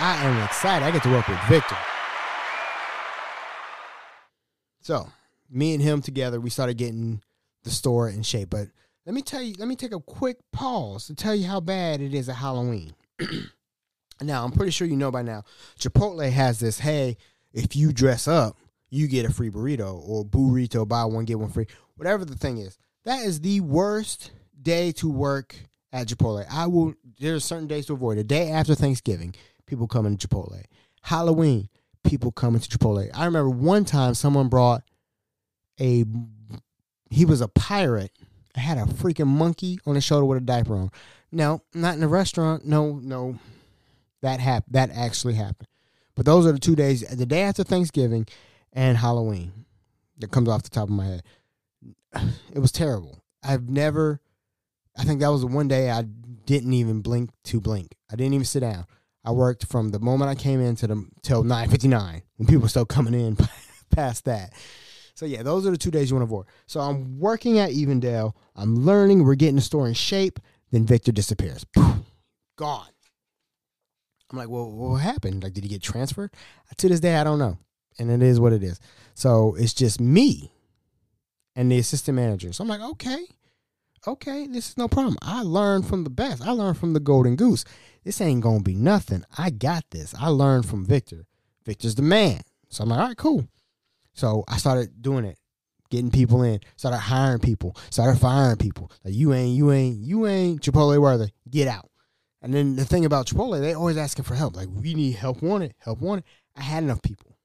I 0.00 0.24
am 0.24 0.44
excited. 0.44 0.84
I 0.84 0.90
get 0.90 1.02
to 1.04 1.10
work 1.10 1.28
with 1.28 1.38
Victor. 1.48 1.76
So, 4.80 5.08
me 5.50 5.74
and 5.74 5.82
him 5.82 6.02
together, 6.02 6.40
we 6.40 6.50
started 6.50 6.76
getting 6.76 7.22
the 7.62 7.70
store 7.70 8.08
in 8.08 8.22
shape. 8.22 8.50
But 8.50 8.68
let 9.06 9.14
me 9.14 9.22
tell 9.22 9.42
you, 9.42 9.54
let 9.58 9.68
me 9.68 9.76
take 9.76 9.92
a 9.94 10.00
quick 10.00 10.38
pause 10.52 11.06
to 11.06 11.14
tell 11.14 11.34
you 11.34 11.46
how 11.46 11.60
bad 11.60 12.00
it 12.00 12.14
is 12.14 12.28
at 12.28 12.36
Halloween. 12.36 12.94
now, 14.20 14.44
I'm 14.44 14.52
pretty 14.52 14.70
sure 14.70 14.86
you 14.86 14.96
know 14.96 15.10
by 15.10 15.22
now, 15.22 15.44
Chipotle 15.78 16.30
has 16.30 16.58
this 16.58 16.78
hey, 16.78 17.16
if 17.52 17.76
you 17.76 17.92
dress 17.92 18.26
up, 18.26 18.56
you 18.90 19.08
get 19.08 19.26
a 19.26 19.32
free 19.32 19.50
burrito 19.50 20.00
or 20.06 20.24
burrito, 20.24 20.86
buy 20.86 21.04
one, 21.04 21.24
get 21.24 21.38
one 21.38 21.50
free. 21.50 21.66
Whatever 21.96 22.24
the 22.24 22.36
thing 22.36 22.58
is. 22.58 22.78
That 23.04 23.24
is 23.24 23.40
the 23.40 23.60
worst 23.60 24.30
day 24.60 24.92
to 24.92 25.10
work 25.10 25.54
at 25.92 26.08
Chipotle. 26.08 26.46
I 26.50 26.66
will, 26.66 26.94
there's 27.18 27.44
certain 27.44 27.66
days 27.66 27.86
to 27.86 27.92
avoid. 27.92 28.18
The 28.18 28.24
day 28.24 28.50
after 28.50 28.74
Thanksgiving, 28.74 29.34
people 29.66 29.86
coming 29.86 30.16
to 30.16 30.28
Chipotle. 30.28 30.62
Halloween, 31.02 31.68
people 32.02 32.32
coming 32.32 32.60
to 32.60 32.68
Chipotle. 32.68 33.10
I 33.14 33.26
remember 33.26 33.50
one 33.50 33.84
time 33.84 34.14
someone 34.14 34.48
brought 34.48 34.82
a 35.80 36.04
he 37.10 37.24
was 37.24 37.40
a 37.40 37.48
pirate. 37.48 38.12
had 38.54 38.78
a 38.78 38.84
freaking 38.84 39.26
monkey 39.26 39.78
on 39.86 39.94
his 39.94 40.04
shoulder 40.04 40.24
with 40.24 40.38
a 40.38 40.40
diaper 40.40 40.76
on. 40.76 40.90
No, 41.30 41.62
not 41.74 41.96
in 41.96 42.02
a 42.02 42.08
restaurant. 42.08 42.64
No, 42.64 43.00
no. 43.02 43.38
That 44.22 44.40
happened. 44.40 44.74
That 44.74 44.90
actually 44.90 45.34
happened. 45.34 45.68
But 46.14 46.26
those 46.26 46.46
are 46.46 46.52
the 46.52 46.58
two 46.58 46.76
days: 46.76 47.02
the 47.02 47.26
day 47.26 47.42
after 47.42 47.64
Thanksgiving 47.64 48.26
and 48.72 48.96
Halloween. 48.96 49.52
That 50.18 50.30
comes 50.30 50.48
off 50.48 50.62
the 50.62 50.70
top 50.70 50.84
of 50.84 50.94
my 50.94 51.06
head. 51.06 51.22
It 52.52 52.60
was 52.60 52.70
terrible. 52.70 53.18
I've 53.42 53.68
never. 53.68 54.20
I 54.96 55.02
think 55.02 55.20
that 55.20 55.28
was 55.28 55.40
the 55.40 55.48
one 55.48 55.66
day 55.66 55.90
I 55.90 56.02
didn't 56.02 56.72
even 56.72 57.00
blink 57.00 57.30
to 57.44 57.60
blink. 57.60 57.96
I 58.10 58.16
didn't 58.16 58.34
even 58.34 58.44
sit 58.44 58.60
down. 58.60 58.86
I 59.24 59.32
worked 59.32 59.66
from 59.66 59.90
the 59.90 59.98
moment 59.98 60.30
I 60.30 60.34
came 60.36 60.60
in 60.60 60.76
to 60.76 60.86
the 60.86 61.04
till 61.22 61.42
nine 61.42 61.68
fifty 61.68 61.88
nine 61.88 62.22
when 62.36 62.46
people 62.46 62.62
were 62.62 62.68
still 62.68 62.86
coming 62.86 63.14
in 63.14 63.36
past 63.90 64.24
that. 64.26 64.52
So 65.14 65.26
yeah, 65.26 65.42
those 65.42 65.66
are 65.66 65.70
the 65.70 65.78
two 65.78 65.90
days 65.90 66.10
you 66.10 66.16
want 66.16 66.28
to 66.28 66.32
avoid. 66.32 66.46
So 66.66 66.80
I'm 66.80 67.18
working 67.18 67.58
at 67.58 67.70
Evendale. 67.70 68.32
I'm 68.56 68.84
learning. 68.84 69.24
We're 69.24 69.36
getting 69.36 69.56
the 69.56 69.62
store 69.62 69.86
in 69.86 69.94
shape. 69.94 70.40
Then 70.70 70.86
Victor 70.86 71.12
disappears. 71.12 71.64
Gone. 72.56 72.88
I'm 74.30 74.38
like, 74.38 74.48
well, 74.48 74.70
what 74.70 74.96
happened? 74.96 75.44
Like, 75.44 75.52
did 75.52 75.62
he 75.62 75.70
get 75.70 75.82
transferred? 75.82 76.32
To 76.76 76.88
this 76.88 77.00
day, 77.00 77.14
I 77.14 77.24
don't 77.24 77.38
know. 77.38 77.58
And 77.98 78.10
it 78.10 78.22
is 78.22 78.40
what 78.40 78.52
it 78.52 78.64
is. 78.64 78.80
So 79.14 79.54
it's 79.56 79.74
just 79.74 80.00
me 80.00 80.52
and 81.54 81.70
the 81.70 81.78
assistant 81.78 82.16
manager. 82.16 82.52
So 82.52 82.64
I'm 82.64 82.68
like, 82.68 82.80
okay, 82.80 83.24
okay, 84.06 84.48
this 84.48 84.70
is 84.70 84.76
no 84.76 84.88
problem. 84.88 85.16
I 85.22 85.42
learned 85.42 85.86
from 85.86 86.02
the 86.02 86.10
best. 86.10 86.42
I 86.42 86.50
learned 86.50 86.78
from 86.78 86.92
the 86.92 87.00
golden 87.00 87.36
goose. 87.36 87.64
This 88.02 88.20
ain't 88.20 88.42
gonna 88.42 88.62
be 88.62 88.74
nothing. 88.74 89.24
I 89.38 89.50
got 89.50 89.84
this. 89.90 90.14
I 90.18 90.28
learned 90.28 90.66
from 90.66 90.84
Victor. 90.84 91.26
Victor's 91.64 91.94
the 91.94 92.02
man. 92.02 92.42
So 92.68 92.82
I'm 92.82 92.90
like, 92.90 92.98
all 92.98 93.08
right, 93.08 93.16
cool. 93.16 93.48
So 94.14 94.44
I 94.48 94.56
started 94.56 95.02
doing 95.02 95.24
it, 95.24 95.38
getting 95.90 96.10
people 96.10 96.42
in, 96.42 96.60
started 96.76 96.98
hiring 96.98 97.40
people, 97.40 97.76
started 97.90 98.18
firing 98.20 98.56
people. 98.56 98.90
Like 99.04 99.14
you 99.14 99.34
ain't, 99.34 99.56
you 99.56 99.72
ain't, 99.72 99.98
you 99.98 100.26
ain't 100.26 100.62
Chipotle 100.62 101.00
worthy. 101.00 101.28
Get 101.50 101.68
out. 101.68 101.90
And 102.40 102.52
then 102.54 102.76
the 102.76 102.84
thing 102.84 103.04
about 103.04 103.26
Chipotle, 103.26 103.60
they 103.60 103.74
always 103.74 103.96
asking 103.96 104.24
for 104.24 104.34
help. 104.34 104.56
Like 104.56 104.68
we 104.70 104.94
need 104.94 105.16
help 105.16 105.42
wanted, 105.42 105.74
help 105.78 106.00
wanted. 106.00 106.24
I 106.56 106.62
had 106.62 106.82
enough 106.82 107.02
people. 107.02 107.36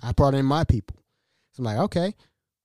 I 0.00 0.12
brought 0.12 0.34
in 0.34 0.46
my 0.46 0.64
people. 0.64 0.96
So 1.52 1.60
I'm 1.60 1.64
like, 1.64 1.78
okay, 1.78 2.14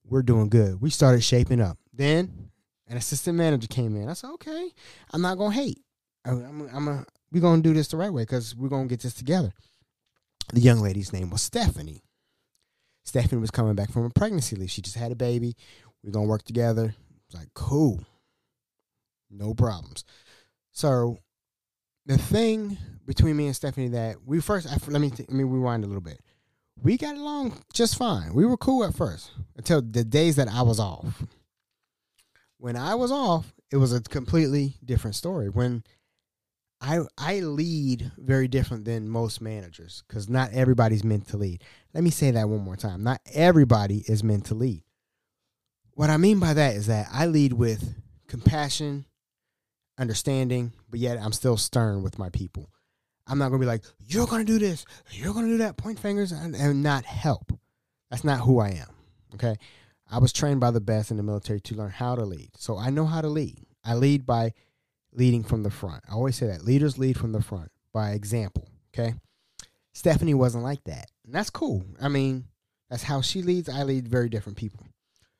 we're 0.06 0.22
doing 0.22 0.50
good. 0.50 0.82
We 0.82 0.90
started 0.90 1.24
shaping 1.24 1.62
up. 1.62 1.78
Then 1.92 2.52
an 2.88 2.98
assistant 2.98 3.38
manager 3.38 3.68
came 3.68 3.96
in. 3.96 4.08
I 4.08 4.14
said, 4.14 4.30
okay, 4.36 4.70
I'm 5.12 5.22
not 5.22 5.38
gonna 5.38 5.54
hate. 5.54 5.80
I'm, 6.26 6.70
I'm 6.74 6.88
a, 6.88 7.06
we're 7.32 7.42
gonna 7.42 7.62
do 7.62 7.74
this 7.74 7.88
the 7.88 7.98
right 7.98 8.14
way 8.14 8.24
because 8.24 8.56
we're 8.56 8.70
gonna 8.70 8.88
get 8.88 9.02
this 9.02 9.14
together. 9.14 9.52
The 10.54 10.62
young 10.62 10.80
lady's 10.80 11.12
name 11.12 11.30
was 11.30 11.42
Stephanie. 11.42 12.04
Stephanie 13.04 13.42
was 13.42 13.52
coming 13.52 13.76
back 13.76 13.92
from 13.92 14.06
a 14.06 14.10
pregnancy 14.10 14.56
leave. 14.56 14.72
She 14.72 14.82
just 14.82 14.96
had 14.96 15.12
a 15.12 15.16
baby. 15.16 15.56
We're 16.04 16.12
gonna 16.12 16.28
work 16.28 16.44
together. 16.44 16.96
It's 17.28 17.36
like 17.36 17.50
cool, 17.54 18.04
no 19.30 19.54
problems. 19.54 20.04
So 20.72 21.20
the 22.06 22.18
thing 22.18 22.78
between 23.06 23.38
me 23.38 23.46
and 23.48 23.56
Stephanie 23.56 23.90
that 23.90 24.18
we 24.26 24.42
first 24.42 24.68
let 24.90 25.02
me 25.02 25.10
let 25.10 25.30
me 25.30 25.44
rewind 25.44 25.84
a 25.84 25.88
little 25.88 26.02
bit. 26.02 26.20
We 26.82 26.98
got 26.98 27.16
along 27.16 27.62
just 27.74 27.98
fine. 27.98 28.34
We 28.34 28.46
were 28.46 28.58
cool 28.58 28.84
at 28.84 28.96
first 28.96 29.32
until 29.56 29.82
the 29.82 30.04
days 30.04 30.36
that 30.38 30.48
I 30.48 30.64
was 30.64 30.80
off. 30.80 31.24
When 32.58 32.76
I 32.76 32.96
was 32.96 33.12
off, 33.12 33.54
it 33.72 33.78
was 33.78 33.94
a 33.94 34.02
completely 34.02 34.76
different 34.84 35.16
story. 35.16 35.50
When 35.50 35.84
I 36.84 37.00
I 37.18 37.40
lead 37.40 38.12
very 38.18 38.50
different 38.50 38.84
than 38.84 39.08
most 39.08 39.42
managers 39.42 40.04
because 40.06 40.28
not 40.28 40.52
everybody's 40.52 41.04
meant 41.04 41.30
to 41.30 41.38
lead. 41.38 41.64
Let 41.94 42.04
me 42.04 42.10
say 42.10 42.32
that 42.32 42.50
one 42.50 42.60
more 42.60 42.76
time. 42.76 43.04
Not 43.04 43.22
everybody 43.34 44.04
is 44.06 44.24
meant 44.24 44.46
to 44.48 44.54
lead. 44.54 44.84
What 45.94 46.10
I 46.10 46.18
mean 46.18 46.40
by 46.40 46.54
that 46.54 46.76
is 46.76 46.88
that 46.88 47.08
I 47.12 47.28
lead 47.28 47.54
with 47.54 47.96
compassion, 48.28 49.06
understanding, 49.98 50.74
but 50.90 51.00
yet 51.00 51.18
I'm 51.18 51.32
still 51.32 51.56
stern 51.56 52.04
with 52.04 52.20
my 52.20 52.30
people. 52.30 52.70
I'm 53.28 53.38
not 53.38 53.48
gonna 53.48 53.60
be 53.60 53.66
like, 53.66 53.86
you're 54.00 54.28
gonna 54.28 54.44
do 54.44 54.60
this, 54.60 54.86
you're 55.12 55.34
gonna 55.34 55.48
do 55.48 55.60
that, 55.60 55.78
point 55.78 56.00
fingers 56.00 56.34
and, 56.34 56.54
and 56.54 56.84
not 56.84 57.06
help. 57.06 57.58
That's 58.12 58.26
not 58.26 58.42
who 58.42 58.60
I 58.60 58.70
am. 58.70 58.90
Okay. 59.36 59.56
I 60.12 60.20
was 60.20 60.34
trained 60.34 60.60
by 60.60 60.72
the 60.72 60.82
best 60.82 61.12
in 61.12 61.18
the 61.18 61.24
military 61.24 61.62
to 61.62 61.76
learn 61.76 61.92
how 61.92 62.16
to 62.16 62.26
lead. 62.26 62.50
So 62.58 62.78
I 62.78 62.90
know 62.90 63.06
how 63.06 63.22
to 63.22 63.30
lead. 63.30 63.66
I 63.86 63.96
lead 63.96 64.26
by 64.26 64.52
leading 65.14 65.44
from 65.44 65.64
the 65.64 65.72
front. 65.72 66.04
I 66.10 66.14
always 66.14 66.36
say 66.36 66.48
that 66.48 66.66
leaders 66.66 66.98
lead 66.98 67.18
from 67.18 67.32
the 67.32 67.42
front 67.42 67.72
by 67.94 68.12
example. 68.12 68.68
Okay. 68.94 69.16
Stephanie 69.94 70.34
wasn't 70.34 70.64
like 70.64 70.84
that. 70.86 71.12
And 71.26 71.34
that's 71.34 71.50
cool. 71.50 71.86
I 72.02 72.08
mean, 72.08 72.46
that's 72.90 73.04
how 73.04 73.22
she 73.22 73.42
leads. 73.42 73.70
I 73.70 73.84
lead 73.84 74.08
very 74.08 74.30
different 74.30 74.58
people. 74.58 74.86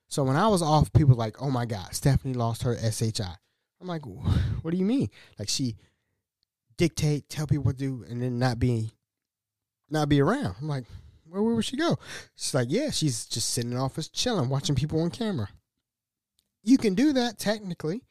So 0.08 0.24
when 0.24 0.36
I 0.36 0.48
was 0.48 0.62
off, 0.62 0.94
people 0.94 1.16
like, 1.16 1.42
oh 1.42 1.50
my 1.50 1.66
God, 1.66 1.94
Stephanie 1.94 2.36
lost 2.36 2.64
her 2.64 2.78
SHI. 2.78 3.36
I'm 3.82 3.88
like, 3.88 4.04
what 4.06 4.72
do 4.72 4.78
you 4.78 4.86
mean? 4.86 5.10
Like 5.40 5.50
she 5.50 5.76
dictate, 6.78 7.30
tell 7.30 7.48
people 7.48 7.66
what 7.66 7.78
to 7.78 7.84
do, 7.84 8.06
and 8.08 8.22
then 8.22 8.40
not 8.40 8.60
be 8.60 8.92
not 9.90 10.10
be 10.10 10.22
around. 10.22 10.56
I'm 10.62 10.68
like, 10.68 10.86
where, 11.28 11.42
where 11.42 11.56
would 11.56 11.66
she 11.66 11.78
go? 11.78 11.98
She's 12.36 12.54
like, 12.54 12.68
yeah, 12.70 12.92
she's 12.92 13.26
just 13.26 13.50
sitting 13.50 13.72
in 13.72 13.78
office 13.78 14.08
chilling, 14.08 14.50
watching 14.50 14.76
people 14.76 15.02
on 15.02 15.10
camera. 15.10 15.50
You 16.64 16.78
can 16.78 16.96
do 16.96 17.14
that 17.14 17.38
technically, 17.38 18.02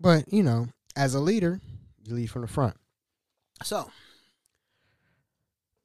but 0.00 0.32
you 0.32 0.42
know, 0.42 0.68
as 0.96 1.14
a 1.14 1.20
leader, 1.20 1.60
you 2.04 2.14
lead 2.14 2.30
from 2.30 2.42
the 2.42 2.48
front. 2.48 2.76
So, 3.62 3.90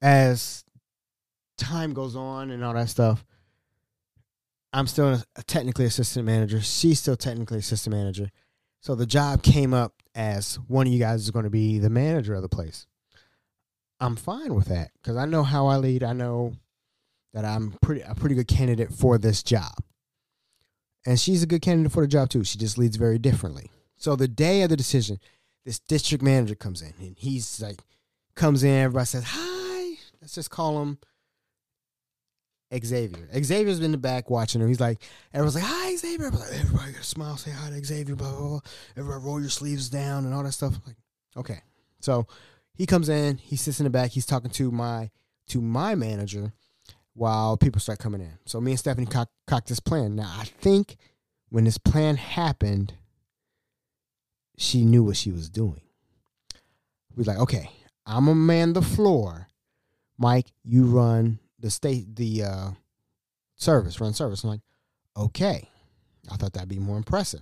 as 0.02 0.64
time 1.58 1.94
goes 1.94 2.16
on 2.16 2.52
and 2.52 2.64
all 2.64 2.74
that 2.74 2.90
stuff, 2.90 3.26
I'm 4.74 4.88
still 4.88 5.22
a, 5.36 5.44
technically 5.44 5.86
assistant 5.86 6.26
manager. 6.26 6.62
She's 6.62 7.00
still 7.00 7.16
technically 7.16 7.60
assistant 7.60 7.96
manager. 7.96 8.30
So 8.82 8.94
the 8.94 9.06
job 9.06 9.42
came 9.42 9.74
up 9.74 9.94
as 10.14 10.60
one 10.68 10.86
of 10.86 10.94
you 10.94 11.00
guys 11.00 11.22
is 11.22 11.32
going 11.32 11.46
to 11.46 11.50
be 11.50 11.80
the 11.80 11.90
manager 11.90 12.36
of 12.36 12.42
the 12.42 12.50
place. 12.50 12.86
I'm 14.00 14.16
fine 14.16 14.54
with 14.54 14.68
that 14.68 14.92
because 15.02 15.18
I 15.18 15.26
know 15.26 15.44
how 15.44 15.68
I 15.68 15.78
lead. 15.78 16.04
I 16.04 16.14
know 16.14 16.54
that 17.34 17.46
I'm 17.46 17.76
pretty 17.82 18.02
a 18.02 18.16
pretty 18.16 18.36
good 18.36 18.48
candidate 18.48 18.94
for 18.94 19.18
this 19.18 19.44
job. 19.44 19.74
And 21.06 21.20
she's 21.20 21.42
a 21.42 21.48
good 21.48 21.62
candidate 21.62 21.92
for 21.92 22.02
the 22.02 22.08
job 22.08 22.30
too. 22.30 22.44
She 22.44 22.58
just 22.58 22.78
leads 22.78 22.98
very 22.98 23.18
differently. 23.18 23.72
So 23.98 24.16
the 24.16 24.28
day 24.28 24.62
of 24.62 24.70
the 24.70 24.78
decision, 24.78 25.20
this 25.64 25.80
district 25.80 26.24
manager 26.24 26.56
comes 26.56 26.82
in 26.82 26.94
and 27.00 27.16
he's 27.18 27.62
like 27.62 27.80
comes 28.36 28.64
in, 28.64 28.72
everybody 28.72 29.06
says, 29.06 29.24
Hi. 29.26 29.96
Let's 30.22 30.34
just 30.34 30.50
call 30.50 30.82
him 30.82 30.98
Xavier. 32.74 33.30
Xavier's 33.44 33.78
been 33.78 33.86
in 33.86 33.92
the 33.92 33.98
back 33.98 34.30
watching 34.30 34.62
him. 34.62 34.68
He's 34.68 34.80
like, 34.80 35.00
everyone's 35.34 35.56
like, 35.56 35.64
hi, 35.64 35.96
Xavier. 35.96 36.32
Like, 36.32 36.52
everybody 36.52 36.92
got 36.94 37.02
a 37.02 37.04
smile, 37.04 37.38
say 37.38 37.52
hi 37.52 37.70
to 37.70 37.86
Xavier, 37.86 38.16
blah, 38.16 38.32
blah, 38.32 38.48
blah. 38.48 38.60
Everybody 38.98 39.24
roll 39.24 39.40
your 39.40 39.50
sleeves 39.50 39.88
down 39.88 40.26
and 40.26 40.34
all 40.34 40.44
that 40.44 40.54
stuff. 40.54 40.74
Like, 40.86 40.96
okay. 41.38 41.62
So 42.00 42.28
he 42.74 42.86
comes 42.86 43.08
in, 43.08 43.38
he 43.38 43.56
sits 43.56 43.80
in 43.80 43.84
the 43.84 43.90
back, 43.90 44.12
he's 44.12 44.26
talking 44.26 44.52
to 44.52 44.72
my 44.72 45.12
to 45.50 45.62
my 45.62 45.94
manager 45.94 46.54
while 47.14 47.56
people 47.56 47.80
start 47.80 48.00
coming 48.00 48.22
in. 48.22 48.34
So 48.46 48.60
me 48.60 48.72
and 48.72 48.80
Stephanie 48.80 49.06
cock, 49.06 49.30
cocked 49.46 49.68
this 49.68 49.80
plan. 49.80 50.16
Now 50.16 50.34
I 50.40 50.46
think 50.46 50.98
when 51.50 51.66
this 51.66 51.78
plan 51.78 52.18
happened, 52.18 52.94
she 54.58 54.86
knew 54.86 55.04
what 55.04 55.18
she 55.18 55.32
was 55.32 55.50
doing. 55.50 55.82
We 57.16 57.22
was 57.22 57.28
like, 57.28 57.40
okay, 57.40 57.72
I'm 58.06 58.28
a 58.28 58.36
man 58.36 58.74
the 58.74 58.82
floor. 58.82 59.48
Mike, 60.18 60.48
you 60.64 60.86
run 60.86 61.40
the 61.60 61.70
state 61.70 62.16
the 62.16 62.44
uh, 62.44 62.70
service, 63.56 64.00
run 64.00 64.14
service. 64.14 64.44
I'm 64.44 64.52
like, 64.52 64.62
okay. 65.18 65.70
I 66.32 66.38
thought 66.38 66.54
that'd 66.54 66.70
be 66.70 66.80
more 66.80 66.98
impressive. 66.98 67.42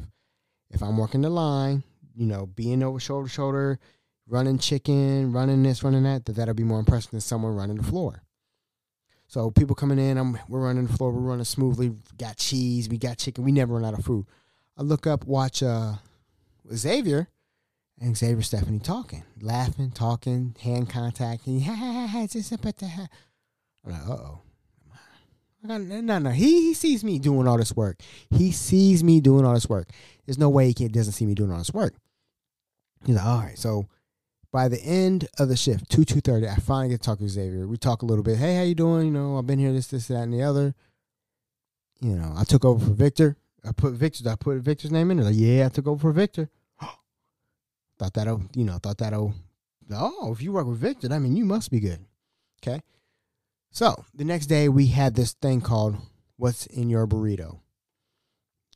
If 0.70 0.82
I'm 0.82 0.98
working 0.98 1.22
the 1.22 1.30
line, 1.30 1.84
you 2.16 2.26
know, 2.26 2.46
being 2.46 2.84
over 2.84 3.00
shoulder 3.00 3.28
to 3.28 3.34
shoulder, 3.34 3.80
running 4.28 4.58
chicken, 4.58 5.32
running 5.32 5.64
this, 5.64 5.84
running 5.84 6.04
that, 6.04 6.26
that 6.26 6.34
that'll 6.34 6.54
be 6.54 6.64
more 6.64 6.80
impressive 6.80 7.12
than 7.12 7.22
someone 7.22 7.56
running 7.56 7.78
the 7.78 7.84
floor. 7.84 8.24
So 9.28 9.52
people 9.52 9.76
coming 9.76 10.00
in, 10.00 10.18
I'm 10.18 10.38
we're 10.48 10.66
running 10.66 10.88
the 10.88 10.94
floor, 10.94 11.12
we're 11.12 11.22
running 11.22 11.46
smoothly. 11.46 11.94
Got 12.18 12.38
cheese, 12.38 12.90
we 12.90 12.98
got 12.98 13.18
chicken, 13.18 13.44
we 13.44 13.52
never 13.52 13.74
run 13.74 13.86
out 13.86 13.98
of 13.98 14.06
food. 14.06 14.26
I 14.78 14.84
look 14.84 15.08
up, 15.08 15.26
watch 15.26 15.64
uh 15.64 15.94
Xavier, 16.72 17.28
and 18.00 18.18
Xavier 18.18 18.42
Stephanie 18.42 18.80
talking, 18.80 19.24
laughing, 19.42 19.92
talking, 19.92 20.56
hand 20.62 20.90
contact, 20.90 21.48
and 21.48 21.64
ha 21.64 21.74
ha 21.74 22.08
ha 22.08 22.28
just 22.28 22.54
up 22.54 22.66
at. 22.66 22.82
I'm 22.84 23.92
like, 23.92 24.02
uh 24.08 24.14
oh. 24.14 24.42
No, 25.66 25.78
no, 25.78 26.30
he, 26.32 26.62
he 26.62 26.74
sees 26.74 27.06
me 27.06 27.20
doing 27.20 27.48
all 27.48 27.58
this 27.58 27.74
work. 27.74 28.02
He 28.30 28.52
sees 28.52 29.02
me 29.02 29.22
doing 29.22 29.46
all 29.46 29.54
this 29.54 29.70
work. 29.70 29.90
There's 30.26 30.38
no 30.38 30.50
way 30.50 30.68
he 30.68 30.74
can, 30.74 30.90
doesn't 30.90 31.14
see 31.14 31.26
me 31.26 31.36
doing 31.36 31.52
all 31.52 31.58
this 31.58 31.74
work. 31.74 31.94
He's 33.06 33.16
like, 33.16 33.26
all 33.26 33.40
right. 33.40 33.58
So 33.58 33.88
by 34.52 34.68
the 34.68 34.82
end 34.82 35.30
of 35.40 35.48
the 35.48 35.56
shift, 35.56 35.90
two 35.90 36.04
two 36.04 36.20
thirty, 36.20 36.48
I 36.48 36.56
finally 36.56 36.90
get 36.90 37.02
to 37.02 37.06
talk 37.06 37.20
to 37.20 37.30
Xavier. 37.30 37.66
We 37.66 37.78
talk 37.78 38.02
a 38.02 38.06
little 38.06 38.24
bit. 38.24 38.38
Hey, 38.38 38.58
how 38.58 38.64
you 38.64 38.76
doing? 38.76 39.08
You 39.08 39.14
know, 39.14 39.38
I've 39.38 39.48
been 39.48 39.60
here, 39.60 39.72
this, 39.72 39.88
this, 39.88 40.08
that, 40.08 40.24
and 40.24 40.34
the 40.34 40.44
other. 40.44 40.76
You 42.02 42.16
know, 42.16 42.34
I 42.36 42.44
took 42.44 42.66
over 42.66 42.86
for 42.86 42.92
Victor. 42.92 43.38
I 43.66 43.72
put 43.72 43.94
Victor. 43.94 44.30
I 44.30 44.36
put 44.36 44.58
Victor's 44.58 44.92
name 44.92 45.12
in 45.12 45.18
there. 45.18 45.28
Like, 45.28 45.36
yeah, 45.38 45.66
I 45.66 45.70
took 45.70 45.88
over 45.88 46.00
for 46.00 46.12
Victor. 46.12 46.50
thought 48.00 48.14
that'll, 48.14 48.42
oh, 48.44 48.50
you 48.56 48.66
know, 48.66 48.78
thought 48.78 48.98
that'll. 48.98 49.34
Oh, 49.92 50.18
oh, 50.22 50.32
if 50.32 50.42
you 50.42 50.52
work 50.52 50.68
with 50.68 50.80
Victor, 50.80 51.08
I 51.12 51.20
mean, 51.20 51.36
you 51.36 51.46
must 51.46 51.72
be 51.72 51.80
good. 51.80 52.00
Okay. 52.62 52.82
So 53.72 54.06
the 54.14 54.24
next 54.24 54.46
day 54.46 54.70
we 54.70 54.88
had 54.88 55.16
this 55.16 55.34
thing 55.34 55.60
called 55.60 55.98
"What's 56.38 56.66
in 56.68 56.90
Your 56.90 57.08
Burrito." 57.08 57.60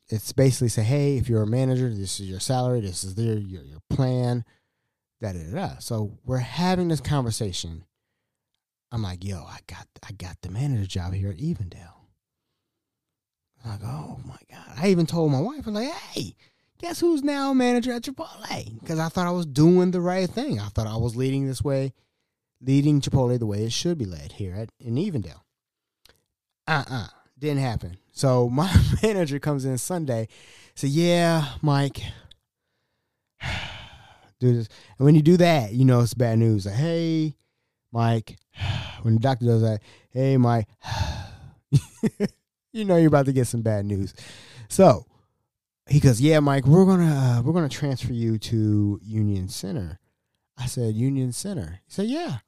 It's 0.08 0.32
basically 0.32 0.68
say, 0.68 0.82
"Hey, 0.82 1.16
if 1.16 1.28
you're 1.28 1.42
a 1.42 1.46
manager, 1.46 1.88
this 1.88 2.18
is 2.20 2.28
your 2.28 2.40
salary, 2.40 2.80
this 2.80 3.04
is 3.04 3.14
their 3.14 3.38
your 3.38 3.62
your 3.62 3.80
plan." 3.88 4.44
Da 5.20 5.32
da 5.32 5.50
da. 5.52 5.78
So 5.78 6.18
we're 6.24 6.38
having 6.38 6.88
this 6.88 7.00
conversation. 7.00 7.84
I'm 8.90 9.02
like, 9.02 9.24
"Yo, 9.24 9.44
I 9.44 9.58
got 9.66 9.86
I 10.06 10.12
got 10.12 10.36
the 10.42 10.50
manager 10.50 10.86
job 10.86 11.14
here 11.14 11.30
at 11.30 11.38
Evendale." 11.38 11.94
I'm 13.64 13.70
like, 13.70 13.84
"Oh 13.84 14.20
my 14.24 14.38
god!" 14.50 14.67
I 14.80 14.88
even 14.88 15.06
told 15.06 15.32
my 15.32 15.40
wife, 15.40 15.66
"I'm 15.66 15.74
like, 15.74 15.92
hey." 15.92 16.34
Guess 16.80 17.00
who's 17.00 17.24
now 17.24 17.52
manager 17.52 17.90
at 17.90 18.02
Chipotle? 18.02 18.78
Because 18.78 19.00
I 19.00 19.08
thought 19.08 19.26
I 19.26 19.32
was 19.32 19.46
doing 19.46 19.90
the 19.90 20.00
right 20.00 20.30
thing. 20.30 20.60
I 20.60 20.68
thought 20.68 20.86
I 20.86 20.96
was 20.96 21.16
leading 21.16 21.44
this 21.44 21.60
way 21.60 21.92
leading 22.60 23.00
Chipotle 23.00 23.38
the 23.38 23.46
way 23.46 23.64
it 23.64 23.72
should 23.72 23.98
be 23.98 24.04
led 24.04 24.32
here 24.32 24.54
at 24.54 24.70
in 24.80 24.96
Evendale. 24.96 25.42
Uh 26.66 26.84
uh-uh, 26.88 26.94
uh, 26.94 27.06
did 27.38 27.54
not 27.54 27.62
happen. 27.62 27.98
So 28.12 28.48
my 28.52 28.72
manager 29.02 29.38
comes 29.38 29.64
in 29.64 29.78
Sunday, 29.78 30.28
say, 30.74 30.88
"Yeah, 30.88 31.46
Mike, 31.62 32.00
do 34.40 34.54
this." 34.54 34.68
And 34.98 35.04
when 35.04 35.14
you 35.14 35.22
do 35.22 35.36
that, 35.38 35.72
you 35.72 35.84
know 35.84 36.00
it's 36.00 36.14
bad 36.14 36.38
news. 36.38 36.66
Like, 36.66 36.74
hey, 36.76 37.36
Mike. 37.92 38.38
When 39.02 39.14
the 39.14 39.20
doctor 39.20 39.46
does 39.46 39.62
that, 39.62 39.80
hey, 40.10 40.36
Mike, 40.36 40.66
you 42.72 42.84
know 42.84 42.96
you're 42.96 43.06
about 43.06 43.26
to 43.26 43.32
get 43.32 43.46
some 43.46 43.62
bad 43.62 43.86
news. 43.86 44.12
So 44.68 45.06
he 45.88 46.00
goes, 46.00 46.20
"Yeah, 46.20 46.40
Mike, 46.40 46.66
we're 46.66 46.84
gonna 46.84 47.38
uh, 47.38 47.42
we're 47.42 47.52
gonna 47.52 47.68
transfer 47.68 48.12
you 48.12 48.38
to 48.38 49.00
Union 49.02 49.48
Center." 49.48 49.98
I 50.56 50.66
said, 50.66 50.94
"Union 50.94 51.32
Center." 51.32 51.80
He 51.86 51.92
said, 51.92 52.06
"Yeah." 52.06 52.38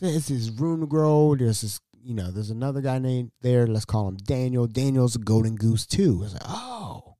There's 0.00 0.28
this 0.28 0.50
room 0.50 0.80
to 0.80 0.86
grow. 0.86 1.36
There's 1.36 1.60
this, 1.60 1.80
you 2.02 2.14
know, 2.14 2.30
there's 2.30 2.50
another 2.50 2.80
guy 2.80 2.98
named 2.98 3.30
there. 3.42 3.66
Let's 3.66 3.84
call 3.84 4.08
him 4.08 4.16
Daniel. 4.16 4.66
Daniel's 4.66 5.16
a 5.16 5.20
golden 5.20 5.54
goose 5.54 5.86
too. 5.86 6.16
I 6.18 6.22
was 6.22 6.32
like, 6.32 6.42
oh, 6.46 7.16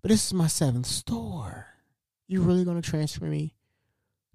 but 0.00 0.10
this 0.10 0.26
is 0.26 0.34
my 0.34 0.46
seventh 0.46 0.86
store. 0.86 1.66
You 2.26 2.42
really 2.42 2.64
gonna 2.64 2.80
transfer 2.80 3.24
me 3.24 3.54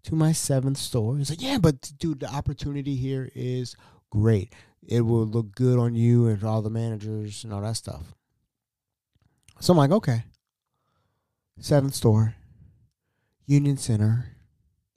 to 0.03 0.15
my 0.15 0.31
seventh 0.31 0.77
store? 0.77 1.17
He's 1.17 1.29
like, 1.29 1.41
yeah, 1.41 1.57
but 1.59 1.91
dude, 1.97 2.19
the 2.19 2.31
opportunity 2.31 2.95
here 2.95 3.31
is 3.33 3.75
great. 4.09 4.53
It 4.85 5.01
will 5.01 5.25
look 5.25 5.55
good 5.55 5.79
on 5.79 5.95
you 5.95 6.27
and 6.27 6.43
all 6.43 6.61
the 6.61 6.69
managers 6.69 7.43
and 7.43 7.53
all 7.53 7.61
that 7.61 7.77
stuff. 7.77 8.13
So 9.59 9.73
I'm 9.73 9.77
like, 9.77 9.91
okay. 9.91 10.23
Seventh 11.59 11.93
store, 11.93 12.35
Union 13.45 13.77
Center. 13.77 14.37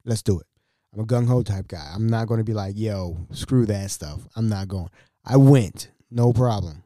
Let's 0.04 0.22
do 0.22 0.38
it. 0.38 0.46
I'm 0.94 1.00
a 1.00 1.04
gung 1.04 1.26
ho 1.26 1.42
type 1.42 1.66
guy. 1.68 1.90
I'm 1.92 2.08
not 2.08 2.28
going 2.28 2.38
to 2.38 2.44
be 2.44 2.52
like, 2.52 2.74
yo, 2.76 3.26
screw 3.32 3.66
that 3.66 3.90
stuff. 3.90 4.20
I'm 4.36 4.48
not 4.48 4.68
going. 4.68 4.90
I 5.24 5.36
went, 5.36 5.90
no 6.10 6.32
problem. 6.32 6.84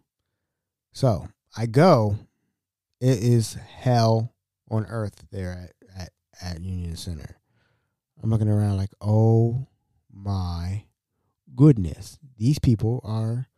So 0.92 1.28
I 1.56 1.66
go. 1.66 2.18
It 3.00 3.18
is 3.18 3.54
hell 3.54 4.32
on 4.70 4.86
earth 4.86 5.26
there 5.30 5.70
at, 5.96 6.00
at, 6.00 6.10
at 6.40 6.62
Union 6.62 6.96
Center. 6.96 7.36
I'm 8.22 8.30
looking 8.30 8.48
around 8.48 8.78
like, 8.78 8.90
oh 9.02 9.66
my 10.10 10.84
goodness. 11.54 12.18
These 12.38 12.58
people 12.58 13.02
are 13.04 13.48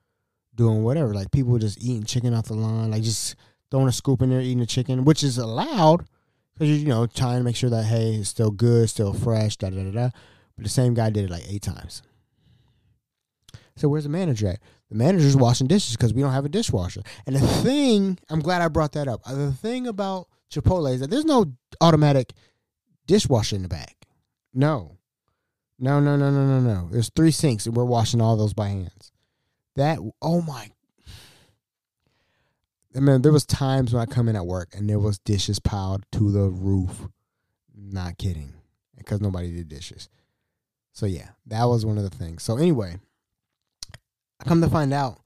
doing 0.57 0.83
whatever. 0.83 1.15
Like 1.15 1.31
people 1.31 1.57
just 1.59 1.81
eating 1.81 2.03
chicken 2.03 2.35
off 2.35 2.47
the 2.47 2.55
line, 2.55 2.91
like 2.91 3.05
just 3.05 3.37
throwing 3.71 3.89
a 3.89 3.93
scoop 3.93 4.23
in 4.23 4.31
there, 4.31 4.41
eating 4.41 4.59
the 4.59 4.67
chicken, 4.67 5.05
which 5.05 5.23
is 5.23 5.39
allowed 5.39 6.07
because 6.55 6.81
you 6.83 6.89
know 6.89 7.07
trying 7.07 7.39
to 7.39 7.45
make 7.45 7.57
sure 7.57 7.71
that 7.71 7.85
hey, 7.85 8.15
it's 8.15 8.29
still 8.29 8.51
good, 8.51 8.91
still 8.91 9.13
fresh, 9.13 9.57
da 9.57 9.71
da 9.71 9.83
da 9.83 9.91
da. 9.91 10.11
But 10.57 10.65
the 10.65 10.71
same 10.71 10.95
guy 10.95 11.11
did 11.11 11.25
it 11.25 11.31
like 11.31 11.45
eight 11.49 11.63
times. 11.63 12.03
So 13.77 13.89
where's 13.89 14.05
the 14.05 14.11
manager 14.11 14.49
at? 14.49 14.61
The 14.91 14.97
manager's 14.97 15.37
washing 15.37 15.67
dishes 15.67 15.97
because 15.97 16.13
we 16.13 16.23
don't 16.23 16.33
have 16.33 16.45
a 16.45 16.49
dishwasher. 16.49 17.03
And 17.27 17.37
the 17.37 17.41
thing, 17.41 18.19
I'm 18.29 18.41
glad 18.41 18.61
I 18.61 18.69
brought 18.69 18.93
that 18.93 19.07
up. 19.07 19.21
Uh, 19.25 19.35
the 19.35 19.53
thing 19.53 19.87
about 19.87 20.29
Chipotle 20.51 20.93
is 20.93 21.01
that 21.01 21.11
there's 21.11 21.25
no 21.25 21.53
automatic 21.81 22.33
dishwasher 23.07 23.55
in 23.55 23.63
the 23.63 23.69
back. 23.69 24.07
No. 24.53 24.97
No, 25.79 26.01
no, 26.01 26.17
no, 26.17 26.31
no, 26.31 26.45
no, 26.45 26.61
no. 26.61 26.89
There's 26.91 27.11
three 27.15 27.31
sinks, 27.31 27.67
and 27.67 27.77
we're 27.77 27.85
washing 27.85 28.21
all 28.21 28.37
those 28.37 28.55
by 28.55 28.69
hands. 28.69 29.13
That 29.77 29.99
oh 30.21 30.43
my. 30.43 30.71
I 32.99 33.01
mean, 33.01 33.23
there 33.23 33.31
was 33.31 33.47
times 33.47 33.93
when 33.95 34.03
I 34.03 34.07
come 34.07 34.29
in 34.29 34.35
at 34.35 34.45
work 34.45 34.71
and 34.75 34.91
there 34.91 34.99
was 34.99 35.21
dishes 35.21 35.61
piled 35.61 36.05
to 36.11 36.33
the 36.33 36.49
roof. 36.51 37.07
Not 37.73 38.19
kidding, 38.19 38.55
because 38.97 39.21
nobody 39.21 39.55
did 39.55 39.69
dishes. 39.69 40.09
So 40.95 41.07
yeah, 41.07 41.29
that 41.47 41.67
was 41.67 41.87
one 41.87 41.97
of 41.97 42.03
the 42.03 42.11
things. 42.11 42.43
So 42.43 42.57
anyway, 42.57 42.97
I 44.41 44.45
come 44.49 44.61
to 44.63 44.69
find 44.69 44.93
out 44.93 45.21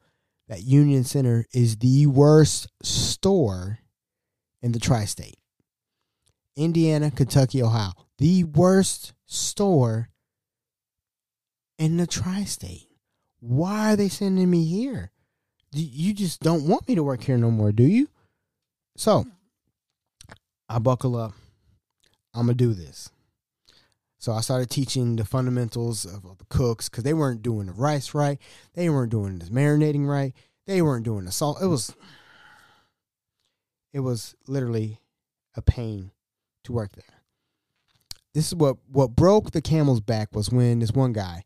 that 0.49 0.65
Union 0.65 1.03
Center 1.03 1.47
is 1.55 1.79
the 1.79 2.07
worst 2.09 2.69
store 2.83 3.79
in 4.61 4.73
the 4.73 4.79
tri-state. 4.79 5.39
Indiana, 6.55 7.11
Kentucky, 7.11 7.63
Ohio. 7.63 7.93
The 8.19 8.45
worst 8.45 9.15
store 9.25 10.11
in 11.79 11.97
the 11.97 12.07
tri-state. 12.07 12.89
Why 13.41 13.95
are 13.95 13.97
they 13.97 14.11
sending 14.11 14.51
me 14.51 14.67
here? 14.67 15.12
You 15.75 16.13
just 16.13 16.41
don't 16.41 16.67
want 16.69 16.87
me 16.87 16.95
to 16.95 17.03
work 17.03 17.23
here 17.23 17.39
no 17.39 17.51
more, 17.51 17.73
do 17.73 17.85
you? 17.85 18.09
So, 18.97 19.27
I 20.69 20.79
buckle 20.79 21.17
up. 21.17 21.33
I'm 22.35 22.47
gonna 22.47 22.55
do 22.55 22.75
this. 22.75 23.11
So 24.19 24.33
I 24.33 24.41
started 24.41 24.71
teaching 24.71 25.17
the 25.17 25.25
fundamentals 25.25 26.05
of, 26.05 26.23
the 26.39 26.45
cooks 26.49 26.89
because 26.89 27.03
they 27.03 27.13
weren't 27.13 27.43
doing 27.43 27.67
the 27.67 27.73
rice 27.73 28.15
right. 28.15 28.39
They 28.75 28.89
weren't 28.89 29.11
doing 29.11 29.39
the 29.39 29.47
marinating 29.47 30.07
right. 30.07 30.33
They 30.67 30.81
weren't 30.81 31.05
doing 31.05 31.25
the 31.25 31.33
salt. 31.33 31.61
It 31.61 31.67
was, 31.67 31.93
it 33.93 34.01
was 34.01 34.37
literally 34.47 35.01
a 35.57 35.63
pain 35.63 36.13
to 36.65 36.73
work 36.73 36.93
there. 36.93 37.23
This 38.33 38.47
is 38.47 38.55
what 38.55 38.77
what 38.89 39.17
broke 39.17 39.51
the 39.51 39.61
camel's 39.61 40.01
back 40.01 40.35
was 40.35 40.51
when 40.51 40.79
this 40.79 40.93
one 40.93 41.13
guy, 41.13 41.45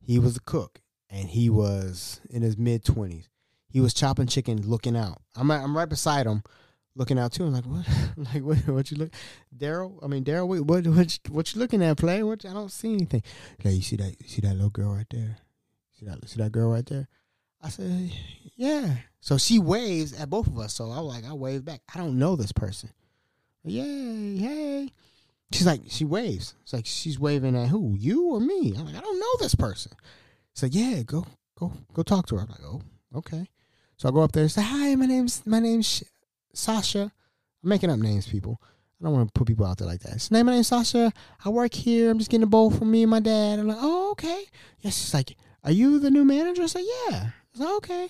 he 0.00 0.18
was 0.18 0.36
a 0.36 0.40
cook 0.40 0.80
and 1.10 1.28
he 1.28 1.50
was 1.50 2.20
in 2.30 2.42
his 2.42 2.56
mid 2.56 2.84
twenties. 2.84 3.28
He 3.68 3.80
was 3.80 3.94
chopping 3.94 4.26
chicken, 4.26 4.62
looking 4.62 4.96
out. 4.96 5.20
I'm 5.34 5.50
I'm 5.50 5.76
right 5.76 5.88
beside 5.88 6.26
him, 6.26 6.42
looking 6.94 7.18
out 7.18 7.32
too. 7.32 7.44
I'm 7.44 7.52
like, 7.52 7.64
what? 7.64 7.86
like 8.34 8.42
what? 8.42 8.58
What 8.68 8.90
you 8.90 8.96
look, 8.96 9.10
Daryl? 9.56 9.98
I 10.02 10.06
mean, 10.06 10.24
Daryl, 10.24 10.48
what, 10.48 10.62
what? 10.62 10.86
What? 10.86 11.18
What 11.30 11.54
you 11.54 11.60
looking 11.60 11.82
at, 11.82 11.96
play? 11.96 12.22
What? 12.22 12.44
I 12.44 12.52
don't 12.52 12.72
see 12.72 12.94
anything. 12.94 13.22
Like, 13.64 13.74
you 13.74 13.82
see 13.82 13.96
that? 13.96 14.16
You 14.20 14.28
see 14.28 14.40
that 14.42 14.54
little 14.54 14.70
girl 14.70 14.94
right 14.94 15.06
there? 15.10 15.36
See 15.98 16.06
that? 16.06 16.28
See 16.28 16.42
that 16.42 16.52
girl 16.52 16.70
right 16.70 16.86
there? 16.86 17.08
I 17.62 17.68
said, 17.68 18.12
yeah. 18.54 18.96
So 19.20 19.38
she 19.38 19.58
waves 19.58 20.12
at 20.12 20.30
both 20.30 20.46
of 20.46 20.58
us. 20.58 20.74
So 20.74 20.90
I 20.90 21.00
was 21.00 21.14
like, 21.14 21.24
I 21.24 21.32
wave 21.32 21.64
back. 21.64 21.80
I 21.92 21.98
don't 21.98 22.18
know 22.18 22.36
this 22.36 22.52
person. 22.52 22.90
Yay, 23.64 24.36
hey. 24.36 24.92
She's 25.52 25.66
like, 25.66 25.82
she 25.88 26.04
waves. 26.04 26.54
It's 26.62 26.72
like 26.72 26.86
she's 26.86 27.18
waving 27.18 27.56
at 27.56 27.68
who? 27.68 27.96
You 27.98 28.26
or 28.30 28.40
me? 28.40 28.74
I'm 28.76 28.86
like, 28.86 28.96
I 28.96 29.00
don't 29.00 29.18
know 29.18 29.36
this 29.40 29.54
person. 29.54 29.92
So 30.54 30.66
yeah, 30.66 31.02
go, 31.02 31.26
go, 31.58 31.72
go 31.92 32.02
talk 32.02 32.26
to 32.26 32.36
her. 32.36 32.42
I'm 32.42 32.48
like, 32.48 32.64
oh, 32.64 32.82
okay. 33.16 33.48
So 33.96 34.08
I 34.08 34.12
go 34.12 34.22
up 34.22 34.32
there 34.32 34.42
and 34.42 34.52
say, 34.52 34.62
hi, 34.62 34.94
my 34.94 35.06
name's 35.06 35.42
my 35.46 35.60
name's 35.60 36.04
Sasha. 36.52 37.12
I'm 37.62 37.68
making 37.68 37.90
up 37.90 37.98
names, 37.98 38.26
people. 38.26 38.60
I 39.00 39.04
don't 39.04 39.12
want 39.12 39.28
to 39.28 39.38
put 39.38 39.46
people 39.46 39.66
out 39.66 39.78
there 39.78 39.86
like 39.86 40.00
that. 40.00 40.20
So, 40.20 40.34
name 40.34 40.46
my 40.46 40.52
name's 40.52 40.68
Sasha. 40.68 41.12
I 41.44 41.48
work 41.50 41.74
here. 41.74 42.10
I'm 42.10 42.18
just 42.18 42.30
getting 42.30 42.44
a 42.44 42.46
bowl 42.46 42.70
from 42.70 42.90
me 42.90 43.02
and 43.02 43.10
my 43.10 43.20
dad. 43.20 43.58
I'm 43.58 43.68
like, 43.68 43.78
oh, 43.80 44.12
okay. 44.12 44.44
Yeah, 44.80 44.90
she's 44.90 45.12
like, 45.12 45.36
are 45.64 45.72
you 45.72 45.98
the 45.98 46.10
new 46.10 46.24
manager? 46.24 46.62
I 46.62 46.66
said, 46.66 46.84
yeah. 46.84 47.30
I 47.54 47.58
said, 47.58 47.76
okay. 47.76 48.08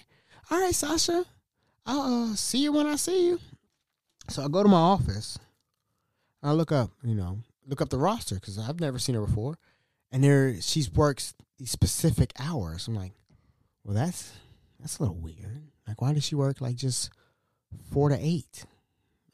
All 0.51 0.61
right, 0.61 0.75
Sasha. 0.75 1.25
I'll 1.87 2.31
uh, 2.31 2.35
see 2.37 2.59
you 2.59 2.73
when 2.73 2.87
I 2.87 2.97
see 2.97 3.29
you. 3.29 3.41
So 4.29 4.45
I 4.45 4.49
go 4.49 4.63
to 4.63 4.69
my 4.69 4.77
office. 4.77 5.39
I 6.43 6.53
look 6.53 6.71
up, 6.71 6.91
you 7.03 7.15
know, 7.15 7.39
look 7.67 7.81
up 7.81 7.89
the 7.89 7.99
roster 7.99 8.37
because 8.37 8.59
I've 8.59 8.81
never 8.81 8.99
seen 8.99 9.15
her 9.15 9.21
before, 9.21 9.59
and 10.13 10.23
there 10.23 10.61
she's 10.61 10.93
works 10.93 11.35
these 11.59 11.71
specific 11.71 12.33
hours. 12.39 12.87
I'm 12.87 12.95
like, 12.95 13.13
well, 13.83 13.95
that's 13.95 14.33
that's 14.79 14.99
a 14.99 15.03
little 15.03 15.17
weird. 15.17 15.69
Like, 15.87 16.01
why 16.01 16.13
does 16.13 16.25
she 16.25 16.35
work 16.35 16.61
like 16.61 16.77
just 16.77 17.11
four 17.93 18.09
to 18.09 18.19
eight 18.21 18.65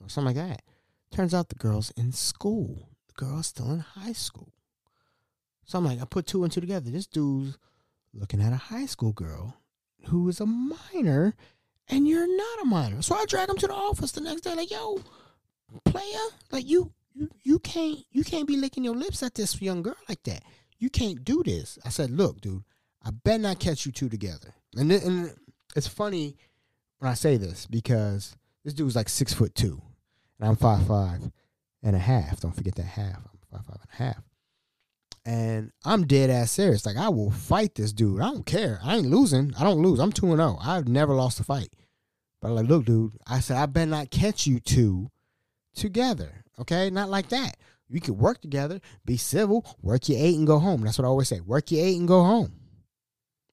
or 0.01 0.09
something 0.09 0.37
like 0.37 0.49
that? 0.49 0.63
Turns 1.11 1.35
out 1.35 1.49
the 1.49 1.55
girl's 1.55 1.91
in 1.97 2.13
school. 2.13 2.89
The 3.09 3.25
girl's 3.25 3.47
still 3.47 3.71
in 3.71 3.81
high 3.81 4.13
school. 4.13 4.53
So 5.65 5.79
I'm 5.79 5.85
like, 5.85 6.01
I 6.01 6.05
put 6.05 6.27
two 6.27 6.45
and 6.45 6.53
two 6.53 6.61
together. 6.61 6.91
This 6.91 7.07
dude's 7.07 7.57
looking 8.13 8.43
at 8.43 8.53
a 8.53 8.57
high 8.57 8.87
school 8.87 9.13
girl 9.13 9.57
who 10.07 10.29
is 10.29 10.41
a 10.41 10.47
minor, 10.47 11.35
and 11.89 12.09
you're 12.09 12.37
not 12.37 12.63
a 12.63 12.67
minor. 12.67 13.03
So 13.03 13.15
I 13.15 13.25
drag 13.27 13.49
him 13.49 13.57
to 13.59 13.67
the 13.67 13.75
office 13.75 14.13
the 14.13 14.21
next 14.21 14.43
day, 14.43 14.55
like, 14.55 14.71
yo, 14.71 15.01
player, 15.85 16.05
like 16.51 16.69
you, 16.69 16.93
you, 17.15 17.29
you 17.43 17.59
can't, 17.59 18.01
you 18.11 18.25
can't 18.25 18.49
be 18.49 18.57
licking 18.57 18.85
your 18.85 18.97
lips 18.97 19.23
at 19.23 19.35
this 19.35 19.61
young 19.63 19.83
girl 19.83 19.97
like 20.09 20.23
that. 20.25 20.43
You 20.79 20.91
can't 20.91 21.25
do 21.25 21.43
this. 21.45 21.79
I 21.85 21.91
said, 21.91 22.11
look, 22.11 22.41
dude, 22.41 22.65
I 23.05 23.11
bet 23.11 23.41
not 23.41 23.61
catch 23.61 23.87
you 23.87 23.93
two 23.93 24.09
together. 24.09 24.55
And, 24.77 24.91
and 24.91 25.35
it's 25.77 25.89
funny 25.89 26.37
when 26.99 27.11
I 27.11 27.15
say 27.15 27.37
this 27.37 27.67
because 27.67 28.37
this 28.65 28.75
dude's 28.75 28.97
like 28.97 29.09
six 29.09 29.33
foot 29.33 29.55
two, 29.55 29.83
and 30.39 30.49
I'm 30.49 30.57
five 30.57 30.87
five 30.87 31.21
and 31.83 31.97
a 31.97 31.99
half. 31.99 32.41
Don't 32.41 32.55
forget 32.55 32.75
that 32.77 32.83
half. 32.83 33.17
I'm 33.17 33.39
five 33.51 33.67
five 33.67 33.79
and 33.81 33.91
a 33.93 34.03
half. 34.05 34.23
And 35.25 35.73
I'm 35.85 36.07
dead 36.07 36.31
ass 36.31 36.51
serious. 36.51 36.85
Like 36.85 36.97
I 36.97 37.09
will 37.09 37.31
fight 37.31 37.75
this 37.75 37.93
dude. 37.93 38.21
I 38.21 38.25
don't 38.25 38.47
care. 38.47 38.81
I 38.83 38.97
ain't 38.97 39.11
losing. 39.11 39.55
I 39.59 39.65
don't 39.65 39.83
lose. 39.83 40.01
I'm 40.01 40.13
two 40.13 40.27
and 40.27 40.39
zero. 40.39 40.59
I've 40.61 40.89
never 40.89 41.15
lost 41.15 41.41
a 41.41 41.45
fight. 41.45 41.73
But 42.41 42.49
I'm 42.49 42.55
like, 42.57 42.69
look, 42.69 42.85
dude. 42.85 43.13
I 43.27 43.41
said 43.41 43.57
I 43.57 43.67
better 43.67 43.91
not 43.91 44.11
catch 44.11 44.47
you 44.47 44.59
two 44.59 45.11
together. 45.75 46.45
Okay, 46.61 46.91
not 46.91 47.09
like 47.09 47.29
that. 47.31 47.57
We 47.89 48.01
could 48.01 48.19
work 48.19 48.41
together, 48.41 48.81
be 49.05 49.17
civil, 49.17 49.67
work 49.83 50.09
your 50.09 50.19
eight 50.19 50.37
and 50.37 50.47
go 50.47 50.59
home. 50.59 50.83
That's 50.83 50.99
what 50.99 51.05
I 51.05 51.09
always 51.09 51.29
say. 51.29 51.41
Work 51.41 51.71
your 51.71 51.85
eight 51.85 51.99
and 51.99 52.09
go 52.09 52.23
home. 52.25 52.53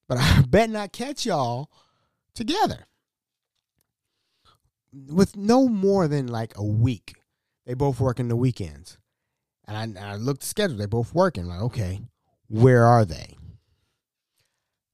But 0.08 0.18
I 0.20 0.42
bet 0.42 0.70
not 0.70 0.92
catch 0.92 1.26
y'all 1.26 1.70
together. 2.40 2.88
With 4.92 5.38
no 5.38 5.68
more 5.68 6.08
than 6.08 6.28
like 6.28 6.58
a 6.58 6.64
week. 6.64 7.16
They 7.66 7.76
both 7.76 8.00
work 8.00 8.20
in 8.20 8.30
the 8.30 8.36
weekends. 8.36 8.98
And 9.68 9.78
I, 9.78 9.84
and 9.84 10.00
I 10.00 10.16
looked 10.16 10.42
the 10.42 10.48
schedule. 10.48 10.78
They 10.78 10.88
both 10.88 11.14
working. 11.14 11.46
Like, 11.46 11.62
okay, 11.62 12.02
where 12.48 12.86
are 12.86 13.06
they? 13.06 13.38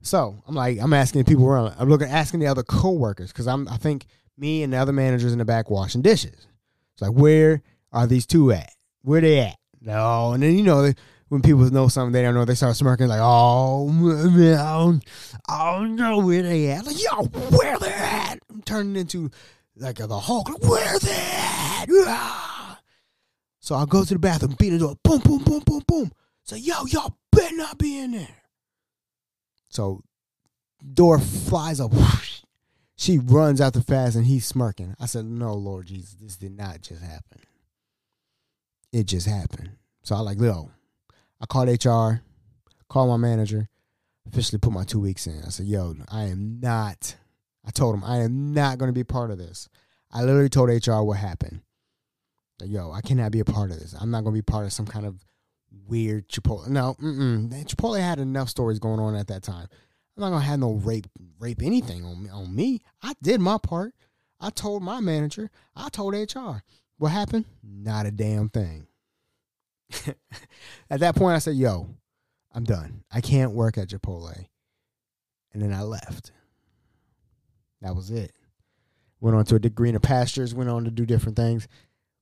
So 0.02 0.44
I'm 0.48 0.56
like, 0.56 0.80
I'm 0.82 0.94
asking 0.94 1.24
people 1.24 1.48
around. 1.48 1.74
I'm 1.80 1.88
looking, 1.88 2.10
asking 2.10 2.42
the 2.42 2.48
other 2.48 2.64
coworkers 2.64 3.32
because 3.32 3.48
I'm. 3.48 3.68
I 3.70 3.78
think 3.78 4.06
me 4.38 4.62
and 4.64 4.74
the 4.74 4.78
other 4.78 4.92
managers 4.92 5.32
in 5.32 5.40
the 5.40 5.46
back 5.46 5.70
washing 5.70 6.02
dishes. 6.02 6.48
It's 6.94 7.02
like, 7.02 7.14
where 7.14 7.62
are 7.94 8.06
these 8.06 8.26
two 8.26 8.52
at? 8.52 8.72
Where 9.04 9.22
they 9.22 9.40
at? 9.40 9.58
No, 9.82 10.34
and 10.34 10.44
then 10.44 10.58
you 10.58 10.64
know 10.64 10.92
when 11.30 11.42
people 11.42 11.64
know 11.72 11.88
something 11.88 12.14
they 12.14 12.22
don't 12.22 12.36
know, 12.36 12.46
they 12.46 12.56
start 12.56 12.76
smirking 12.76 13.08
like, 13.08 13.20
oh, 13.22 13.88
man, 13.88 14.58
I 14.58 14.78
don't, 14.78 15.04
I 15.50 15.72
don't 15.74 15.96
know 15.96 16.20
where 16.20 16.44
they 16.44 16.70
at. 16.70 16.86
Like, 16.86 17.02
yo, 17.02 17.24
where 17.24 17.80
they 17.80 17.92
at? 17.92 18.40
I'm 18.50 18.62
turning 18.62 18.96
into 18.96 19.32
like 19.76 19.98
the 19.98 20.20
Hulk. 20.20 20.50
Like, 20.50 20.64
where 20.64 21.00
they 21.00 21.12
at? 21.12 21.88
Ah. 22.08 22.80
So 23.60 23.76
I 23.76 23.86
go 23.86 24.04
to 24.04 24.14
the 24.14 24.20
bathroom, 24.20 24.56
beat 24.60 24.70
the 24.70 24.80
door, 24.80 24.96
boom, 25.04 25.20
boom, 25.20 25.44
boom, 25.44 25.64
boom, 25.66 25.82
boom. 25.88 26.12
Say, 26.44 26.58
yo, 26.58 26.86
y'all 26.86 27.18
better 27.32 27.56
not 27.56 27.80
be 27.80 27.98
in 27.98 28.12
there. 28.12 28.28
So 29.70 30.04
door 30.94 31.20
flies 31.20 31.80
up. 31.80 31.92
She 32.96 33.18
runs 33.18 33.60
out 33.60 33.74
the 33.74 33.82
fast 33.82 34.16
and 34.16 34.26
he's 34.26 34.46
smirking. 34.46 34.96
I 35.00 35.06
said, 35.06 35.26
No, 35.26 35.54
Lord 35.54 35.88
Jesus, 35.88 36.14
this 36.14 36.38
did 36.38 36.56
not 36.56 36.82
just 36.82 37.02
happen. 37.02 37.42
It 38.94 39.06
just 39.06 39.28
happened. 39.28 39.72
So 40.04 40.16
I 40.16 40.20
like, 40.20 40.40
yo, 40.40 40.70
I 41.42 41.46
called 41.46 41.68
HR, 41.68 42.22
called 42.90 43.10
my 43.10 43.18
manager, 43.18 43.70
officially 44.28 44.60
put 44.60 44.74
my 44.74 44.84
two 44.84 45.00
weeks 45.00 45.28
in. 45.28 45.42
I 45.46 45.50
said, 45.50 45.66
yo, 45.66 45.96
I 46.10 46.26
am 46.26 46.60
not, 46.60 47.16
I 47.66 47.72
told 47.72 47.96
him, 47.96 48.04
I 48.04 48.18
am 48.18 48.54
not 48.54 48.78
going 48.78 48.90
to 48.90 48.94
be 48.94 49.04
part 49.04 49.32
of 49.32 49.38
this. 49.38 49.70
I 50.12 50.22
literally 50.22 50.50
told 50.50 50.70
HR 50.70 51.02
what 51.02 51.18
happened. 51.18 51.62
Yo, 52.64 52.92
I 52.92 53.02
cannot 53.02 53.32
be 53.32 53.42
a 53.42 53.46
part 53.46 53.72
of 53.72 53.80
this. 53.80 53.94
I'm 54.00 54.12
not 54.12 54.24
going 54.24 54.34
to 54.34 54.42
be 54.42 54.42
part 54.42 54.66
of 54.66 54.72
some 54.72 54.86
kind 54.86 55.06
of 55.06 55.26
weird 55.88 56.28
Chipotle. 56.30 56.68
No, 56.68 56.96
mm-mm. 57.02 57.50
Chipotle 57.66 58.00
had 58.00 58.20
enough 58.20 58.50
stories 58.50 58.80
going 58.80 59.00
on 59.00 59.16
at 59.16 59.28
that 59.28 59.44
time. 59.44 59.68
I'm 60.16 60.22
not 60.22 60.30
gonna 60.30 60.46
have 60.46 60.60
no 60.60 60.74
rape, 60.74 61.08
rape 61.40 61.62
anything 61.62 62.06
on 62.06 62.24
me. 62.24 62.30
On 62.30 62.56
me, 62.56 62.82
I 63.02 63.14
did 63.22 63.42
my 63.42 63.58
part. 63.58 63.94
I 64.40 64.50
told 64.50 64.82
my 64.84 65.00
manager. 65.00 65.50
I 65.76 65.90
told 65.90 66.14
HR. 66.14 66.64
What 66.98 67.10
happened? 67.10 67.46
Not 67.62 68.06
a 68.06 68.12
damn 68.12 68.50
thing. 68.50 68.88
at 70.90 71.00
that 71.00 71.16
point, 71.16 71.36
I 71.36 71.40
said, 71.40 71.56
"Yo, 71.56 71.90
I'm 72.54 72.64
done. 72.64 73.04
I 73.12 73.22
can't 73.22 73.52
work 73.52 73.78
at 73.78 73.90
Chipotle." 73.90 74.48
And 75.54 75.62
then 75.62 75.74
I 75.74 75.84
left. 75.84 76.32
That 77.82 77.96
was 77.96 78.12
it. 78.12 78.34
Went 79.22 79.38
on 79.38 79.46
to 79.46 79.56
a 79.56 79.60
greener 79.60 80.00
pastures. 80.00 80.54
Went 80.54 80.70
on 80.70 80.84
to 80.86 80.92
do 80.92 81.06
different 81.06 81.38
things. 81.38 81.68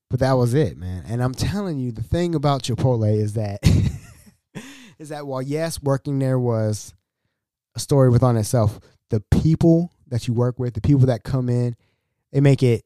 But 0.09 0.19
that 0.19 0.33
was 0.33 0.53
it, 0.53 0.77
man. 0.77 1.03
And 1.07 1.23
I'm 1.23 1.33
telling 1.33 1.79
you, 1.79 1.91
the 1.91 2.03
thing 2.03 2.35
about 2.35 2.61
Chipotle 2.61 3.11
is 3.11 3.33
that 3.33 3.59
is 4.99 5.09
that 5.09 5.25
while 5.25 5.41
yes, 5.41 5.81
working 5.81 6.19
there 6.19 6.37
was 6.37 6.93
a 7.75 7.79
story 7.79 8.09
within 8.09 8.37
itself, 8.37 8.79
the 9.09 9.21
people 9.31 9.91
that 10.07 10.27
you 10.27 10.33
work 10.33 10.59
with, 10.59 10.75
the 10.75 10.81
people 10.81 11.07
that 11.07 11.23
come 11.23 11.49
in, 11.49 11.75
they 12.31 12.41
make 12.41 12.61
it 12.61 12.83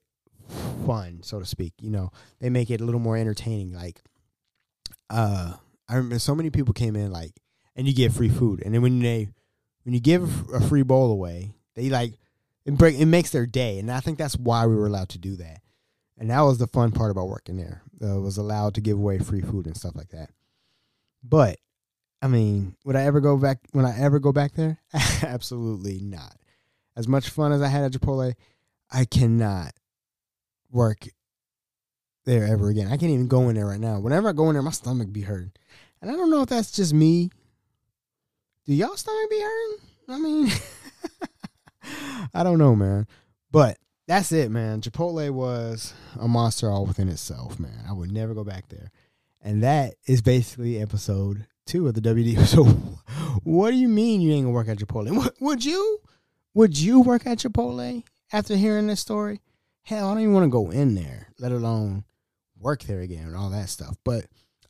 fun, 0.85 1.19
so 1.21 1.39
to 1.39 1.45
speak. 1.45 1.73
You 1.81 1.91
know, 1.91 2.11
they 2.39 2.49
make 2.49 2.69
it 2.69 2.79
a 2.79 2.85
little 2.85 3.01
more 3.01 3.17
entertaining. 3.17 3.73
Like, 3.73 4.01
uh, 5.09 5.53
I 5.87 5.95
remember 5.95 6.19
so 6.19 6.35
many 6.35 6.49
people 6.49 6.73
came 6.73 6.95
in 6.95 7.11
like, 7.11 7.33
and 7.75 7.87
you 7.87 7.93
get 7.93 8.11
free 8.11 8.29
food, 8.29 8.61
and 8.63 8.73
then 8.73 8.81
when 8.81 8.99
they 8.99 9.29
when 9.83 9.93
you 9.93 9.99
give 9.99 10.49
a 10.53 10.59
free 10.59 10.83
bowl 10.83 11.11
away, 11.11 11.55
they 11.75 11.89
like 11.89 12.13
it 12.65 12.77
break 12.77 12.99
it 12.99 13.05
makes 13.05 13.31
their 13.31 13.45
day, 13.45 13.79
and 13.79 13.91
I 13.91 13.99
think 13.99 14.17
that's 14.17 14.35
why 14.35 14.65
we 14.65 14.75
were 14.75 14.87
allowed 14.87 15.09
to 15.09 15.17
do 15.17 15.35
that, 15.37 15.61
and 16.17 16.29
that 16.29 16.41
was 16.41 16.57
the 16.57 16.67
fun 16.67 16.91
part 16.91 17.11
about 17.11 17.29
working 17.29 17.57
there. 17.57 17.83
Uh, 18.03 18.19
was 18.19 18.37
allowed 18.37 18.75
to 18.75 18.81
give 18.81 18.97
away 18.97 19.19
free 19.19 19.41
food 19.41 19.65
and 19.65 19.77
stuff 19.77 19.95
like 19.95 20.09
that. 20.09 20.29
But 21.23 21.57
I 22.21 22.27
mean, 22.27 22.75
would 22.83 22.95
I 22.95 23.03
ever 23.03 23.19
go 23.19 23.37
back? 23.37 23.59
When 23.71 23.85
I 23.85 23.97
ever 23.99 24.19
go 24.19 24.31
back 24.31 24.53
there? 24.53 24.79
Absolutely 25.23 25.99
not. 26.01 26.35
As 26.95 27.07
much 27.07 27.29
fun 27.29 27.51
as 27.51 27.61
I 27.61 27.67
had 27.67 27.83
at 27.83 27.91
Chipotle, 27.91 28.33
I 28.91 29.05
cannot 29.05 29.73
work 30.71 31.07
there 32.27 32.45
ever 32.45 32.69
again. 32.69 32.87
I 32.87 32.97
can't 32.97 33.11
even 33.11 33.27
go 33.27 33.49
in 33.49 33.55
there 33.55 33.65
right 33.65 33.79
now. 33.79 33.99
Whenever 33.99 34.29
I 34.29 34.33
go 34.33 34.49
in 34.49 34.53
there, 34.53 34.61
my 34.61 34.71
stomach 34.71 35.11
be 35.11 35.21
hurting, 35.21 35.53
and 36.01 36.11
I 36.11 36.13
don't 36.13 36.29
know 36.29 36.43
if 36.43 36.49
that's 36.49 36.71
just 36.71 36.93
me. 36.93 37.31
Do 38.65 38.73
y'all 38.73 38.95
stomach 38.97 39.29
be 39.29 39.41
hurting? 39.41 39.77
I 40.09 40.19
mean, 40.19 40.51
I 42.33 42.43
don't 42.43 42.59
know, 42.59 42.75
man. 42.75 43.07
But 43.49 43.77
that's 44.07 44.31
it, 44.31 44.51
man. 44.51 44.81
Chipotle 44.81 45.31
was 45.31 45.93
a 46.19 46.27
monster 46.27 46.69
all 46.69 46.85
within 46.85 47.09
itself, 47.09 47.59
man. 47.59 47.85
I 47.89 47.93
would 47.93 48.11
never 48.11 48.33
go 48.33 48.43
back 48.43 48.67
there. 48.69 48.91
And 49.41 49.63
that 49.63 49.95
is 50.05 50.21
basically 50.21 50.81
episode 50.81 51.45
two 51.65 51.87
of 51.87 51.93
the 51.93 52.01
WD. 52.01 52.37
So, 52.47 52.63
what 53.43 53.71
do 53.71 53.77
you 53.77 53.87
mean 53.87 54.21
you 54.21 54.31
ain't 54.31 54.45
gonna 54.45 54.53
work 54.53 54.67
at 54.67 54.77
Chipotle? 54.77 55.29
Would 55.39 55.63
you? 55.63 55.99
Would 56.53 56.77
you 56.77 57.01
work 57.01 57.25
at 57.25 57.37
Chipotle 57.37 58.03
after 58.33 58.55
hearing 58.55 58.87
this 58.87 58.99
story? 58.99 59.41
Hell, 59.83 60.09
I 60.09 60.13
don't 60.13 60.23
even 60.23 60.33
want 60.33 60.45
to 60.45 60.49
go 60.49 60.71
in 60.71 60.95
there, 60.95 61.29
let 61.39 61.51
alone 61.51 62.03
work 62.59 62.83
there 62.83 63.01
again 63.01 63.25
and 63.25 63.35
all 63.35 63.49
that 63.49 63.69
stuff. 63.69 63.95
But 64.03 64.25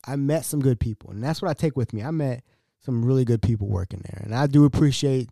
I 0.06 0.16
met 0.16 0.46
some 0.46 0.62
good 0.62 0.80
people, 0.80 1.12
and 1.12 1.24
that's 1.24 1.42
what 1.42 1.50
I 1.50 1.54
take 1.54 1.76
with 1.76 1.94
me. 1.94 2.04
I 2.04 2.12
met 2.12 2.44
some 2.80 3.04
really 3.04 3.26
good 3.26 3.42
people 3.42 3.68
working 3.68 4.02
there, 4.04 4.22
and 4.24 4.34
I 4.34 4.48
do 4.48 4.66
appreciate 4.66 5.30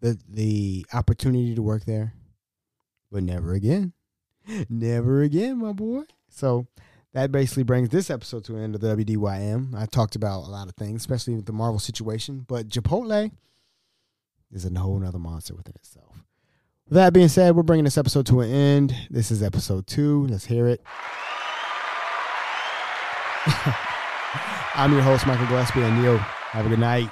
the 0.00 0.18
the 0.28 0.86
opportunity 0.92 1.54
to 1.54 1.62
work 1.62 1.84
there. 1.84 2.12
But 3.10 3.22
never 3.22 3.54
again, 3.54 3.92
never 4.68 5.22
again, 5.22 5.58
my 5.58 5.72
boy. 5.72 6.02
So 6.28 6.66
that 7.12 7.32
basically 7.32 7.62
brings 7.62 7.88
this 7.88 8.10
episode 8.10 8.44
to 8.44 8.56
an 8.56 8.62
end 8.62 8.74
of 8.74 8.80
the 8.82 8.94
WDYM. 8.94 9.74
I 9.74 9.86
talked 9.86 10.16
about 10.16 10.40
a 10.40 10.50
lot 10.50 10.68
of 10.68 10.74
things, 10.74 11.00
especially 11.00 11.34
with 11.34 11.46
the 11.46 11.52
Marvel 11.52 11.78
situation, 11.78 12.44
but 12.46 12.68
Chipotle 12.68 13.30
is 14.52 14.64
a 14.64 14.78
whole 14.78 14.98
nother 14.98 15.18
monster 15.18 15.54
within 15.54 15.74
itself. 15.76 16.22
With 16.88 16.94
that 16.96 17.12
being 17.12 17.28
said, 17.28 17.56
we're 17.56 17.62
bringing 17.62 17.84
this 17.84 17.98
episode 17.98 18.26
to 18.26 18.40
an 18.40 18.50
end. 18.50 18.94
This 19.10 19.30
is 19.30 19.42
episode 19.42 19.86
two. 19.86 20.26
Let's 20.26 20.44
hear 20.44 20.68
it. 20.68 20.82
I'm 24.74 24.92
your 24.92 25.02
host, 25.02 25.26
Michael 25.26 25.46
Gillespie, 25.46 25.82
and 25.82 26.02
yo, 26.02 26.18
have 26.18 26.66
a 26.66 26.68
good 26.68 26.78
night. 26.78 27.10